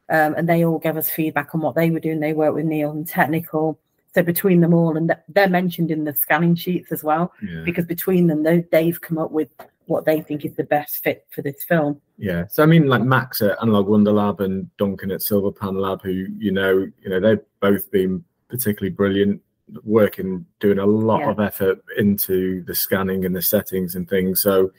Um, 0.09 0.33
and 0.35 0.49
they 0.49 0.65
all 0.65 0.79
gave 0.79 0.97
us 0.97 1.09
feedback 1.09 1.53
on 1.53 1.61
what 1.61 1.75
they 1.75 1.91
were 1.91 1.99
doing. 1.99 2.19
They 2.19 2.33
worked 2.33 2.55
with 2.55 2.65
Neil 2.65 2.91
and 2.91 3.07
technical. 3.07 3.79
So 4.15 4.23
between 4.23 4.59
them 4.59 4.73
all, 4.73 4.97
and 4.97 5.09
th- 5.09 5.19
they're 5.29 5.47
mentioned 5.47 5.91
in 5.91 6.03
the 6.03 6.15
scanning 6.15 6.55
sheets 6.55 6.91
as 6.91 7.03
well, 7.03 7.31
yeah. 7.47 7.61
because 7.63 7.85
between 7.85 8.25
them, 8.25 8.41
they, 8.41 8.65
they've 8.71 8.99
come 8.99 9.19
up 9.19 9.29
with 9.29 9.49
what 9.85 10.05
they 10.05 10.21
think 10.21 10.45
is 10.45 10.55
the 10.55 10.63
best 10.63 11.03
fit 11.03 11.27
for 11.29 11.43
this 11.43 11.63
film. 11.63 12.01
Yeah, 12.17 12.47
so 12.47 12.63
I 12.63 12.65
mean, 12.65 12.87
like 12.87 13.03
Max 13.03 13.41
at 13.43 13.61
Analog 13.61 13.87
Wonder 13.87 14.11
Lab 14.11 14.41
and 14.41 14.75
Duncan 14.77 15.11
at 15.11 15.21
Silver 15.21 15.51
Pan 15.51 15.75
Lab, 15.75 16.01
who 16.01 16.25
you 16.39 16.51
know, 16.51 16.87
you 17.01 17.09
know, 17.09 17.19
they've 17.19 17.39
both 17.59 17.89
been 17.91 18.23
particularly 18.49 18.93
brilliant, 18.93 19.41
working, 19.83 20.43
doing 20.59 20.79
a 20.79 20.85
lot 20.85 21.19
Yeah. 21.21 21.29
of 21.29 21.39
effort 21.39 21.83
into 21.97 22.63
the 22.63 22.73
scanning 22.73 23.25
and 23.25 23.35
the 23.35 23.41
settings 23.43 23.93
and 23.95 24.09
things. 24.09 24.41
So, 24.41 24.71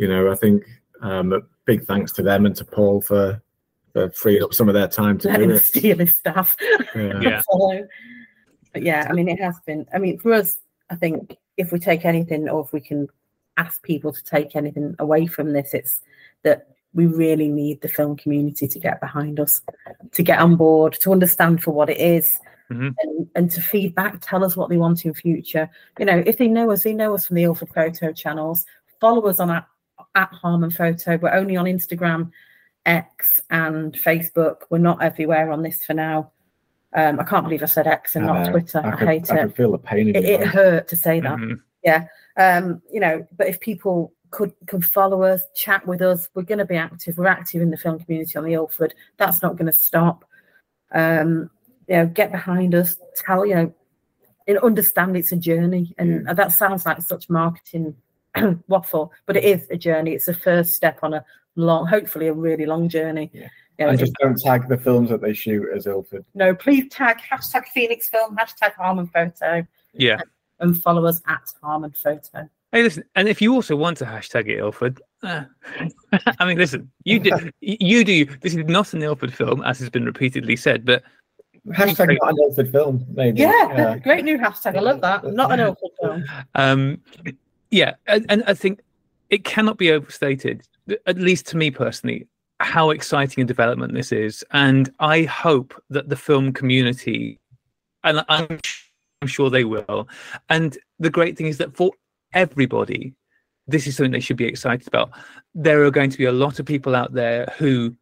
you 0.00 0.08
know, 0.08 0.30
I 0.32 0.34
think 0.34 0.64
um, 1.02 1.32
a 1.32 1.40
big 1.66 1.84
thanks 1.86 2.10
to 2.12 2.22
them 2.22 2.46
and 2.46 2.56
to 2.56 2.64
Paul 2.64 3.00
for 3.02 3.40
for 3.92 4.08
freeing 4.10 4.42
up 4.42 4.54
some 4.54 4.68
of 4.68 4.74
their 4.74 4.88
time 4.88 5.18
to 5.18 5.28
Let 5.28 5.38
do 5.38 5.42
him 5.44 5.50
it. 5.50 5.62
steal 5.62 5.98
his 5.98 6.14
stuff. 6.14 6.56
Yeah. 6.94 7.20
Yeah. 7.20 7.42
so, 7.50 7.86
But 8.72 8.82
yeah, 8.82 9.06
I 9.10 9.12
mean, 9.12 9.28
it 9.28 9.40
has 9.40 9.56
been. 9.66 9.84
I 9.92 9.98
mean, 9.98 10.18
for 10.18 10.32
us, 10.32 10.58
I 10.90 10.94
think 10.96 11.36
if 11.56 11.72
we 11.72 11.78
take 11.78 12.04
anything, 12.04 12.48
or 12.48 12.62
if 12.64 12.72
we 12.72 12.80
can 12.80 13.08
ask 13.56 13.82
people 13.82 14.12
to 14.12 14.22
take 14.24 14.56
anything 14.56 14.94
away 15.00 15.26
from 15.26 15.52
this, 15.52 15.74
it's 15.74 16.00
that 16.44 16.68
we 16.94 17.06
really 17.06 17.48
need 17.48 17.80
the 17.82 17.88
film 17.88 18.16
community 18.16 18.66
to 18.68 18.78
get 18.80 19.00
behind 19.00 19.38
us, 19.40 19.60
to 20.12 20.22
get 20.22 20.38
on 20.38 20.56
board, 20.56 20.94
to 21.00 21.12
understand 21.12 21.62
for 21.62 21.72
what 21.72 21.90
it 21.90 21.98
is, 21.98 22.38
Mhm. 22.70 22.94
and, 23.02 23.28
and 23.34 23.50
to 23.50 23.60
feedback, 23.60 24.18
tell 24.20 24.44
us 24.44 24.56
what 24.56 24.68
they 24.70 24.76
want 24.76 25.04
in 25.04 25.12
future. 25.14 25.68
You 25.98 26.06
know, 26.06 26.22
if 26.24 26.38
they 26.38 26.46
know 26.48 26.70
us, 26.70 26.84
they 26.84 26.94
know 26.94 27.12
us 27.14 27.26
from 27.26 27.36
the 27.36 27.42
Ilford 27.44 27.70
Photo 27.74 28.12
channels. 28.12 28.64
Follow 29.00 29.22
us 29.26 29.40
on 29.40 29.50
at, 29.50 29.66
at 30.14 30.32
Harman 30.32 30.70
Photo. 30.70 31.16
We're 31.18 31.32
only 31.34 31.56
on 31.56 31.66
Instagram, 31.66 32.30
X, 32.86 33.40
and 33.50 33.92
Facebook. 33.94 34.62
We're 34.70 34.78
not 34.78 35.02
everywhere 35.02 35.50
on 35.50 35.62
this 35.62 35.84
for 35.84 35.94
now. 35.94 36.32
Um, 36.92 37.20
I 37.20 37.24
can't 37.24 37.44
believe 37.44 37.62
I 37.62 37.66
said 37.66 37.86
X 37.86 38.16
and 38.16 38.28
I 38.28 38.42
not. 38.42 38.50
Twitter. 38.50 38.80
I, 38.84 38.96
could, 38.96 39.08
hate 39.08 39.30
I 39.30 39.36
it. 39.36 39.42
could 39.44 39.56
feel 39.56 39.72
the 39.72 39.78
pain 39.78 40.08
It, 40.08 40.24
it 40.24 40.46
hurt 40.46 40.88
to 40.88 40.96
say 40.96 41.20
that 41.20 41.38
Mhm. 41.38 42.08
um 42.36 42.82
you 42.92 42.98
know 43.00 43.26
but 43.36 43.46
if 43.48 43.60
people 43.60 44.12
could 44.30 44.52
could 44.66 44.84
follow 44.84 45.22
us 45.22 45.42
chat 45.54 45.86
with 45.86 46.00
us 46.02 46.28
we're 46.34 46.42
going 46.42 46.58
to 46.58 46.64
be 46.64 46.76
active 46.76 47.16
we're 47.18 47.26
active 47.26 47.62
in 47.62 47.70
the 47.70 47.76
film 47.76 47.98
community 47.98 48.36
on 48.36 48.44
the 48.44 48.54
ilford 48.54 48.94
that's 49.18 49.42
not 49.42 49.56
going 49.56 49.66
to 49.66 49.72
stop 49.72 50.24
um 50.92 51.50
you 51.88 51.96
know 51.96 52.06
get 52.06 52.30
behind 52.32 52.74
us 52.74 52.96
tell 53.16 53.44
you 53.46 53.54
know 53.54 53.74
and 54.46 54.58
understand 54.58 55.16
it's 55.16 55.32
a 55.32 55.36
journey 55.36 55.94
and 55.98 56.26
that 56.26 56.52
sounds 56.52 56.86
like 56.86 57.00
such 57.02 57.28
marketing 57.30 57.94
waffle 58.68 59.12
but 59.26 59.36
it 59.36 59.44
is 59.44 59.66
a 59.70 59.76
journey 59.76 60.12
it's 60.12 60.28
a 60.28 60.34
first 60.34 60.74
step 60.74 60.98
on 61.02 61.14
a 61.14 61.24
long 61.56 61.86
hopefully 61.86 62.28
a 62.28 62.32
really 62.32 62.66
long 62.66 62.88
journey 62.88 63.30
Yeah. 63.32 63.48
You 63.78 63.86
know, 63.86 63.90
And 63.92 63.98
just 63.98 64.12
don't 64.20 64.38
tag 64.38 64.68
the 64.68 64.76
films 64.76 65.08
that 65.08 65.20
they 65.22 65.32
shoot 65.32 65.66
as 65.74 65.86
Ilford. 65.86 66.24
no 66.34 66.54
please 66.54 66.88
tag 66.90 67.18
hashtag 67.18 67.64
phoenix 67.74 68.08
film 68.08 68.36
hashtag 68.36 68.74
harman 68.74 69.06
photo 69.08 69.66
Yeah. 69.94 70.20
and 70.60 70.80
follow 70.82 71.06
us 71.06 71.20
at 71.26 71.52
harman 71.62 71.92
photo 71.92 72.48
Hey, 72.72 72.84
listen, 72.84 73.02
and 73.16 73.28
if 73.28 73.42
you 73.42 73.52
also 73.52 73.74
want 73.74 73.96
to 73.96 74.04
hashtag 74.04 74.46
it 74.48 74.60
Ilford, 74.60 75.02
uh, 75.24 75.42
I 76.38 76.44
mean, 76.44 76.56
listen, 76.56 76.88
you 77.02 77.18
do, 77.18 77.32
you 77.60 78.04
do. 78.04 78.26
This 78.42 78.54
is 78.54 78.64
not 78.66 78.94
an 78.94 79.02
Ilford 79.02 79.34
film, 79.34 79.64
as 79.64 79.80
has 79.80 79.90
been 79.90 80.04
repeatedly 80.04 80.54
said, 80.54 80.84
but 80.84 81.02
Hashtag 81.70 82.16
not 82.22 82.30
an 82.30 82.38
Ilford 82.44 82.70
film, 82.70 83.04
maybe. 83.12 83.40
Yeah, 83.40 83.98
great 84.04 84.24
new 84.24 84.38
hashtag. 84.38 84.76
I 84.76 84.80
love 84.80 85.00
that. 85.00 85.24
Not 85.24 85.50
an 85.50 85.58
Ilford 85.58 85.90
film. 86.00 86.24
um, 86.54 87.00
yeah, 87.70 87.94
and, 88.06 88.26
and 88.28 88.44
I 88.46 88.54
think 88.54 88.80
it 89.30 89.44
cannot 89.44 89.78
be 89.78 89.90
overstated, 89.90 90.62
at 91.06 91.18
least 91.18 91.46
to 91.48 91.56
me 91.56 91.70
personally, 91.70 92.26
how 92.60 92.90
exciting 92.90 93.42
a 93.42 93.46
development 93.46 93.94
this 93.94 94.12
is, 94.12 94.44
and 94.52 94.92
I 94.98 95.22
hope 95.22 95.80
that 95.90 96.08
the 96.08 96.16
film 96.16 96.52
community, 96.52 97.38
and 98.04 98.24
I'm, 98.28 98.58
I'm 99.22 99.28
sure 99.28 99.50
they 99.50 99.64
will, 99.64 100.08
and 100.48 100.76
the 100.98 101.10
great 101.10 101.36
thing 101.36 101.46
is 101.46 101.58
that 101.58 101.76
for 101.76 101.92
everybody, 102.32 103.14
this 103.66 103.86
is 103.86 103.96
something 103.96 104.12
they 104.12 104.20
should 104.20 104.36
be 104.36 104.46
excited 104.46 104.88
about. 104.88 105.10
There 105.54 105.84
are 105.84 105.90
going 105.90 106.10
to 106.10 106.18
be 106.18 106.24
a 106.24 106.32
lot 106.32 106.58
of 106.58 106.66
people 106.66 106.96
out 106.96 107.12
there 107.12 107.52
who 107.56 107.94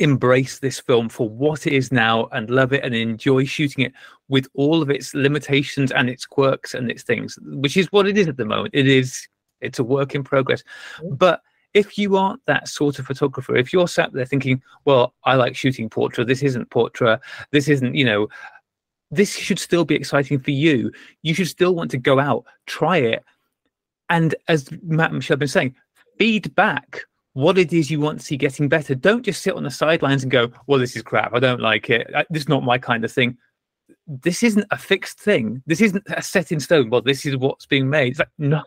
embrace 0.00 0.60
this 0.60 0.78
film 0.78 1.08
for 1.08 1.28
what 1.28 1.66
it 1.66 1.72
is 1.72 1.90
now 1.90 2.26
and 2.32 2.50
love 2.50 2.72
it 2.72 2.84
and 2.84 2.94
enjoy 2.94 3.44
shooting 3.44 3.84
it 3.84 3.92
with 4.28 4.46
all 4.54 4.80
of 4.82 4.90
its 4.90 5.14
limitations 5.14 5.90
and 5.90 6.08
its 6.08 6.24
quirks 6.24 6.74
and 6.74 6.90
its 6.90 7.02
things, 7.02 7.38
which 7.42 7.76
is 7.76 7.90
what 7.90 8.06
it 8.06 8.16
is 8.16 8.28
at 8.28 8.36
the 8.36 8.44
moment. 8.44 8.74
It 8.74 8.86
is 8.86 9.26
it's 9.60 9.78
a 9.78 9.84
work 9.84 10.14
in 10.14 10.24
progress. 10.24 10.62
Mm. 11.00 11.18
But 11.18 11.42
if 11.74 11.98
you 11.98 12.16
aren't 12.16 12.44
that 12.46 12.68
sort 12.68 12.98
of 12.98 13.06
photographer, 13.06 13.56
if 13.56 13.72
you're 13.72 13.88
sat 13.88 14.12
there 14.12 14.24
thinking, 14.24 14.62
well, 14.84 15.14
I 15.24 15.34
like 15.34 15.54
shooting 15.54 15.90
portrait, 15.90 16.26
this 16.26 16.42
isn't 16.42 16.70
portrait, 16.70 17.20
this 17.50 17.68
isn't, 17.68 17.94
you 17.94 18.04
know, 18.04 18.28
this 19.10 19.34
should 19.34 19.58
still 19.58 19.84
be 19.84 19.94
exciting 19.94 20.38
for 20.38 20.50
you. 20.50 20.90
You 21.22 21.34
should 21.34 21.48
still 21.48 21.74
want 21.74 21.90
to 21.92 21.98
go 21.98 22.18
out, 22.18 22.44
try 22.66 22.98
it. 22.98 23.24
And 24.10 24.34
as 24.48 24.70
Matt 24.82 25.10
and 25.10 25.18
Michelle 25.18 25.34
have 25.34 25.40
been 25.40 25.48
saying, 25.48 25.74
feedback 26.18 27.00
what 27.38 27.56
it 27.56 27.72
is 27.72 27.88
you 27.88 28.00
want 28.00 28.18
to 28.18 28.26
see 28.26 28.36
getting 28.36 28.68
better. 28.68 28.96
Don't 28.96 29.22
just 29.22 29.42
sit 29.42 29.54
on 29.54 29.62
the 29.62 29.70
sidelines 29.70 30.24
and 30.24 30.32
go, 30.32 30.50
well, 30.66 30.80
this 30.80 30.96
is 30.96 31.02
crap. 31.02 31.32
I 31.32 31.38
don't 31.38 31.60
like 31.60 31.88
it. 31.88 32.10
This 32.30 32.42
is 32.42 32.48
not 32.48 32.64
my 32.64 32.78
kind 32.78 33.04
of 33.04 33.12
thing. 33.12 33.38
This 34.08 34.42
isn't 34.42 34.66
a 34.72 34.76
fixed 34.76 35.20
thing. 35.20 35.62
This 35.64 35.80
isn't 35.80 36.02
a 36.08 36.20
set 36.20 36.50
in 36.50 36.58
stone. 36.58 36.90
Well, 36.90 37.00
this 37.00 37.24
is 37.24 37.36
what's 37.36 37.64
being 37.64 37.88
made. 37.88 38.08
It's 38.08 38.18
like, 38.18 38.28
no, 38.38 38.64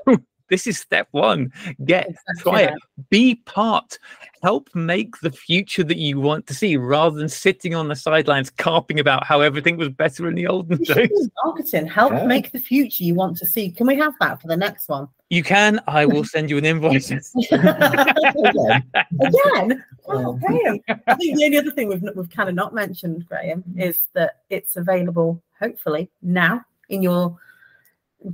this 0.48 0.68
is 0.68 0.80
step 0.80 1.10
one. 1.12 1.52
Get, 1.84 2.16
try 2.40 2.62
it, 2.62 2.74
be 3.10 3.36
part, 3.46 4.00
help 4.42 4.70
make 4.74 5.20
the 5.20 5.32
future 5.32 5.84
that 5.84 5.98
you 5.98 6.22
want 6.22 6.48
to 6.48 6.54
see 6.54 6.78
rather 6.78 7.18
than 7.18 7.28
sitting 7.28 7.76
on 7.76 7.90
the 7.90 7.96
sidelines 7.98 8.50
carping 8.50 9.02
about 9.02 9.26
how 9.26 9.42
everything 9.42 9.76
was 9.76 9.90
better 9.90 10.30
in 10.30 10.36
the 10.36 10.48
olden 10.48 10.78
days. 10.84 11.30
Marketing. 11.44 11.88
Help 11.88 12.14
Yeah. 12.14 12.26
make 12.26 12.54
the 12.54 12.60
future 12.60 13.04
you 13.04 13.16
want 13.16 13.36
to 13.40 13.48
see. 13.48 13.70
Can 13.70 13.86
we 13.86 13.98
have 13.98 14.14
that 14.22 14.42
for 14.42 14.48
the 14.48 14.56
next 14.56 14.88
one? 14.88 15.10
You 15.32 15.44
can, 15.44 15.80
I 15.88 16.06
will 16.06 16.26
send 16.26 16.50
you 16.50 16.58
an 16.58 16.66
invoice. 16.66 17.10
Again? 17.52 18.84
Again? 19.22 19.86
Oh, 20.06 20.34
Um, 20.34 20.40
Graeme. 20.40 20.82
I 21.08 21.16
think 21.16 21.38
the 21.38 21.46
only 21.46 21.58
other 21.58 21.72
thing 21.72 21.88
we've, 21.88 22.04
we've 22.18 22.30
kind 22.30 22.50
of 22.50 22.56
not 22.56 22.74
mentioned, 22.74 23.26
Graeme, 23.30 23.64
is 23.78 24.02
that 24.12 24.42
it's 24.50 24.76
available, 24.76 25.42
hopefully, 25.58 26.12
now 26.22 26.66
in 26.90 27.02
your 27.02 27.38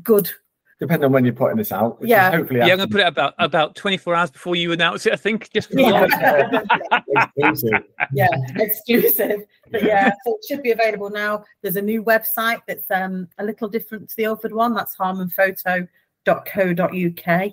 good. 0.01 0.31
Depending 0.79 1.05
on 1.05 1.11
when 1.11 1.23
you're 1.23 1.35
putting 1.35 1.57
this 1.57 1.71
out. 1.71 2.01
which 2.01 2.07
is 2.07 2.09
Yeah. 2.09 2.31
Hopefully, 2.31 2.61
Yeah, 2.61 2.69
I'm 2.69 2.77
going 2.77 2.89
to 2.89 2.91
put 2.91 3.01
it 3.01 3.07
about 3.07 3.35
about 3.37 3.75
24 3.75 4.15
hours 4.15 4.31
before 4.31 4.55
you 4.55 4.71
announce 4.71 5.05
it. 5.05 5.13
I 5.13 5.17
think 5.17 5.51
just 5.53 5.69
for 5.71 5.79
Yeah, 5.79 6.07
exclusive. 7.09 7.83
yeah, 8.11 8.27
exclusive. 8.55 9.41
But 9.71 9.83
yeah, 9.83 10.09
so 10.25 10.33
it 10.33 10.45
should 10.47 10.63
be 10.63 10.71
available 10.71 11.11
now. 11.11 11.43
There's 11.61 11.75
a 11.75 11.81
new 11.81 12.03
website 12.03 12.61
that's 12.67 12.89
um, 12.89 13.27
a 13.37 13.43
little 13.43 13.67
different 13.67 14.09
to 14.09 14.15
the 14.15 14.23
Ilford 14.23 14.51
one. 14.53 14.73
That's 14.73 14.95
harmanphoto.co.uk. 16.27 17.51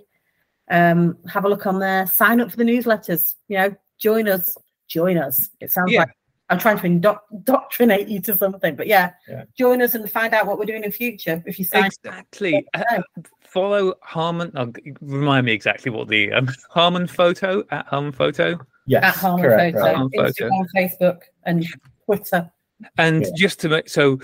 Um, 0.71 1.19
have 1.29 1.45
a 1.45 1.49
look 1.49 1.67
on 1.67 1.79
there. 1.79 2.07
Sign 2.07 2.41
up 2.41 2.51
for 2.51 2.57
the 2.57 2.65
newsletters. 2.65 3.35
You 3.49 3.59
know, 3.59 3.77
join 3.99 4.29
us. 4.29 4.57
Join 4.89 5.19
us. 5.19 5.49
It 5.61 5.71
sounds 5.73 5.93
Yeah. 5.93 6.01
like 6.01 6.11
I'm 6.51 6.59
trying 6.59 6.79
to 6.79 6.87
indo- 6.87 7.21
indoctrinate 7.33 8.07
you 8.07 8.21
to 8.21 8.37
something, 8.37 8.77
but 8.77 8.87
yeah, 8.87 9.13
Yeah. 9.27 9.45
join 9.59 9.81
us 9.81 9.95
and 9.95 10.11
find 10.11 10.35
out 10.35 10.47
what 10.47 10.59
we're 10.59 10.67
doing 10.67 10.85
in 10.85 10.91
the 10.91 10.97
future. 10.97 11.43
If 11.47 11.59
you 11.59 11.65
sign, 11.65 11.87
exactly. 11.87 12.67
Uh, 12.75 13.01
follow 13.41 13.95
Harman. 14.03 14.53
Oh, 14.55 14.67
g- 14.67 14.93
remind 15.01 15.47
me 15.47 15.53
exactly 15.53 15.91
what 15.91 16.09
the 16.09 16.31
um, 16.33 16.49
Harman 16.69 17.07
photo 17.07 17.65
at 17.71 17.87
Harman 17.87 18.13
photo. 18.13 18.59
Yes, 18.87 19.05
at 19.05 19.15
Harman 19.17 19.43
correct, 19.47 19.77
Photo, 19.79 19.87
right. 19.87 19.97
Harman 19.97 20.11
Photo. 20.15 20.49
Instagram, 20.51 20.67
Facebook, 20.77 21.19
and 21.45 21.67
Twitter. 22.05 22.51
And 22.99 23.23
Yeah. 23.23 23.31
just 23.39 23.59
to 23.61 23.71
make 23.71 23.89
so, 23.89 24.19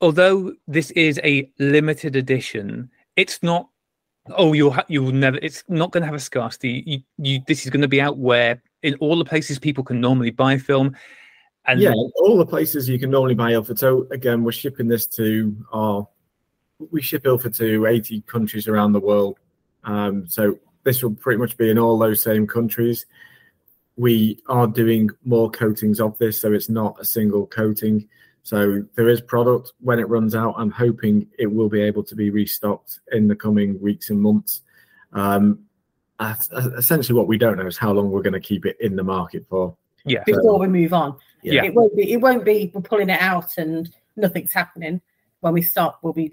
although 0.00 0.54
this 0.68 0.92
is 0.92 1.18
a 1.24 1.50
limited 1.58 2.14
edition, 2.14 2.88
it's 3.16 3.42
not. 3.42 3.68
Oh, 4.36 4.52
you'll 4.52 4.72
ha- 4.72 4.84
you'll 4.88 5.12
never. 5.12 5.38
It's 5.42 5.64
not 5.68 5.90
going 5.90 6.02
to 6.02 6.06
have 6.06 6.14
a 6.14 6.20
scarcity. 6.20 6.82
You, 6.86 7.00
you 7.18 7.40
this 7.46 7.64
is 7.64 7.70
going 7.70 7.82
to 7.82 7.88
be 7.88 8.00
out 8.00 8.18
where 8.18 8.62
in 8.82 8.94
all 8.96 9.16
the 9.18 9.24
places 9.24 9.58
people 9.58 9.84
can 9.84 10.00
normally 10.00 10.30
buy 10.30 10.58
film. 10.58 10.96
And 11.66 11.80
yeah, 11.80 11.92
all 11.92 12.38
the 12.38 12.46
places 12.46 12.88
you 12.88 12.98
can 12.98 13.10
normally 13.10 13.34
buy 13.34 13.52
Ilford. 13.52 13.78
So 13.78 14.06
again, 14.10 14.44
we're 14.44 14.52
shipping 14.52 14.88
this 14.88 15.06
to 15.08 15.54
our 15.72 16.08
we 16.90 17.02
ship 17.02 17.26
Ilford 17.26 17.54
to 17.54 17.86
80 17.86 18.22
countries 18.22 18.66
around 18.68 18.92
the 18.92 19.00
world. 19.00 19.38
Um, 19.84 20.26
so 20.28 20.58
this 20.84 21.02
will 21.02 21.14
pretty 21.14 21.38
much 21.38 21.56
be 21.56 21.70
in 21.70 21.78
all 21.78 21.98
those 21.98 22.22
same 22.22 22.46
countries. 22.46 23.06
We 23.96 24.42
are 24.46 24.66
doing 24.66 25.10
more 25.24 25.50
coatings 25.50 26.00
of 26.00 26.16
this, 26.18 26.40
so 26.40 26.52
it's 26.52 26.70
not 26.70 26.96
a 26.98 27.04
single 27.04 27.46
coating. 27.46 28.08
So 28.50 28.82
there 28.96 29.08
is 29.08 29.20
product 29.20 29.74
when 29.78 30.00
it 30.00 30.08
runs 30.08 30.34
out. 30.34 30.56
I'm 30.58 30.72
hoping 30.72 31.28
it 31.38 31.46
will 31.46 31.68
be 31.68 31.80
able 31.82 32.02
to 32.02 32.16
be 32.16 32.30
restocked 32.30 32.98
in 33.12 33.28
the 33.28 33.36
coming 33.36 33.80
weeks 33.80 34.10
and 34.10 34.20
months. 34.20 34.62
Um, 35.12 35.60
essentially, 36.76 37.16
what 37.16 37.28
we 37.28 37.38
don't 37.38 37.58
know 37.58 37.68
is 37.68 37.78
how 37.78 37.92
long 37.92 38.10
we're 38.10 38.22
going 38.22 38.32
to 38.32 38.40
keep 38.40 38.66
it 38.66 38.76
in 38.80 38.96
the 38.96 39.04
market 39.04 39.46
for. 39.48 39.76
yeah, 40.04 40.24
before 40.26 40.58
we 40.58 40.66
move 40.66 40.92
on. 40.92 41.16
Yeah. 41.44 41.62
It 41.62 41.74
won't 41.74 41.94
be 41.94 42.10
it 42.10 42.16
won't 42.16 42.44
be 42.44 42.72
we're 42.74 42.80
pulling 42.80 43.08
it 43.08 43.20
out 43.20 43.56
and 43.56 43.88
nothing's 44.16 44.52
happening. 44.52 45.00
When 45.42 45.52
we 45.52 45.62
stop, 45.62 46.00
we'll 46.02 46.12
be 46.12 46.32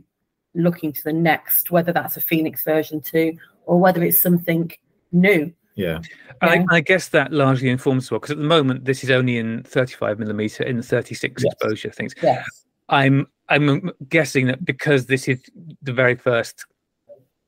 looking 0.56 0.94
to 0.94 1.04
the 1.04 1.14
next, 1.14 1.70
whether 1.70 1.94
that's 1.94 2.18
a 2.18 2.22
Phoenix 2.22 2.64
version 2.64 3.00
two 3.00 3.38
or 3.68 3.80
whether 3.80 4.04
it's 4.04 4.20
something 4.20 4.72
new. 5.12 5.54
Yeah. 5.78 6.00
I, 6.42 6.56
Yeah. 6.56 6.66
I 6.72 6.82
guess 6.82 7.08
that 7.10 7.32
largely 7.32 7.70
informs 7.70 8.12
well 8.12 8.20
because 8.20 8.32
at 8.32 8.38
the 8.38 8.44
moment 8.44 8.84
this 8.86 9.04
is 9.04 9.10
only 9.12 9.38
in 9.38 9.64
35 9.64 10.20
millimeter 10.20 10.64
in 10.64 10.82
36 10.82 11.44
Yes. 11.44 11.54
exposure 11.54 11.92
things. 11.92 12.14
Yes. 12.22 12.44
I'm 12.90 13.28
I'm 13.50 13.92
guessing 14.10 14.48
that 14.48 14.66
because 14.66 15.06
this 15.06 15.28
is 15.28 15.40
the 15.82 15.94
very 15.94 16.16
first 16.16 16.66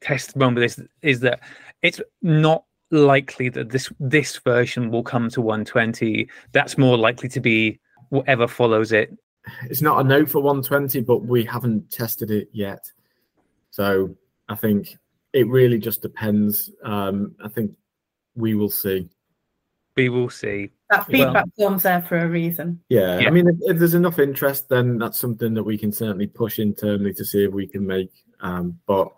test 0.02 0.32
run 0.36 0.56
with 0.56 0.64
this 0.64 0.88
is 1.02 1.20
that 1.22 1.42
it's 1.82 2.00
not 2.22 2.64
likely 2.92 3.50
that 3.50 3.70
this 3.70 3.92
this 4.00 4.38
version 4.38 4.92
will 4.92 5.04
come 5.04 5.30
to 5.30 5.42
120. 5.42 6.30
That's 6.54 6.78
more 6.78 6.98
likely 6.98 7.30
to 7.30 7.40
be 7.42 7.80
whatever 8.10 8.48
follows 8.48 8.92
it. 8.92 9.16
it's 9.64 9.82
not 9.82 10.00
a 10.00 10.04
no 10.04 10.26
for 10.26 10.42
120, 10.42 11.02
but 11.02 11.20
we 11.26 11.44
haven't 11.44 11.90
tested 11.92 12.32
it 12.32 12.50
yet. 12.54 12.92
So 13.72 14.16
I 14.50 14.56
think 14.56 14.98
it 15.34 15.48
really 15.48 15.78
just 15.80 16.02
depends. 16.02 16.72
Um, 16.84 17.36
I 17.44 17.48
think 17.50 17.72
we 18.36 18.54
will 18.56 18.70
see. 18.70 19.10
We 19.96 20.10
will 20.10 20.30
see. 20.30 20.72
that 20.90 21.08
feedback 21.08 21.46
form's 21.58 21.84
there 21.84 22.02
for 22.02 22.18
a 22.20 22.28
reason. 22.28 22.80
Yeah, 22.90 23.20
Yeah. 23.20 23.28
I 23.28 23.32
mean, 23.32 23.48
if, 23.50 23.56
if 23.62 23.78
there's 23.80 23.96
enough 23.96 24.18
interest, 24.18 24.70
then 24.70 24.98
that's 24.98 25.20
something 25.20 25.54
that 25.56 25.64
we 25.64 25.78
can 25.78 25.92
certainly 25.92 26.28
push 26.28 26.58
internally 26.60 27.14
to 27.16 27.26
see 27.26 27.44
if 27.44 27.52
we 27.52 27.68
can 27.68 27.86
make. 27.86 28.12
Um, 28.40 28.80
but 28.88 29.10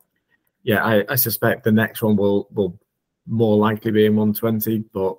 yeah, 0.64 0.84
I, 0.84 1.06
I 1.10 1.16
suspect 1.16 1.64
the 1.64 1.72
next 1.72 2.02
one 2.02 2.16
will 2.16 2.48
will 2.52 2.80
more 3.28 3.58
likely 3.58 3.92
be 3.92 4.06
in 4.06 4.16
120, 4.16 4.80
but 4.92 5.18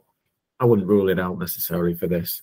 I 0.58 0.64
wouldn't 0.64 0.88
rule 0.88 1.08
it 1.08 1.20
out 1.20 1.38
necessarily 1.38 1.94
for 1.94 2.08
this. 2.08 2.42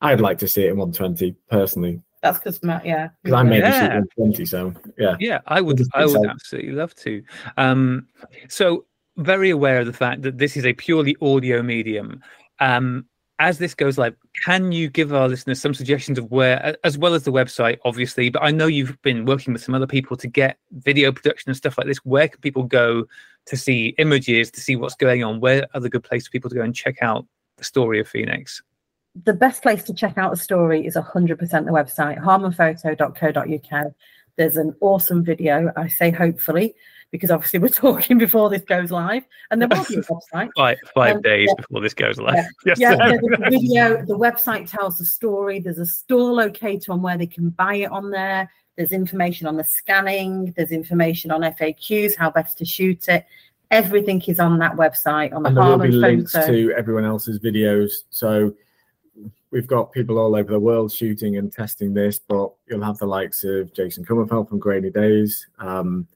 I'd 0.00 0.20
like 0.20 0.38
to 0.38 0.48
see 0.48 0.64
it 0.64 0.70
in 0.70 0.76
120 0.78 1.36
personally 1.48 2.00
That's 2.22 2.38
because 2.38 2.62
Matt, 2.62 2.84
yeah. 2.86 3.08
because 3.22 3.36
I 3.36 3.42
maybe 3.44 3.66
see 3.66 3.72
Yeah. 3.72 4.00
120. 4.16 4.44
So 4.46 4.72
yeah, 4.98 5.16
Yeah, 5.20 5.40
I 5.46 5.60
would. 5.60 5.80
I 5.94 6.04
would 6.06 6.12
so. 6.12 6.28
absolutely 6.28 6.72
love 6.72 6.94
to. 6.96 7.22
Um, 7.56 8.06
so 8.48 8.84
very 9.16 9.50
aware 9.50 9.80
of 9.80 9.86
the 9.86 9.92
fact 9.92 10.22
that 10.22 10.38
this 10.38 10.56
is 10.56 10.64
a 10.64 10.72
purely 10.72 11.16
audio 11.20 11.62
medium. 11.62 12.20
Um, 12.60 13.06
as 13.38 13.58
this 13.58 13.74
goes 13.74 13.98
live, 13.98 14.14
can 14.44 14.70
you 14.70 14.88
give 14.88 15.12
our 15.12 15.28
listeners 15.28 15.60
some 15.60 15.74
suggestions 15.74 16.18
of 16.18 16.30
where, 16.30 16.76
as 16.84 16.96
well 16.96 17.14
as 17.14 17.24
the 17.24 17.32
website, 17.32 17.78
obviously? 17.84 18.30
But 18.30 18.42
I 18.42 18.52
know 18.52 18.66
you've 18.66 19.00
been 19.02 19.24
working 19.24 19.52
with 19.52 19.62
some 19.62 19.74
other 19.74 19.86
people 19.86 20.16
to 20.18 20.28
get 20.28 20.58
video 20.70 21.10
production 21.10 21.50
and 21.50 21.56
stuff 21.56 21.76
like 21.76 21.86
this. 21.86 21.98
Where 21.98 22.28
can 22.28 22.40
people 22.40 22.62
go 22.62 23.04
to 23.46 23.56
see 23.56 23.94
images, 23.98 24.50
to 24.52 24.60
see 24.60 24.76
what's 24.76 24.94
going 24.94 25.24
on? 25.24 25.40
Where 25.40 25.66
are 25.74 25.80
the 25.80 25.90
good 25.90 26.04
places 26.04 26.28
for 26.28 26.32
people 26.32 26.50
to 26.50 26.56
go 26.56 26.62
and 26.62 26.74
check 26.74 27.02
out 27.02 27.26
the 27.56 27.64
story 27.64 27.98
of 27.98 28.06
Phoenix? 28.06 28.62
the 29.14 29.34
best 29.34 29.62
place 29.62 29.82
to 29.84 29.94
check 29.94 30.16
out 30.16 30.30
the 30.30 30.36
story 30.36 30.86
is 30.86 30.96
100% 30.96 31.38
the 31.38 31.70
website, 31.70 32.18
harmanphoto.co.uk. 32.18 33.92
There's 34.36 34.56
an 34.56 34.74
awesome 34.80 35.24
video, 35.24 35.70
I 35.76 35.88
say 35.88 36.10
hopefully, 36.10 36.74
because 37.12 37.30
obviously 37.30 37.60
we're 37.60 37.68
talking 37.86 38.18
before 38.18 38.50
this 38.50 38.62
goes 38.62 38.90
live, 38.90 39.22
and 39.52 39.60
there 39.62 39.68
will 39.68 39.84
be 39.84 39.94
a 39.94 40.02
website. 40.02 40.48
Five 40.56 40.78
five 40.94 41.16
Um, 41.16 41.22
days 41.22 41.48
yeah. 41.48 41.54
before 41.62 41.80
this 41.80 41.94
goes 41.94 42.18
live. 42.18 42.34
Yeah. 42.34 42.48
Yes, 42.66 42.80
Yeah, 42.80 42.90
sir. 42.96 43.20
there's 43.22 43.22
a 43.46 43.50
video. 43.50 44.04
The 44.04 44.18
website 44.18 44.68
tells 44.68 44.98
the 44.98 45.06
story. 45.06 45.60
There's 45.60 45.78
a 45.78 45.86
store 45.86 46.32
locator 46.32 46.90
on 46.90 47.00
where 47.02 47.16
they 47.16 47.26
can 47.28 47.50
buy 47.50 47.76
it 47.76 47.90
on 47.92 48.10
there. 48.10 48.50
There's 48.76 48.90
information 48.92 49.46
on 49.46 49.56
the 49.56 49.64
scanning. 49.64 50.52
There's 50.56 50.72
information 50.72 51.30
on 51.30 51.42
FAQs, 51.42 52.16
how 52.16 52.30
best 52.30 52.58
to 52.58 52.64
shoot 52.64 53.06
it. 53.08 53.24
Everything 53.70 54.20
is 54.22 54.40
on 54.40 54.58
that 54.58 54.72
website 54.76 55.32
on 55.32 55.42
the 55.42 55.48
and 55.48 55.56
there 55.56 55.64
will 55.64 55.78
be 55.78 55.90
Harman 55.90 56.00
links 56.00 56.32
photo. 56.32 56.46
to 56.52 56.72
everyone 56.72 57.04
else's 57.04 57.38
videos. 57.38 57.92
So 58.10 58.54
we've 59.50 59.66
got 59.66 59.92
people 59.92 60.18
all 60.18 60.34
over 60.34 60.50
the 60.50 60.58
world 60.60 60.90
shooting 60.90 61.36
and 61.36 61.52
testing 61.52 61.92
this, 61.92 62.18
but 62.18 62.50
you'll 62.66 62.82
have 62.82 62.96
the 62.98 63.06
likes 63.06 63.44
of 63.44 63.72
Jason 63.74 64.04
Kummerfeldt 64.04 64.48
from 64.48 64.58
Grainy 64.58 64.90
Days. 64.90 65.46
Um, 65.58 66.06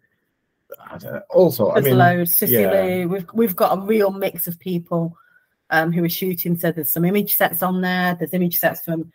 I 0.90 0.98
don't 0.98 1.12
know, 1.14 1.22
also, 1.30 1.70
I 1.70 1.74
There's 1.74 1.84
mean, 1.86 1.98
loads. 1.98 2.36
Sicily. 2.36 2.62
yeah. 2.62 3.04
We've 3.06 3.26
we've 3.32 3.56
got 3.56 3.78
a 3.78 3.80
real 3.80 4.10
mix 4.10 4.46
of 4.46 4.58
people 4.58 5.16
um, 5.70 5.92
who 5.92 6.04
are 6.04 6.08
shooting. 6.08 6.56
So 6.56 6.72
there's 6.72 6.90
some 6.90 7.04
image 7.04 7.34
sets 7.36 7.62
on 7.62 7.80
there. 7.80 8.14
There's 8.14 8.34
image 8.34 8.58
sets 8.58 8.82
from 8.82 9.12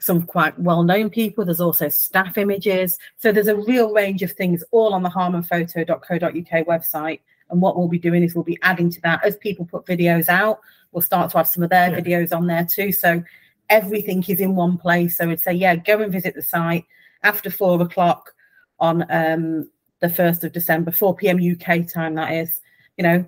some 0.00 0.22
quite 0.22 0.58
well-known 0.58 1.10
people. 1.10 1.44
There's 1.44 1.60
also 1.60 1.88
staff 1.88 2.38
images. 2.38 2.98
So 3.16 3.32
there's 3.32 3.48
a 3.48 3.56
real 3.56 3.92
range 3.92 4.22
of 4.22 4.32
things 4.32 4.62
all 4.70 4.94
on 4.94 5.02
the 5.02 5.08
harmanphoto.co.uk 5.10 6.66
website. 6.66 7.20
And 7.50 7.60
what 7.60 7.76
we'll 7.76 7.88
be 7.88 7.98
doing 7.98 8.22
is 8.22 8.34
we'll 8.34 8.44
be 8.44 8.58
adding 8.62 8.90
to 8.90 9.00
that 9.02 9.24
as 9.24 9.36
people 9.38 9.64
put 9.66 9.86
videos 9.86 10.28
out. 10.28 10.60
We'll 10.92 11.02
start 11.02 11.30
to 11.32 11.38
have 11.38 11.48
some 11.48 11.62
of 11.62 11.70
their 11.70 11.90
Yeah. 11.90 12.00
videos 12.00 12.34
on 12.36 12.46
there 12.46 12.64
too. 12.70 12.92
So 12.92 13.22
everything 13.70 14.22
is 14.28 14.40
in 14.40 14.54
one 14.54 14.78
place. 14.78 15.16
So 15.16 15.28
I'd 15.30 15.40
say, 15.40 15.52
yeah, 15.54 15.76
go 15.76 16.00
and 16.00 16.12
visit 16.12 16.34
the 16.34 16.42
site 16.42 16.84
after 17.22 17.50
four 17.50 17.80
o'clock 17.82 18.32
on 18.78 19.04
um, 19.10 19.70
the 20.00 20.08
1st 20.08 20.44
of 20.44 20.52
December, 20.52 20.90
4 20.90 21.16
p.m. 21.16 21.38
UK 21.38 21.86
time, 21.88 22.14
that 22.14 22.32
is. 22.32 22.60
You 22.96 23.04
know, 23.04 23.26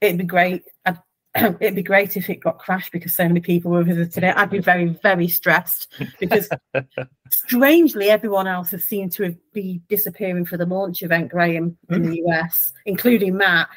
it'd 0.00 0.18
be 0.18 0.24
great. 0.24 0.64
I'd, 0.84 0.98
it'd 1.36 1.74
be 1.74 1.82
great 1.82 2.16
if 2.16 2.28
it 2.30 2.40
got 2.40 2.58
crashed 2.58 2.92
because 2.92 3.14
so 3.14 3.26
many 3.26 3.40
people 3.40 3.70
were 3.70 3.84
visiting 3.84 4.24
it. 4.24 4.36
I'd 4.36 4.50
be 4.50 4.58
very, 4.58 4.86
very 4.86 5.28
stressed 5.28 5.92
because 6.18 6.48
strangely, 7.30 8.10
everyone 8.10 8.46
else 8.46 8.70
has 8.70 8.84
seemed 8.84 9.12
to 9.12 9.24
have 9.24 9.36
be 9.52 9.82
disappearing 9.88 10.44
for 10.44 10.56
the 10.56 10.66
launch 10.66 11.02
event, 11.02 11.30
Graeme, 11.30 11.76
in 11.88 12.04
hmm? 12.04 12.10
the 12.10 12.22
US, 12.26 12.72
including 12.86 13.36
Matt, 13.36 13.68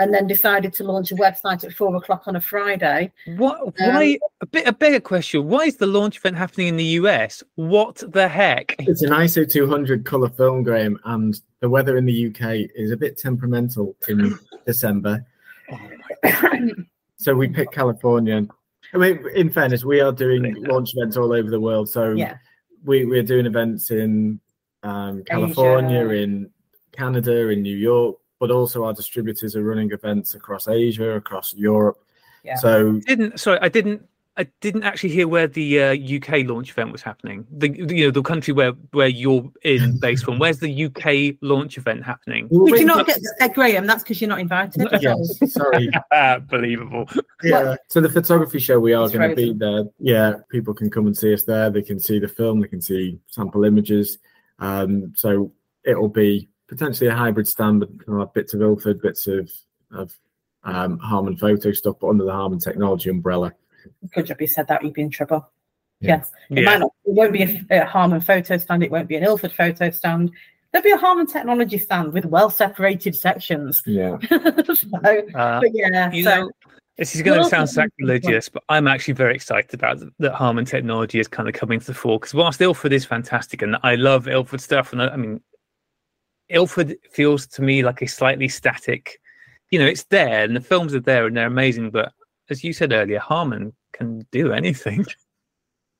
and 0.00 0.12
then 0.12 0.26
decided 0.26 0.72
to 0.72 0.82
launch 0.84 1.12
a 1.12 1.14
website 1.14 1.62
at 1.62 1.72
four 1.74 1.94
o'clock 1.94 2.26
on 2.26 2.34
a 2.36 2.40
Friday. 2.40 3.12
What? 3.36 3.60
Um, 3.60 3.72
Why? 3.78 4.18
a 4.40 4.46
bit 4.46 4.66
a 4.66 4.72
bigger 4.72 4.98
question. 5.00 5.46
Why 5.46 5.60
is 5.66 5.76
the 5.76 5.86
launch 5.86 6.16
event 6.16 6.36
happening 6.36 6.68
in 6.68 6.76
the 6.76 6.84
US? 7.00 7.42
What 7.54 8.02
the 8.12 8.26
heck? 8.26 8.74
It's 8.78 9.02
an 9.02 9.10
ISO 9.10 9.48
200 9.48 10.04
color 10.04 10.30
film, 10.30 10.62
Graeme, 10.62 10.98
and 11.04 11.38
the 11.60 11.68
weather 11.68 11.98
in 11.98 12.06
the 12.06 12.28
UK 12.28 12.70
is 12.74 12.90
a 12.90 12.96
bit 12.96 13.18
temperamental 13.18 13.94
in 14.08 14.36
December. 14.66 15.24
So 17.16 17.34
we 17.34 17.48
picked 17.48 17.74
California. 17.74 18.46
I 18.94 18.96
mean, 18.96 19.22
in 19.34 19.50
fairness, 19.50 19.84
we 19.84 20.00
are 20.00 20.10
doing 20.10 20.54
launch 20.64 20.94
events 20.96 21.18
all 21.18 21.34
over 21.34 21.50
the 21.50 21.60
world. 21.60 21.86
So 21.90 22.12
Yeah. 22.12 22.36
we, 22.82 23.04
we're 23.04 23.22
doing 23.22 23.44
events 23.44 23.90
in 23.90 24.40
um, 24.82 25.22
California, 25.24 26.00
Asia. 26.00 26.14
in 26.22 26.50
Canada, 26.92 27.48
in 27.48 27.60
New 27.60 27.76
York, 27.76 28.16
but 28.40 28.50
also 28.50 28.84
our 28.84 28.94
distributors 28.94 29.54
are 29.54 29.62
running 29.62 29.92
events 29.92 30.34
across 30.34 30.66
Asia, 30.66 31.10
across 31.10 31.54
Europe. 31.54 32.02
Yeah. 32.42 32.56
So 32.56 32.94
Didn't 33.06 33.38
sorry, 33.38 33.58
I 33.62 33.68
didn't. 33.68 34.06
I 34.36 34.46
didn't 34.60 34.84
actually 34.84 35.10
hear 35.10 35.28
where 35.28 35.48
the 35.48 35.82
uh, 35.82 35.92
UK 35.92 36.46
launch 36.46 36.70
event 36.70 36.92
was 36.92 37.02
happening. 37.02 37.46
The 37.50 37.68
the, 37.68 37.96
you 37.96 38.04
know 38.06 38.10
the 38.10 38.22
country 38.22 38.54
where 38.54 38.72
where 38.92 39.08
you're 39.08 39.50
in 39.62 39.98
based 40.00 40.24
from. 40.24 40.38
Where's 40.38 40.60
the 40.60 40.84
UK 40.86 41.36
launch 41.42 41.76
event 41.76 42.04
happening? 42.04 42.48
Did 42.48 42.78
you 42.78 42.86
not 42.86 43.06
get 43.06 43.18
uh, 43.40 43.48
Graeme? 43.48 43.86
That's 43.86 44.02
because 44.02 44.20
you're 44.20 44.30
not 44.30 44.40
invited. 44.40 44.88
Yes, 45.00 45.52
sorry. 45.52 45.90
Believable. 46.48 47.06
Yeah. 47.42 47.76
So 47.88 48.00
the 48.00 48.08
photography 48.08 48.60
show, 48.60 48.80
we 48.80 48.94
are 48.94 49.08
going 49.08 49.28
to 49.28 49.36
be 49.36 49.52
there. 49.52 49.84
Yeah, 49.98 50.34
people 50.48 50.72
can 50.72 50.88
come 50.88 51.06
and 51.06 51.16
see 51.16 51.34
us 51.34 51.42
there. 51.42 51.68
They 51.68 51.82
can 51.82 52.00
see 52.00 52.18
the 52.18 52.28
film. 52.28 52.60
They 52.60 52.68
can 52.68 52.80
see 52.80 53.18
sample 53.26 53.64
images. 53.64 54.18
Um, 54.58 55.12
so 55.16 55.52
it'll 55.84 56.08
be 56.08 56.49
potentially 56.70 57.10
a 57.10 57.14
hybrid 57.14 57.48
stand, 57.48 57.80
but 57.80 57.90
we'll 58.06 58.20
have 58.20 58.32
bits 58.32 58.54
of 58.54 58.62
Ilford, 58.62 59.02
bits 59.02 59.26
of 59.26 59.50
of 59.92 60.16
um, 60.62 60.98
Harman 60.98 61.36
photo 61.36 61.72
stuff, 61.72 61.96
but 62.00 62.08
under 62.08 62.24
the 62.24 62.32
Harman 62.32 62.60
technology 62.60 63.10
umbrella. 63.10 63.52
Could 64.14 64.28
you 64.28 64.34
be 64.36 64.46
said 64.46 64.68
that. 64.68 64.82
You'd 64.84 64.94
be 64.94 65.02
in 65.02 65.10
trouble. 65.10 65.50
Yeah. 66.00 66.16
Yes. 66.18 66.30
It 66.48 66.58
Yeah. 66.58 66.64
might 66.64 66.78
not. 66.80 66.92
It 67.04 67.14
won't 67.14 67.32
be 67.32 67.42
a, 67.42 67.82
a 67.82 67.84
Harman 67.84 68.20
photo 68.20 68.56
stand. 68.56 68.82
It 68.82 68.90
won't 68.90 69.08
be 69.08 69.16
an 69.16 69.24
Ilford 69.24 69.52
photo 69.52 69.90
stand. 69.90 70.30
There'll 70.70 70.84
be 70.84 70.92
a 70.92 70.96
Harman 70.96 71.26
technology 71.26 71.78
stand 71.78 72.12
with 72.12 72.24
well 72.24 72.50
separated 72.50 73.16
sections. 73.16 73.82
Yeah. 73.84 74.18
so, 74.30 74.98
Uh, 75.34 75.60
but 75.60 75.70
yeah. 75.72 76.12
you 76.12 76.22
so 76.22 76.42
know, 76.42 76.50
this 76.96 77.16
is 77.16 77.22
going 77.22 77.42
to 77.42 77.48
sound 77.48 77.68
sacrilegious, 77.68 78.48
but 78.48 78.62
I'm 78.68 78.86
actually 78.86 79.14
very 79.14 79.34
excited 79.34 79.74
about 79.74 79.98
that 80.20 80.34
Harman 80.34 80.66
technology 80.66 81.18
is 81.18 81.26
kind 81.26 81.48
of 81.48 81.54
coming 81.54 81.80
to 81.80 81.86
the 81.86 81.94
fore. 81.94 82.20
Because 82.20 82.34
whilst 82.34 82.60
Ilford 82.60 82.92
is 82.92 83.04
fantastic, 83.04 83.62
and 83.62 83.76
I 83.82 83.96
love 83.96 84.28
Ilford 84.28 84.60
stuff, 84.60 84.92
and 84.92 85.02
I, 85.02 85.08
I 85.08 85.16
mean, 85.16 85.40
Ilford 86.50 86.96
feels 87.10 87.46
to 87.48 87.62
me 87.62 87.82
like 87.82 88.02
a 88.02 88.06
slightly 88.06 88.48
static. 88.48 89.20
You 89.70 89.78
know, 89.78 89.86
it's 89.86 90.04
there, 90.04 90.44
and 90.44 90.54
the 90.54 90.60
films 90.60 90.94
are 90.94 91.00
there, 91.00 91.26
and 91.26 91.36
they're 91.36 91.46
amazing. 91.46 91.90
But 91.90 92.12
as 92.50 92.64
you 92.64 92.72
said 92.72 92.92
earlier, 92.92 93.20
Harman 93.20 93.72
can 93.92 94.26
do 94.30 94.52
anything. 94.52 95.06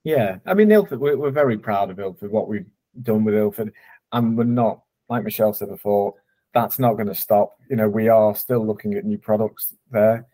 Yeah, 0.03 0.39
I 0.47 0.55
mean, 0.55 0.73
Ilford, 0.73 0.99
we're, 0.99 1.19
we're 1.19 1.31
very 1.31 1.59
proud 1.59 1.91
of 1.91 2.01
Ilford, 2.01 2.31
what 2.31 2.49
we've 2.49 2.65
done 3.03 3.25
with 3.25 3.35
Ilford, 3.35 3.73
and 4.13 4.37
we're 4.37 4.45
not, 4.45 4.81
like 5.11 5.25
Michelle 5.25 5.53
said 5.53 5.69
before, 5.69 6.15
that's 6.55 6.79
not 6.79 6.95
going 6.95 7.09
to 7.09 7.15
stop. 7.15 7.59
You 7.69 7.77
know, 7.77 7.89
we 7.89 8.09
are 8.09 8.35
still 8.35 8.67
looking 8.67 8.95
at 8.95 9.05
new 9.05 9.19
products 9.19 9.75
there, 9.91 10.27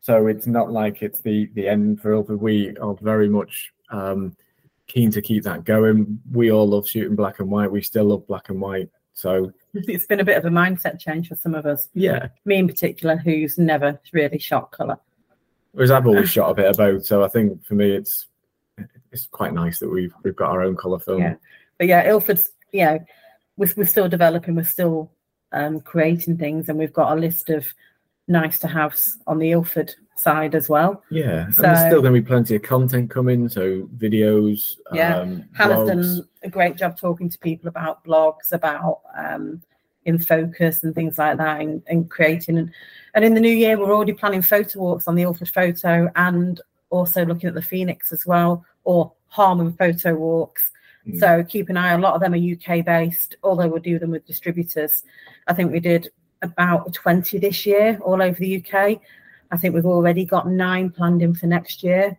so 0.00 0.26
it's 0.26 0.46
not 0.46 0.72
like 0.72 1.02
it's 1.02 1.20
the 1.20 1.48
the 1.54 1.68
end 1.68 2.00
for 2.00 2.12
Ilford. 2.12 2.40
We 2.40 2.76
are 2.78 2.94
very 3.00 3.28
much 3.28 3.72
um, 3.90 4.36
keen 4.88 5.10
to 5.12 5.22
keep 5.22 5.44
that 5.44 5.64
going. 5.64 6.18
We 6.32 6.50
all 6.50 6.68
love 6.68 6.88
shooting 6.88 7.14
black 7.14 7.38
and 7.38 7.50
white. 7.50 7.70
We 7.70 7.80
still 7.80 8.06
love 8.06 8.26
black 8.26 8.48
and 8.48 8.60
white. 8.60 8.90
So 9.14 9.52
it's 9.74 10.06
been 10.06 10.20
a 10.20 10.24
bit 10.24 10.36
of 10.38 10.44
a 10.44 10.48
mindset 10.50 10.98
change 10.98 11.28
for 11.28 11.36
some 11.36 11.54
of 11.54 11.66
us. 11.66 11.88
yeah, 11.94 12.28
Me 12.44 12.56
in 12.56 12.66
particular, 12.66 13.16
who's 13.16 13.58
never 13.58 14.00
really 14.12 14.38
shot 14.38 14.70
colour. 14.72 14.98
whereas 15.72 15.90
I've 15.90 16.06
always 16.06 16.30
shot 16.30 16.50
a 16.50 16.54
bit 16.54 16.66
of 16.66 16.76
both. 16.76 17.04
So 17.06 17.22
I 17.24 17.28
think 17.28 17.64
for 17.64 17.74
me, 17.74 17.92
it's 17.92 18.26
it's 19.12 19.26
quite 19.26 19.52
nice 19.52 19.78
that 19.80 19.90
we've 19.90 20.14
we've 20.22 20.36
got 20.36 20.50
our 20.50 20.62
own 20.62 20.76
color 20.76 20.98
film. 20.98 21.20
Yeah. 21.22 21.34
But 21.78 21.86
yeah, 21.88 22.08
Ilford's, 22.08 22.52
you 22.72 22.84
know, 22.84 22.98
we're, 23.56 23.72
we're 23.76 23.84
still 23.86 24.08
developing, 24.08 24.54
we're 24.54 24.64
still 24.64 25.10
um, 25.52 25.80
creating 25.80 26.38
things, 26.38 26.68
and 26.68 26.78
we've 26.78 26.92
got 26.92 27.16
a 27.16 27.20
list 27.20 27.50
of 27.50 27.66
nice 28.28 28.58
to 28.60 28.68
haves 28.68 29.18
on 29.26 29.38
the 29.38 29.50
Ilford 29.52 29.94
side 30.16 30.54
as 30.54 30.68
well. 30.68 31.02
Yeah, 31.10 31.46
and 31.46 31.54
So- 31.54 31.62
there's 31.62 31.80
still 31.80 32.00
going 32.02 32.14
to 32.14 32.20
be 32.20 32.26
plenty 32.26 32.54
of 32.56 32.62
content 32.62 33.10
coming. 33.10 33.48
So 33.48 33.88
videos, 33.96 34.76
Yeah, 34.92 35.18
um, 35.18 35.44
Hannah's 35.54 35.78
blogs. 35.78 35.86
done 35.88 36.28
a 36.44 36.50
great 36.50 36.76
job 36.76 36.98
talking 36.98 37.28
to 37.28 37.38
people 37.38 37.68
about 37.68 38.04
blogs, 38.04 38.52
about 38.52 39.00
um, 39.16 39.62
in 40.04 40.18
focus 40.18 40.82
and 40.82 40.94
things 40.94 41.18
like 41.18 41.38
that, 41.38 41.60
and, 41.60 41.82
and 41.86 42.10
creating. 42.10 42.58
And, 42.58 42.72
and 43.14 43.24
in 43.24 43.34
the 43.34 43.40
new 43.40 43.52
year, 43.52 43.78
we're 43.78 43.94
already 43.94 44.12
planning 44.12 44.42
photo 44.42 44.80
walks 44.80 45.06
on 45.06 45.14
the 45.14 45.22
Ilford 45.22 45.48
Photo, 45.48 46.10
and 46.16 46.60
also 46.90 47.24
looking 47.24 47.48
at 47.48 47.54
the 47.54 47.62
Phoenix 47.62 48.12
as 48.12 48.26
well, 48.26 48.64
or 48.84 49.12
Harman 49.28 49.72
photo 49.72 50.14
walks. 50.14 50.70
Mm. 51.06 51.18
So 51.18 51.44
keep 51.44 51.68
an 51.68 51.76
eye. 51.76 51.92
A 51.92 51.98
lot 51.98 52.14
of 52.14 52.20
them 52.20 52.34
are 52.34 52.36
UK 52.36 52.84
based, 52.84 53.36
although 53.42 53.68
we'll 53.68 53.82
do 53.82 53.98
them 53.98 54.10
with 54.10 54.26
distributors. 54.26 55.04
I 55.46 55.54
think 55.54 55.72
we 55.72 55.80
did 55.80 56.10
about 56.42 56.92
20 56.92 57.38
this 57.38 57.64
year 57.64 57.98
all 58.04 58.20
over 58.20 58.38
the 58.38 58.56
UK. 58.56 59.00
I 59.50 59.56
think 59.56 59.74
we've 59.74 59.86
already 59.86 60.24
got 60.24 60.48
nine 60.48 60.90
planned 60.90 61.22
in 61.22 61.34
for 61.34 61.46
next 61.46 61.82
year. 61.82 62.18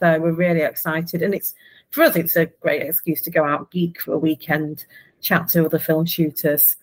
So 0.00 0.20
we're 0.20 0.32
really 0.32 0.60
excited, 0.60 1.22
and 1.22 1.34
it's 1.34 1.54
for 1.90 2.04
us, 2.04 2.16
it's 2.16 2.36
a 2.36 2.46
great 2.46 2.82
excuse 2.82 3.22
to 3.22 3.30
go 3.30 3.44
out 3.44 3.70
geek 3.70 4.00
for 4.00 4.12
a 4.14 4.18
weekend, 4.18 4.84
chat 5.20 5.48
to 5.48 5.64
other 5.64 5.78
film 5.78 6.06
shooters, 6.06 6.76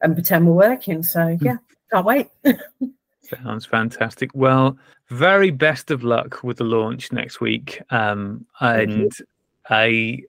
and 0.00 0.14
pretend 0.14 0.46
we're 0.46 0.52
working. 0.52 1.02
So 1.02 1.38
yeah, 1.40 1.56
can't 1.92 2.06
wait. 2.06 2.28
Sounds 3.22 3.64
fantastic. 3.64 4.30
Well, 4.34 4.76
very 5.08 5.50
best 5.50 5.90
of 5.90 6.02
luck 6.02 6.42
with 6.42 6.58
the 6.58 6.64
launch 6.64 7.12
next 7.12 7.40
week. 7.40 7.80
Um, 7.90 8.46
and 8.60 9.12
I, 9.68 10.24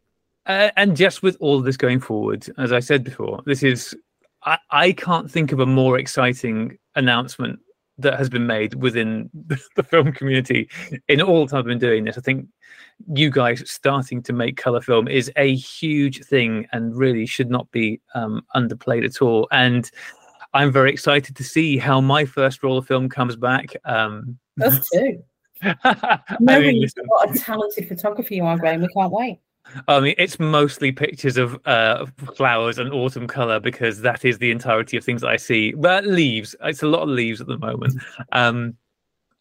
uh, 0.46 0.70
and 0.76 0.96
just 0.96 1.24
with 1.24 1.38
all 1.40 1.58
of 1.58 1.66
this 1.66 1.78
going 1.78 2.00
forward, 2.00 2.48
as 2.58 2.72
I 2.72 2.80
said 2.80 3.04
before, 3.04 3.42
this 3.46 3.64
is 3.64 3.96
I, 4.44 4.58
I 4.70 4.92
can't 4.94 5.30
think 5.30 5.52
of 5.52 5.60
a 5.60 5.66
more 5.66 6.00
exciting 6.00 6.78
announcement 6.96 7.60
that 7.98 8.18
has 8.18 8.30
been 8.30 8.48
made 8.48 8.76
within 8.76 9.30
the 9.76 9.84
film 9.84 10.12
community 10.12 10.70
in 11.08 11.22
all 11.22 11.46
the 11.46 11.52
time 11.52 11.60
I've 11.60 11.66
been 11.66 11.80
doing 11.80 12.06
this. 12.06 12.18
I 12.18 12.22
think 12.22 12.48
you 13.14 13.30
guys 13.30 13.64
starting 13.70 14.22
to 14.24 14.34
make 14.34 14.58
color 14.58 14.82
film 14.82 15.08
is 15.08 15.32
a 15.36 15.56
huge 15.56 16.24
thing 16.26 16.68
and 16.72 16.96
really 16.96 17.26
should 17.26 17.50
not 17.50 17.70
be 17.72 18.00
um, 18.16 18.44
underplayed 18.56 19.06
at 19.06 19.22
all. 19.22 19.48
And 19.52 19.90
I'm 20.54 20.72
very 20.72 20.92
excited 20.92 21.36
to 21.36 21.44
see 21.44 21.78
how 21.78 22.02
my 22.02 22.26
first 22.26 22.64
roll 22.64 22.78
of 22.78 22.88
film 22.88 23.10
comes 23.10 23.36
back. 23.36 23.74
Um, 23.86 24.38
Us 24.62 24.88
too. 24.94 25.24
I 25.64 26.20
mean, 26.40 26.88
got 27.20 27.36
a 27.36 27.40
talented 27.40 27.88
photographer 27.88 28.34
you 28.34 28.44
are, 28.46 28.58
Graeme, 28.58 28.82
we 28.82 28.88
can't 28.88 29.12
wait. 29.12 29.40
I 29.88 30.00
mean, 30.00 30.16
it's 30.18 30.40
mostly 30.40 30.92
pictures 30.92 31.38
of 31.38 31.60
uh, 31.66 32.06
flowers 32.36 32.78
and 32.78 32.92
autumn 32.92 33.28
color 33.28 33.60
because 33.60 34.02
that 34.02 34.26
is 34.26 34.38
the 34.38 34.52
entirety 34.52 34.98
of 34.98 35.04
things 35.04 35.24
I 35.24 35.38
see. 35.38 35.74
But 35.74 36.06
leaves, 36.06 36.56
it's 36.62 36.84
a 36.84 36.88
lot 36.88 37.04
of 37.04 37.10
leaves 37.10 37.42
at 37.42 37.48
the 37.48 37.58
moment. 37.58 38.02
Um, 38.32 38.76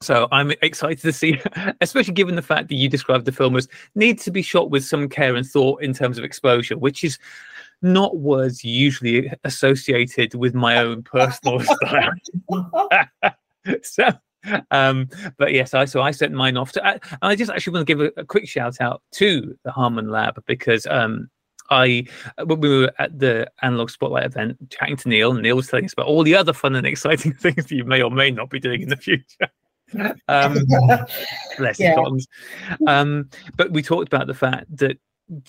so 0.02 0.28
I'm 0.32 0.50
excited 0.62 1.00
to 1.00 1.12
see, 1.12 1.40
especially 1.80 2.14
given 2.14 2.36
the 2.36 2.42
fact 2.42 2.68
that 2.68 2.76
you 2.76 2.88
described 2.88 3.26
the 3.26 3.32
film 3.32 3.56
as 3.56 3.68
needs 3.94 4.24
to 4.24 4.30
be 4.30 4.42
shot 4.42 4.70
with 4.70 4.84
some 4.84 5.08
care 5.08 5.36
and 5.36 5.46
thought 5.46 5.82
in 5.82 5.92
terms 5.92 6.16
of 6.16 6.24
exposure, 6.24 6.78
which 6.78 7.04
is 7.04 7.18
not 7.82 8.16
words 8.18 8.64
usually 8.64 9.30
associated 9.44 10.34
with 10.34 10.54
my 10.54 10.78
own 10.78 11.02
personal 11.02 11.60
style. 11.60 12.12
so 13.82 14.10
um 14.70 15.08
but 15.38 15.52
yes 15.52 15.74
i 15.74 15.84
so 15.84 16.00
i 16.00 16.10
sent 16.10 16.32
mine 16.32 16.56
off 16.56 16.72
to 16.72 16.86
I, 16.86 16.98
I 17.22 17.36
just 17.36 17.50
actually 17.50 17.74
want 17.74 17.86
to 17.86 17.94
give 17.94 18.00
a, 18.00 18.20
a 18.20 18.24
quick 18.24 18.48
shout 18.48 18.80
out 18.80 19.02
to 19.12 19.56
the 19.64 19.70
harman 19.70 20.08
lab 20.08 20.42
because 20.46 20.86
um 20.86 21.28
I 21.70 22.04
when 22.44 22.60
we 22.60 22.68
were 22.68 22.92
at 22.98 23.18
the 23.18 23.50
analog 23.62 23.90
spotlight 23.90 24.26
event 24.26 24.58
chatting 24.70 24.96
to 24.96 25.08
Neil, 25.08 25.32
Neil 25.32 25.56
was 25.56 25.68
telling 25.68 25.84
us 25.84 25.92
about 25.92 26.06
all 26.06 26.24
the 26.24 26.34
other 26.34 26.52
fun 26.52 26.74
and 26.74 26.86
exciting 26.86 27.32
things 27.40 27.66
that 27.66 27.70
you 27.70 27.84
may 27.84 28.02
or 28.02 28.10
may 28.10 28.30
not 28.30 28.50
be 28.50 28.60
doing 28.60 28.82
in 28.82 28.88
the 28.88 28.96
future. 28.96 29.48
um, 30.28 30.58
bless 31.58 31.78
Yeah. 31.78 31.96
Um, 32.86 33.28
but 33.56 33.72
we 33.72 33.82
talked 33.82 34.08
about 34.08 34.26
the 34.26 34.34
fact 34.34 34.76
that 34.76 34.98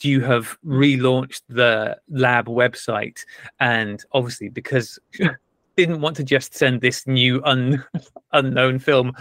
you 0.01 0.21
have 0.21 0.57
relaunched 0.63 1.41
the 1.49 1.97
lab 2.09 2.47
website, 2.47 3.19
and 3.59 4.03
obviously 4.11 4.49
because 4.49 4.99
didn't 5.85 6.01
want 6.01 6.15
to 6.17 6.23
just 6.23 6.53
send 6.53 6.81
this 6.81 7.07
new 7.07 7.41
un, 7.43 7.83
unknown 8.33 8.77
film 8.77 9.13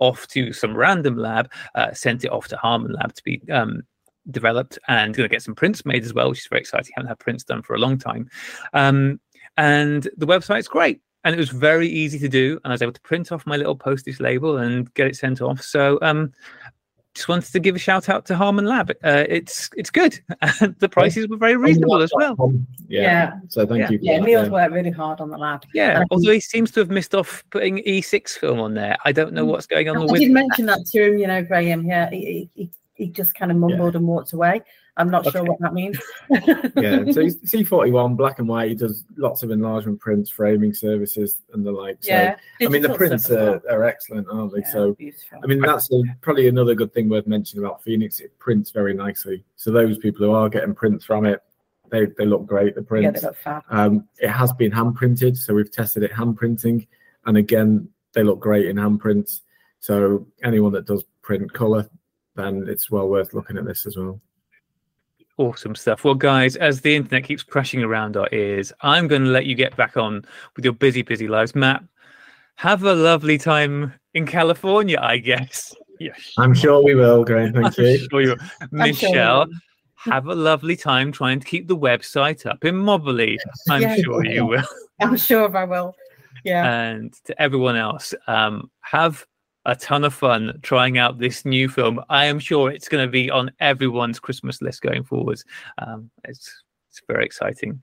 off 0.00 0.26
to 0.28 0.52
some 0.52 0.76
random 0.76 1.16
lab, 1.16 1.50
uh, 1.76 1.92
sent 1.92 2.24
it 2.24 2.32
off 2.32 2.48
to 2.48 2.56
Harman 2.56 2.92
Lab 2.92 3.14
to 3.14 3.22
be 3.22 3.40
um, 3.52 3.82
developed 4.30 4.78
and 4.88 5.14
going 5.14 5.28
to 5.28 5.32
get 5.32 5.42
some 5.42 5.54
prints 5.54 5.86
made 5.86 6.04
as 6.04 6.12
well, 6.12 6.28
which 6.28 6.40
is 6.40 6.48
very 6.48 6.60
exciting. 6.60 6.90
Haven't 6.96 7.08
had 7.08 7.20
prints 7.20 7.44
done 7.44 7.62
for 7.62 7.74
a 7.74 7.78
long 7.78 7.98
time, 7.98 8.28
um, 8.72 9.20
and 9.56 10.08
the 10.16 10.26
website's 10.26 10.68
great. 10.68 11.00
And 11.24 11.34
it 11.34 11.38
was 11.38 11.50
very 11.50 11.88
easy 11.88 12.18
to 12.20 12.28
do, 12.28 12.60
and 12.62 12.72
I 12.72 12.74
was 12.74 12.82
able 12.82 12.92
to 12.92 13.00
print 13.00 13.32
off 13.32 13.46
my 13.46 13.56
little 13.56 13.76
postage 13.76 14.20
label 14.20 14.58
and 14.58 14.92
get 14.94 15.08
it 15.08 15.16
sent 15.16 15.42
off. 15.42 15.60
So, 15.60 15.98
um, 16.00 16.32
just 17.18 17.28
wanted 17.28 17.52
to 17.52 17.58
give 17.58 17.74
a 17.74 17.78
shout 17.80 18.08
out 18.08 18.24
to 18.26 18.36
Harman 18.36 18.64
Lab. 18.64 18.90
Uh, 19.02 19.24
it's 19.28 19.68
it's 19.76 19.90
good, 19.90 20.18
and 20.60 20.74
the 20.78 20.88
prices 20.88 21.26
were 21.26 21.36
very 21.36 21.56
reasonable 21.56 22.00
as 22.00 22.12
well. 22.14 22.36
Yeah. 22.86 23.02
Yeah. 23.02 23.32
So 23.48 23.66
thank 23.66 23.80
Yeah. 23.80 23.90
you. 23.90 23.98
For 23.98 24.04
Yeah, 24.04 24.18
that, 24.20 24.24
Neil's 24.26 24.46
yeah. 24.46 24.52
worked 24.52 24.72
really 24.72 24.90
hard 24.92 25.20
on 25.20 25.28
the 25.28 25.36
lab. 25.36 25.64
Yeah, 25.74 25.98
Um, 26.00 26.06
although 26.12 26.30
he 26.30 26.38
seems 26.40 26.70
to 26.72 26.80
have 26.80 26.90
missed 26.90 27.16
off 27.16 27.42
putting 27.50 27.78
E6 27.78 28.38
film 28.38 28.60
on 28.60 28.74
there. 28.74 28.96
I 29.04 29.10
don't 29.10 29.32
know 29.32 29.44
what's 29.44 29.66
going 29.66 29.88
on 29.88 29.96
I 29.96 30.00
with 30.04 30.20
did 30.20 30.30
mention 30.30 30.66
that 30.66 30.86
to 30.92 31.06
him, 31.08 31.18
you 31.18 31.26
know, 31.26 31.42
Graeme. 31.42 31.84
Yeah, 31.84 32.08
he, 32.10 32.24
he, 32.24 32.50
he, 32.54 32.70
he 32.94 33.06
just 33.08 33.34
kind 33.34 33.50
of 33.50 33.58
mumbled 33.58 33.96
and 33.96 34.06
walked 34.06 34.32
away. 34.32 34.62
I'm 34.98 35.10
not 35.10 35.30
sure 35.30 35.44
what 35.44 35.60
that 35.60 35.72
means. 35.72 35.96
yeah, 36.28 37.04
so 37.12 37.22
C41, 37.46 38.16
black 38.16 38.40
and 38.40 38.48
white. 38.48 38.70
He 38.70 38.74
does 38.74 39.04
lots 39.16 39.42
of 39.42 39.50
enlargement 39.50 40.00
prints, 40.00 40.28
framing 40.28 40.74
services, 40.74 41.42
and 41.52 41.64
the 41.64 41.70
like. 41.70 41.98
So, 42.00 42.10
yeah. 42.10 42.36
I 42.60 42.66
mean, 42.66 42.82
the 42.82 42.94
prints 42.94 43.30
are, 43.30 43.60
well. 43.64 43.76
are 43.76 43.84
excellent, 43.84 44.26
aren't 44.30 44.52
they? 44.52 44.60
Yeah, 44.60 44.72
So, 44.72 44.94
beautiful. 44.94 45.38
I 45.42 45.46
mean, 45.46 45.60
that's 45.60 45.90
a, 45.92 46.02
probably 46.20 46.48
another 46.48 46.74
good 46.74 46.92
thing 46.92 47.08
worth 47.08 47.28
mentioning 47.28 47.64
about 47.64 47.82
Phoenix. 47.82 48.18
It 48.18 48.36
prints 48.40 48.70
very 48.70 48.92
nicely. 48.92 49.44
So, 49.56 49.70
those 49.70 49.98
people 49.98 50.26
who 50.26 50.32
are 50.32 50.48
getting 50.48 50.74
prints 50.74 51.04
from 51.04 51.24
it, 51.24 51.42
they, 51.90 52.06
they 52.18 52.26
look 52.26 52.46
great. 52.46 52.74
The 52.74 52.82
yeah, 52.82 52.86
prints. 52.86 53.20
they 53.20 53.26
look 53.28 53.36
fab. 53.36 53.62
Um, 53.70 54.08
it 54.18 54.30
has 54.30 54.52
been 54.52 54.72
hand 54.72 54.96
printed, 54.96 55.38
so 55.38 55.54
we've 55.54 55.70
tested 55.70 56.02
it 56.02 56.12
hand 56.12 56.36
printing, 56.36 56.86
and 57.26 57.36
again, 57.36 57.88
they 58.14 58.24
look 58.24 58.40
great 58.40 58.66
in 58.66 58.76
hand 58.76 59.00
prints. 59.00 59.42
So 59.78 60.26
anyone 60.42 60.72
that 60.72 60.86
does 60.86 61.04
print 61.22 61.52
color, 61.52 61.88
then 62.34 62.66
it's 62.68 62.90
well 62.90 63.08
worth 63.08 63.32
looking 63.32 63.56
at 63.56 63.64
this 63.64 63.86
as 63.86 63.96
well. 63.96 64.20
Awesome 65.38 65.74
stuff. 65.76 66.02
Well, 66.04 66.14
guys, 66.14 66.56
as 66.56 66.80
the 66.80 66.96
internet 66.96 67.24
keeps 67.24 67.42
crashing 67.44 67.82
around 67.82 68.16
our 68.16 68.28
ears, 68.32 68.72
I'm 68.82 69.06
going 69.06 69.22
to 69.24 69.30
let 69.30 69.46
you 69.46 69.54
get 69.54 69.76
back 69.76 69.96
on 69.96 70.24
with 70.56 70.64
your 70.64 70.74
busy, 70.74 71.02
busy 71.02 71.28
lives. 71.28 71.54
Matt, 71.54 71.82
have 72.56 72.82
a 72.82 72.92
lovely 72.94 73.38
time 73.38 73.92
in 74.14 74.26
California, 74.26 74.98
I 75.00 75.18
guess. 75.18 75.74
Yes. 76.00 76.32
I'm 76.38 76.54
sure 76.54 76.82
we 76.82 76.94
will, 76.96 77.24
Graeme. 77.24 77.52
Thank 77.52 77.66
I'm 77.78 77.84
you. 77.84 77.98
sure 78.10 78.20
you 78.20 78.28
will. 78.30 78.36
I'm 78.80 78.92
sure 78.94 79.10
Michelle, 79.10 79.46
have 79.94 80.26
a 80.26 80.34
lovely 80.34 80.76
time 80.76 81.12
trying 81.12 81.38
to 81.40 81.46
keep 81.46 81.68
the 81.68 81.76
website 81.76 82.44
up 82.44 82.64
in 82.64 82.74
Mobberley. 82.74 83.36
I'm 83.68 83.82
Yeah. 83.82 83.96
sure 83.96 84.24
you 84.24 84.44
will. 84.44 84.64
I'm 85.00 85.16
sure 85.16 85.56
I 85.56 85.64
will. 85.64 85.94
Yeah. 86.44 86.70
and 86.72 87.12
to 87.24 87.40
everyone 87.42 87.76
else, 87.76 88.14
um, 88.26 88.70
have 88.80 89.24
a 89.68 89.76
ton 89.76 90.02
of 90.02 90.14
fun 90.14 90.58
trying 90.62 90.96
out 90.96 91.18
this 91.18 91.44
new 91.44 91.68
film. 91.68 92.00
I 92.08 92.24
am 92.24 92.38
sure 92.38 92.70
it's 92.70 92.88
going 92.88 93.06
to 93.06 93.10
be 93.10 93.30
on 93.30 93.50
everyone's 93.60 94.18
Christmas 94.18 94.62
list 94.62 94.80
going 94.80 95.04
forward. 95.04 95.40
Um, 95.76 96.10
it's 96.24 96.62
it's 96.90 97.02
very 97.06 97.24
exciting. 97.24 97.80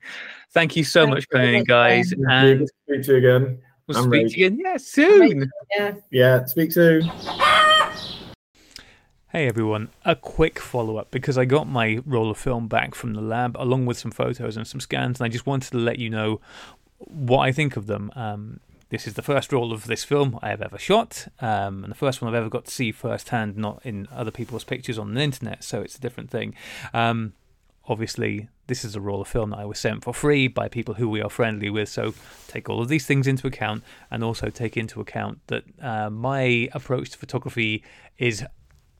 Thank 0.50 0.74
you 0.74 0.82
so 0.82 1.02
Thank 1.02 1.14
much 1.14 1.22
you 1.22 1.26
for 1.30 1.38
joining, 1.44 1.60
much, 1.60 1.68
guys, 1.68 2.10
Good 2.12 2.24
and 2.28 2.58
to 2.60 2.66
speak 2.66 3.02
to 3.04 3.12
you 3.12 3.18
again. 3.18 3.58
we'll 3.86 3.98
I'm 3.98 4.04
speak 4.04 4.12
ready. 4.12 4.28
to 4.30 4.38
you 4.40 4.46
again. 4.46 4.60
Yeah, 4.64 4.76
soon. 4.78 5.50
yeah. 5.78 5.92
Yeah, 6.10 6.44
speak 6.46 6.72
soon. 6.72 7.04
Hey 9.28 9.46
everyone, 9.48 9.90
a 10.04 10.16
quick 10.16 10.58
follow 10.58 10.96
up 10.96 11.10
because 11.10 11.38
I 11.38 11.44
got 11.44 11.68
my 11.68 12.00
roll 12.04 12.30
of 12.30 12.38
film 12.38 12.68
back 12.68 12.94
from 12.96 13.12
the 13.14 13.20
lab 13.20 13.56
along 13.58 13.86
with 13.86 13.98
some 13.98 14.10
photos 14.10 14.56
and 14.56 14.66
some 14.66 14.80
scans, 14.80 15.20
and 15.20 15.24
I 15.26 15.28
just 15.28 15.46
wanted 15.46 15.70
to 15.70 15.78
let 15.78 15.98
you 16.00 16.10
know 16.10 16.40
what 16.98 17.40
I 17.40 17.52
think 17.52 17.76
of 17.76 17.86
them. 17.86 18.10
Um, 18.16 18.60
this 18.88 19.06
is 19.06 19.14
the 19.14 19.22
first 19.22 19.52
roll 19.52 19.72
of 19.72 19.86
this 19.86 20.04
film 20.04 20.38
I 20.42 20.50
have 20.50 20.62
ever 20.62 20.78
shot, 20.78 21.26
um, 21.40 21.82
and 21.82 21.90
the 21.90 21.96
first 21.96 22.22
one 22.22 22.28
I've 22.28 22.38
ever 22.38 22.48
got 22.48 22.66
to 22.66 22.70
see 22.70 22.92
firsthand, 22.92 23.56
not 23.56 23.80
in 23.84 24.06
other 24.12 24.30
people's 24.30 24.64
pictures 24.64 24.98
on 24.98 25.14
the 25.14 25.20
internet, 25.20 25.64
so 25.64 25.80
it's 25.82 25.96
a 25.96 26.00
different 26.00 26.30
thing. 26.30 26.54
Um, 26.94 27.32
obviously, 27.88 28.48
this 28.68 28.84
is 28.84 28.94
a 28.94 29.00
roll 29.00 29.20
of 29.20 29.28
film 29.28 29.50
that 29.50 29.58
I 29.58 29.64
was 29.64 29.78
sent 29.78 30.04
for 30.04 30.14
free 30.14 30.48
by 30.48 30.68
people 30.68 30.94
who 30.94 31.08
we 31.08 31.20
are 31.20 31.30
friendly 31.30 31.70
with, 31.70 31.88
so 31.88 32.14
take 32.46 32.68
all 32.68 32.80
of 32.80 32.88
these 32.88 33.06
things 33.06 33.26
into 33.26 33.46
account 33.46 33.82
and 34.10 34.22
also 34.22 34.50
take 34.50 34.76
into 34.76 35.00
account 35.00 35.40
that 35.48 35.64
uh, 35.80 36.10
my 36.10 36.68
approach 36.72 37.10
to 37.10 37.18
photography 37.18 37.82
is 38.18 38.44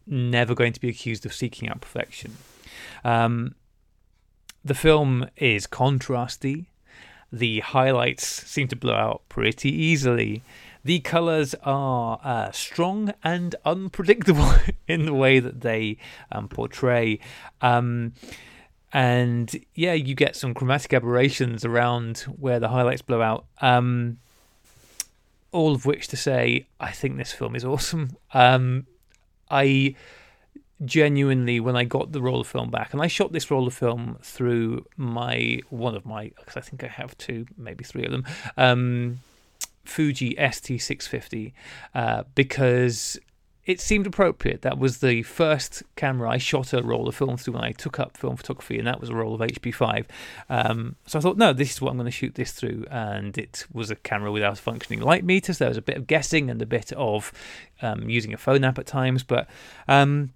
never 0.06 0.54
going 0.54 0.72
to 0.72 0.80
be 0.80 0.88
accused 0.88 1.26
of 1.26 1.32
seeking 1.32 1.68
out 1.68 1.80
perfection. 1.80 2.36
Um, 3.04 3.54
the 4.64 4.74
film 4.74 5.28
is 5.36 5.66
contrasty. 5.66 6.66
The 7.36 7.60
highlights 7.60 8.26
seem 8.26 8.66
to 8.68 8.76
blow 8.76 8.94
out 8.94 9.22
pretty 9.28 9.70
easily. 9.70 10.42
The 10.84 11.00
colors 11.00 11.54
are 11.64 12.18
uh, 12.24 12.50
strong 12.52 13.12
and 13.22 13.54
unpredictable 13.66 14.50
in 14.88 15.04
the 15.04 15.12
way 15.12 15.38
that 15.40 15.60
they 15.60 15.98
um, 16.32 16.48
portray. 16.48 17.18
Um, 17.60 18.14
and 18.90 19.54
yeah, 19.74 19.92
you 19.92 20.14
get 20.14 20.34
some 20.34 20.54
chromatic 20.54 20.94
aberrations 20.94 21.62
around 21.64 22.20
where 22.38 22.58
the 22.58 22.68
highlights 22.68 23.02
blow 23.02 23.20
out. 23.20 23.44
Um, 23.60 24.18
all 25.52 25.74
of 25.74 25.84
which 25.84 26.08
to 26.08 26.16
say, 26.16 26.66
I 26.80 26.92
think 26.92 27.18
this 27.18 27.32
film 27.32 27.54
is 27.54 27.66
awesome. 27.66 28.16
Um, 28.32 28.86
I 29.50 29.94
genuinely, 30.84 31.60
when 31.60 31.76
I 31.76 31.84
got 31.84 32.12
the 32.12 32.20
roll 32.20 32.40
of 32.40 32.46
film 32.46 32.70
back, 32.70 32.92
and 32.92 33.02
I 33.02 33.06
shot 33.06 33.32
this 33.32 33.50
roll 33.50 33.66
of 33.66 33.74
film 33.74 34.18
through 34.22 34.86
my 34.96 35.60
one 35.70 35.94
of 35.94 36.04
my, 36.04 36.32
because 36.38 36.56
I 36.56 36.60
think 36.60 36.84
I 36.84 36.88
have 36.88 37.16
two, 37.18 37.46
maybe 37.56 37.84
three 37.84 38.04
of 38.04 38.12
them, 38.12 38.24
um, 38.56 39.20
Fuji 39.84 40.34
ST650, 40.34 41.52
uh, 41.94 42.24
because 42.34 43.18
it 43.66 43.80
seemed 43.80 44.06
appropriate. 44.06 44.62
That 44.62 44.78
was 44.78 44.98
the 44.98 45.24
first 45.24 45.82
camera 45.96 46.30
I 46.30 46.38
shot 46.38 46.72
a 46.72 46.82
roll 46.82 47.08
of 47.08 47.16
film 47.16 47.36
through 47.36 47.54
when 47.54 47.64
I 47.64 47.72
took 47.72 47.98
up 47.98 48.16
film 48.16 48.36
photography, 48.36 48.78
and 48.78 48.86
that 48.86 49.00
was 49.00 49.10
a 49.10 49.14
roll 49.14 49.34
of 49.34 49.40
HP5. 49.40 50.06
Um, 50.48 50.94
so 51.06 51.18
I 51.18 51.22
thought, 51.22 51.36
no, 51.36 51.52
this 51.52 51.72
is 51.72 51.80
what 51.80 51.90
I'm 51.90 51.96
going 51.96 52.04
to 52.04 52.12
shoot 52.12 52.36
this 52.36 52.52
through. 52.52 52.86
And 52.90 53.36
it 53.36 53.66
was 53.72 53.90
a 53.90 53.96
camera 53.96 54.30
without 54.30 54.52
a 54.52 54.62
functioning 54.62 55.00
light 55.00 55.24
meter, 55.24 55.52
so 55.52 55.64
there 55.64 55.68
was 55.68 55.76
a 55.76 55.82
bit 55.82 55.96
of 55.96 56.06
guessing 56.06 56.48
and 56.48 56.62
a 56.62 56.66
bit 56.66 56.92
of 56.92 57.32
um, 57.82 58.08
using 58.08 58.32
a 58.32 58.38
phone 58.38 58.62
app 58.62 58.78
at 58.78 58.86
times. 58.86 59.24
But 59.24 59.48
um, 59.88 60.32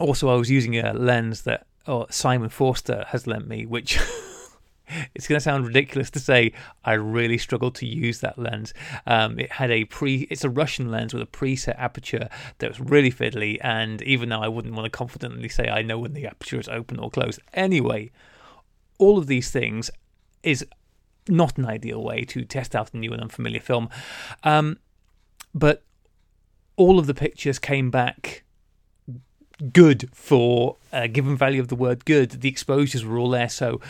also, 0.00 0.28
I 0.28 0.34
was 0.34 0.50
using 0.50 0.78
a 0.78 0.92
lens 0.92 1.42
that 1.42 1.66
oh, 1.86 2.06
Simon 2.10 2.48
Forster 2.48 3.04
has 3.08 3.26
lent 3.26 3.46
me, 3.46 3.66
which 3.66 3.98
it's 5.14 5.26
going 5.26 5.36
to 5.36 5.40
sound 5.40 5.66
ridiculous 5.66 6.10
to 6.10 6.20
say 6.20 6.52
I 6.84 6.94
really 6.94 7.38
struggled 7.38 7.74
to 7.76 7.86
use 7.86 8.20
that 8.20 8.38
lens. 8.38 8.74
Um, 9.06 9.38
it 9.38 9.52
had 9.52 9.70
a 9.70 9.84
pre, 9.84 10.26
it's 10.30 10.44
a 10.44 10.50
Russian 10.50 10.90
lens 10.90 11.12
with 11.12 11.22
a 11.22 11.26
preset 11.26 11.78
aperture 11.78 12.28
that 12.58 12.68
was 12.68 12.80
really 12.80 13.10
fiddly, 13.10 13.58
and 13.60 14.02
even 14.02 14.28
now 14.28 14.42
I 14.42 14.48
wouldn't 14.48 14.74
want 14.74 14.86
to 14.86 14.90
confidently 14.90 15.48
say 15.48 15.68
I 15.68 15.82
know 15.82 15.98
when 15.98 16.14
the 16.14 16.26
aperture 16.26 16.58
is 16.58 16.68
open 16.68 16.98
or 16.98 17.10
closed. 17.10 17.40
Anyway, 17.54 18.10
all 18.98 19.18
of 19.18 19.26
these 19.26 19.50
things 19.50 19.90
is 20.42 20.64
not 21.28 21.58
an 21.58 21.66
ideal 21.66 22.02
way 22.02 22.24
to 22.24 22.44
test 22.44 22.74
out 22.74 22.94
a 22.94 22.96
new 22.96 23.12
and 23.12 23.22
unfamiliar 23.22 23.60
film, 23.60 23.88
um, 24.44 24.78
but 25.54 25.82
all 26.76 26.98
of 26.98 27.06
the 27.06 27.14
pictures 27.14 27.58
came 27.58 27.90
back 27.90 28.44
good 29.72 30.08
for 30.12 30.76
a 30.92 31.08
given 31.08 31.36
value 31.36 31.60
of 31.60 31.68
the 31.68 31.74
word 31.74 32.04
good. 32.04 32.42
The 32.42 32.48
exposures 32.48 33.04
were 33.04 33.18
all 33.18 33.30
there, 33.30 33.48
so 33.48 33.80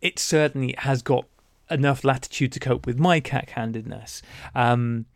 it 0.00 0.18
certainly 0.18 0.74
has 0.78 1.02
got 1.02 1.26
enough 1.70 2.04
latitude 2.04 2.52
to 2.52 2.60
cope 2.60 2.84
with 2.86 2.98
my 2.98 3.20
cack-handedness. 3.20 4.22
Um, 4.54 5.06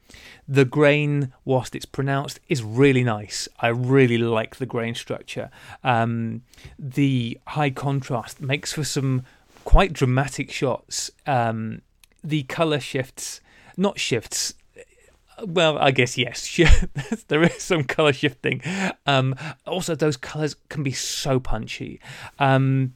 the 0.46 0.64
grain, 0.64 1.32
whilst 1.44 1.74
it's 1.74 1.86
pronounced, 1.86 2.38
is 2.48 2.62
really 2.62 3.02
nice. 3.02 3.48
I 3.58 3.68
really 3.68 4.18
like 4.18 4.56
the 4.56 4.66
grain 4.66 4.94
structure. 4.94 5.50
Um, 5.82 6.42
the 6.78 7.38
high 7.48 7.70
contrast 7.70 8.40
makes 8.40 8.72
for 8.72 8.84
some 8.84 9.24
quite 9.64 9.92
dramatic 9.92 10.50
shots. 10.52 11.10
Um, 11.26 11.82
the 12.22 12.44
color 12.44 12.78
shifts, 12.78 13.40
not 13.76 13.98
shifts, 13.98 14.54
well, 15.42 15.78
I 15.78 15.90
guess 15.90 16.16
yes. 16.16 16.60
there 17.28 17.42
is 17.42 17.62
some 17.62 17.84
color 17.84 18.12
shifting. 18.12 18.62
Um, 19.06 19.34
also, 19.66 19.94
those 19.94 20.16
colors 20.16 20.56
can 20.68 20.82
be 20.82 20.92
so 20.92 21.40
punchy. 21.40 22.00
Um, 22.38 22.94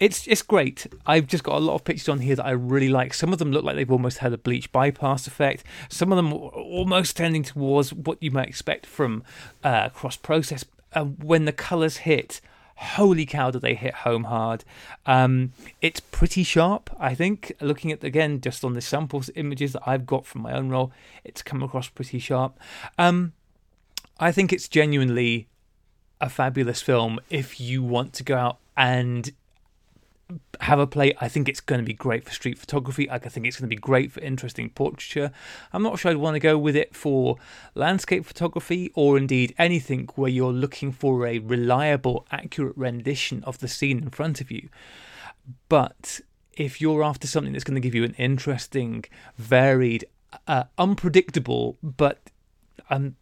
it's 0.00 0.28
it's 0.28 0.42
great. 0.42 0.86
I've 1.06 1.26
just 1.26 1.42
got 1.42 1.56
a 1.56 1.58
lot 1.58 1.74
of 1.74 1.84
pictures 1.84 2.08
on 2.08 2.20
here 2.20 2.36
that 2.36 2.46
I 2.46 2.50
really 2.50 2.88
like. 2.88 3.14
Some 3.14 3.32
of 3.32 3.38
them 3.38 3.50
look 3.50 3.64
like 3.64 3.76
they've 3.76 3.90
almost 3.90 4.18
had 4.18 4.32
a 4.32 4.38
bleach 4.38 4.70
bypass 4.70 5.26
effect. 5.26 5.64
Some 5.88 6.12
of 6.12 6.16
them 6.16 6.32
almost 6.32 7.16
tending 7.16 7.42
towards 7.42 7.92
what 7.92 8.22
you 8.22 8.30
might 8.30 8.48
expect 8.48 8.86
from 8.86 9.24
uh, 9.64 9.88
cross 9.88 10.16
process. 10.16 10.64
Uh, 10.92 11.04
when 11.04 11.44
the 11.44 11.52
colors 11.52 11.98
hit, 11.98 12.40
holy 12.78 13.26
cow, 13.26 13.50
do 13.50 13.58
they 13.58 13.74
hit 13.74 13.92
home 13.92 14.24
hard. 14.24 14.64
Um, 15.04 15.52
it's 15.82 15.98
pretty 15.98 16.44
sharp, 16.44 16.90
I 16.98 17.12
think. 17.12 17.52
Looking 17.60 17.90
at, 17.90 18.04
again, 18.04 18.40
just 18.40 18.64
on 18.64 18.74
the 18.74 18.80
samples 18.80 19.30
images 19.34 19.72
that 19.72 19.82
I've 19.84 20.06
got 20.06 20.26
from 20.26 20.42
my 20.42 20.52
own 20.52 20.68
role, 20.68 20.92
it's 21.24 21.42
come 21.42 21.62
across 21.62 21.88
pretty 21.88 22.20
sharp. 22.20 22.58
Um, 22.96 23.32
I 24.20 24.30
think 24.30 24.52
it's 24.52 24.68
genuinely 24.68 25.48
a 26.20 26.28
fabulous 26.28 26.80
film 26.80 27.18
if 27.30 27.60
you 27.60 27.82
want 27.82 28.12
to 28.14 28.24
go 28.24 28.36
out 28.36 28.58
and 28.76 29.32
have 30.68 30.78
a 30.78 30.86
play. 30.86 31.14
I 31.18 31.28
think 31.28 31.48
it's 31.48 31.60
going 31.60 31.80
to 31.80 31.84
be 31.84 31.94
great 31.94 32.24
for 32.24 32.30
street 32.30 32.58
photography. 32.58 33.10
I 33.10 33.18
think 33.18 33.46
it's 33.46 33.58
going 33.58 33.68
to 33.70 33.74
be 33.74 33.80
great 33.80 34.12
for 34.12 34.20
interesting 34.20 34.68
portraiture. 34.68 35.30
I'm 35.72 35.82
not 35.82 35.98
sure 35.98 36.10
I'd 36.10 36.18
want 36.18 36.34
to 36.34 36.40
go 36.40 36.58
with 36.58 36.76
it 36.76 36.94
for 36.94 37.36
landscape 37.74 38.26
photography 38.26 38.92
or 38.94 39.16
indeed 39.16 39.54
anything 39.58 40.08
where 40.14 40.30
you're 40.30 40.52
looking 40.52 40.92
for 40.92 41.26
a 41.26 41.38
reliable, 41.38 42.26
accurate 42.30 42.76
rendition 42.76 43.42
of 43.44 43.58
the 43.60 43.68
scene 43.68 43.98
in 43.98 44.10
front 44.10 44.42
of 44.42 44.50
you. 44.50 44.68
But 45.70 46.20
if 46.52 46.80
you're 46.82 47.02
after 47.02 47.26
something 47.26 47.52
that's 47.54 47.64
going 47.64 47.80
to 47.80 47.80
give 47.80 47.94
you 47.94 48.04
an 48.04 48.14
interesting, 48.14 49.06
varied, 49.38 50.04
uh, 50.46 50.64
unpredictable, 50.76 51.78
but 51.82 52.18
um, 52.90 53.16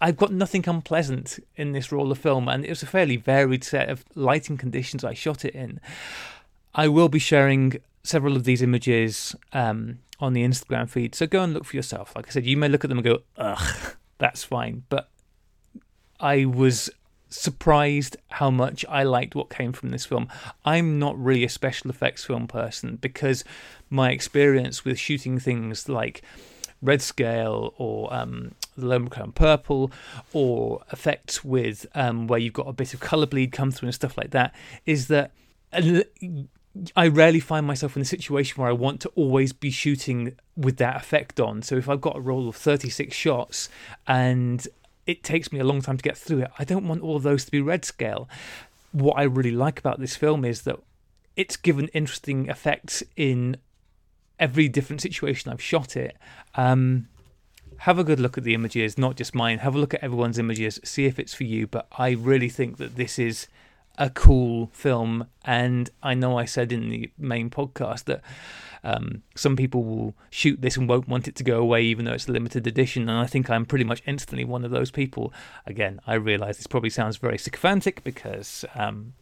I've 0.00 0.16
got 0.16 0.32
nothing 0.32 0.68
unpleasant 0.68 1.38
in 1.56 1.72
this 1.72 1.92
roll 1.92 2.10
of 2.12 2.18
film, 2.18 2.48
and 2.48 2.64
it 2.64 2.68
was 2.68 2.82
a 2.82 2.86
fairly 2.86 3.16
varied 3.16 3.64
set 3.64 3.88
of 3.88 4.04
lighting 4.14 4.56
conditions 4.56 5.04
I 5.04 5.14
shot 5.14 5.44
it 5.44 5.54
in. 5.54 5.80
I 6.74 6.88
will 6.88 7.08
be 7.08 7.18
sharing 7.18 7.78
several 8.02 8.36
of 8.36 8.44
these 8.44 8.62
images 8.62 9.34
um, 9.52 9.98
on 10.20 10.32
the 10.32 10.42
Instagram 10.42 10.88
feed, 10.88 11.14
so 11.14 11.26
go 11.26 11.42
and 11.42 11.54
look 11.54 11.64
for 11.64 11.76
yourself. 11.76 12.14
Like 12.16 12.28
I 12.28 12.30
said, 12.30 12.46
you 12.46 12.56
may 12.56 12.68
look 12.68 12.84
at 12.84 12.88
them 12.88 12.98
and 12.98 13.04
go, 13.04 13.18
ugh, 13.36 13.96
that's 14.18 14.44
fine. 14.44 14.84
But 14.88 15.08
I 16.20 16.44
was 16.44 16.90
surprised 17.28 18.16
how 18.30 18.50
much 18.50 18.84
I 18.88 19.02
liked 19.02 19.34
what 19.34 19.50
came 19.50 19.72
from 19.72 19.90
this 19.90 20.06
film. 20.06 20.28
I'm 20.64 20.98
not 20.98 21.18
really 21.22 21.44
a 21.44 21.48
special 21.48 21.90
effects 21.90 22.24
film 22.24 22.46
person 22.46 22.96
because 22.96 23.44
my 23.90 24.10
experience 24.10 24.84
with 24.84 24.98
shooting 24.98 25.38
things 25.38 25.88
like 25.88 26.22
red 26.80 27.02
scale 27.02 27.74
or 27.76 28.12
um, 28.14 28.54
the 28.76 28.86
Lomo 28.86 29.34
Purple 29.34 29.90
or 30.32 30.82
effects 30.92 31.44
with 31.44 31.86
um, 31.94 32.26
where 32.26 32.38
you've 32.38 32.52
got 32.52 32.68
a 32.68 32.72
bit 32.72 32.94
of 32.94 33.00
color 33.00 33.26
bleed 33.26 33.52
come 33.52 33.70
through 33.70 33.88
and 33.88 33.94
stuff 33.94 34.16
like 34.16 34.30
that 34.30 34.54
is 34.86 35.08
that 35.08 35.32
I 36.96 37.06
rarely 37.08 37.40
find 37.40 37.66
myself 37.66 37.94
in 37.96 38.02
a 38.02 38.06
situation 38.06 38.60
where 38.60 38.68
I 38.68 38.72
want 38.72 39.00
to 39.02 39.08
always 39.10 39.52
be 39.52 39.70
shooting 39.70 40.36
with 40.56 40.78
that 40.78 40.96
effect 40.96 41.38
on. 41.38 41.62
So 41.62 41.76
if 41.76 41.88
I've 41.88 42.00
got 42.00 42.16
a 42.16 42.20
roll 42.20 42.48
of 42.48 42.56
36 42.56 43.14
shots 43.14 43.68
and 44.06 44.66
it 45.06 45.22
takes 45.22 45.52
me 45.52 45.60
a 45.60 45.64
long 45.64 45.82
time 45.82 45.96
to 45.96 46.02
get 46.02 46.16
through 46.16 46.40
it, 46.40 46.50
I 46.58 46.64
don't 46.64 46.88
want 46.88 47.02
all 47.02 47.16
of 47.16 47.22
those 47.22 47.44
to 47.44 47.50
be 47.50 47.60
red 47.60 47.84
scale. 47.84 48.28
What 48.90 49.14
I 49.14 49.22
really 49.22 49.52
like 49.52 49.78
about 49.78 50.00
this 50.00 50.16
film 50.16 50.44
is 50.44 50.62
that 50.62 50.76
it's 51.36 51.56
given 51.56 51.88
interesting 51.88 52.48
effects 52.48 53.02
in 53.16 53.56
every 54.38 54.68
different 54.68 55.00
situation 55.00 55.52
I've 55.52 55.62
shot 55.62 55.96
it. 55.96 56.16
Um, 56.54 57.08
have 57.78 57.98
a 57.98 58.04
good 58.04 58.20
look 58.20 58.38
at 58.38 58.44
the 58.44 58.54
images, 58.54 58.98
not 58.98 59.16
just 59.16 59.34
mine. 59.34 59.58
Have 59.58 59.74
a 59.74 59.78
look 59.78 59.94
at 59.94 60.02
everyone's 60.02 60.38
images, 60.38 60.80
see 60.84 61.06
if 61.06 61.18
it's 61.18 61.34
for 61.34 61.44
you. 61.44 61.66
But 61.66 61.86
I 61.96 62.10
really 62.10 62.48
think 62.48 62.78
that 62.78 62.96
this 62.96 63.18
is 63.18 63.46
a 63.98 64.10
cool 64.10 64.70
film. 64.72 65.26
And 65.44 65.90
I 66.02 66.14
know 66.14 66.38
I 66.38 66.44
said 66.44 66.72
in 66.72 66.88
the 66.90 67.10
main 67.18 67.50
podcast 67.50 68.04
that 68.04 68.22
um, 68.82 69.22
some 69.34 69.56
people 69.56 69.82
will 69.82 70.14
shoot 70.30 70.60
this 70.60 70.76
and 70.76 70.88
won't 70.88 71.08
want 71.08 71.26
it 71.26 71.34
to 71.36 71.44
go 71.44 71.58
away, 71.58 71.82
even 71.82 72.04
though 72.04 72.12
it's 72.12 72.28
a 72.28 72.32
limited 72.32 72.66
edition. 72.66 73.08
And 73.08 73.18
I 73.18 73.26
think 73.26 73.48
I'm 73.48 73.64
pretty 73.64 73.84
much 73.84 74.02
instantly 74.06 74.44
one 74.44 74.64
of 74.64 74.70
those 74.70 74.90
people. 74.90 75.32
Again, 75.66 76.00
I 76.06 76.14
realize 76.14 76.58
this 76.58 76.66
probably 76.66 76.90
sounds 76.90 77.16
very 77.16 77.38
sycophantic 77.38 78.04
because 78.04 78.64
um, 78.74 79.14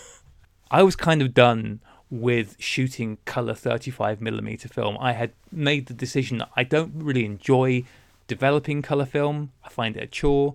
I 0.70 0.82
was 0.82 0.96
kind 0.96 1.22
of 1.22 1.34
done 1.34 1.80
with 2.10 2.56
shooting 2.58 3.18
color 3.24 3.54
35 3.54 4.20
millimeter 4.20 4.68
film. 4.68 4.96
I 5.00 5.12
had 5.12 5.32
made 5.50 5.86
the 5.86 5.94
decision 5.94 6.38
that 6.38 6.50
I 6.56 6.64
don't 6.64 6.92
really 6.94 7.24
enjoy 7.24 7.84
developing 8.26 8.82
color 8.82 9.06
film. 9.06 9.52
I 9.64 9.68
find 9.68 9.96
it 9.96 10.02
a 10.02 10.06
chore. 10.06 10.54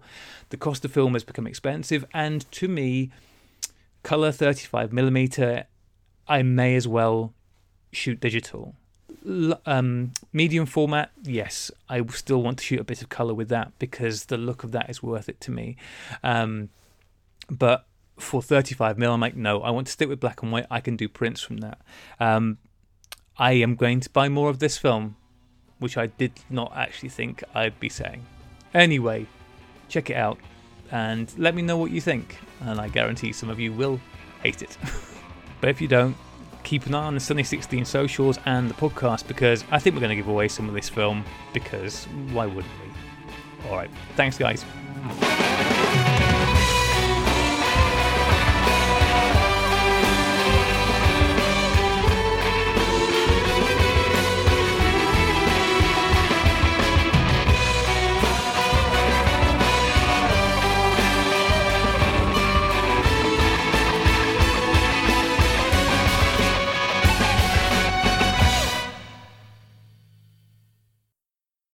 The 0.49 0.57
cost 0.57 0.84
of 0.84 0.91
film 0.91 1.14
has 1.14 1.24
become 1.24 1.47
expensive, 1.47 2.05
and 2.14 2.49
to 2.51 2.68
me, 2.68 3.12
color 4.03 4.31
35 4.31 4.91
millimeter, 4.91 5.65
I 6.27 6.43
may 6.43 6.75
as 6.75 6.87
well 6.87 7.33
shoot 7.91 8.19
digital. 8.19 8.75
Um, 9.65 10.11
medium 10.33 10.65
format, 10.65 11.11
yes, 11.21 11.71
I 11.89 12.03
still 12.07 12.41
want 12.41 12.57
to 12.59 12.63
shoot 12.63 12.79
a 12.79 12.83
bit 12.83 13.01
of 13.01 13.09
color 13.09 13.33
with 13.33 13.49
that 13.49 13.77
because 13.77 14.25
the 14.25 14.37
look 14.37 14.63
of 14.63 14.71
that 14.71 14.89
is 14.89 15.03
worth 15.03 15.29
it 15.29 15.39
to 15.41 15.51
me. 15.51 15.75
Um, 16.23 16.69
but 17.49 17.85
for 18.17 18.41
35 18.41 18.97
mil, 18.97 19.13
I'm 19.13 19.19
like, 19.19 19.35
no, 19.35 19.61
I 19.61 19.71
want 19.71 19.87
to 19.87 19.93
stick 19.93 20.09
with 20.09 20.19
black 20.19 20.41
and 20.41 20.51
white. 20.51 20.65
I 20.71 20.79
can 20.79 20.95
do 20.95 21.07
prints 21.07 21.41
from 21.41 21.57
that. 21.57 21.79
Um, 22.19 22.57
I 23.37 23.53
am 23.53 23.75
going 23.75 23.99
to 24.01 24.09
buy 24.09 24.29
more 24.29 24.49
of 24.49 24.59
this 24.59 24.77
film, 24.77 25.15
which 25.79 25.97
I 25.97 26.07
did 26.07 26.33
not 26.49 26.71
actually 26.75 27.09
think 27.09 27.43
I'd 27.53 27.79
be 27.79 27.89
saying. 27.89 28.25
Anyway, 28.73 29.27
check 29.89 30.09
it 30.09 30.15
out 30.15 30.37
and 30.91 31.31
let 31.37 31.55
me 31.55 31.61
know 31.61 31.77
what 31.77 31.91
you 31.91 32.01
think. 32.01 32.37
And 32.62 32.80
I 32.80 32.89
guarantee 32.89 33.34
some 33.34 33.49
of 33.49 33.59
you 33.59 33.74
will 33.74 33.99
hate 34.43 34.62
it. 34.62 34.78
but 35.62 35.70
if 35.70 35.82
you 35.82 35.88
don't, 35.88 36.16
keep 36.64 36.86
an 36.86 36.95
eye 36.95 37.05
on 37.05 37.14
the 37.14 37.20
Sunny 37.20 37.43
16 37.43 37.86
socials 37.86 38.39
and 38.45 38.70
the 38.70 38.74
podcast 38.76 39.28
because 39.28 39.64
I 39.72 39.80
think 39.80 39.95
we're 39.95 40.01
going 40.01 40.12
to 40.12 40.16
give 40.16 40.28
away 40.28 40.47
some 40.47 40.68
of 40.70 40.76
this 40.76 40.89
film 40.89 41.26
because 41.53 42.05
why 42.32 42.45
wouldn't 42.45 42.74
we? 42.84 43.70
Alright, 43.70 43.89
thanks 44.16 44.38
guys. 44.38 44.64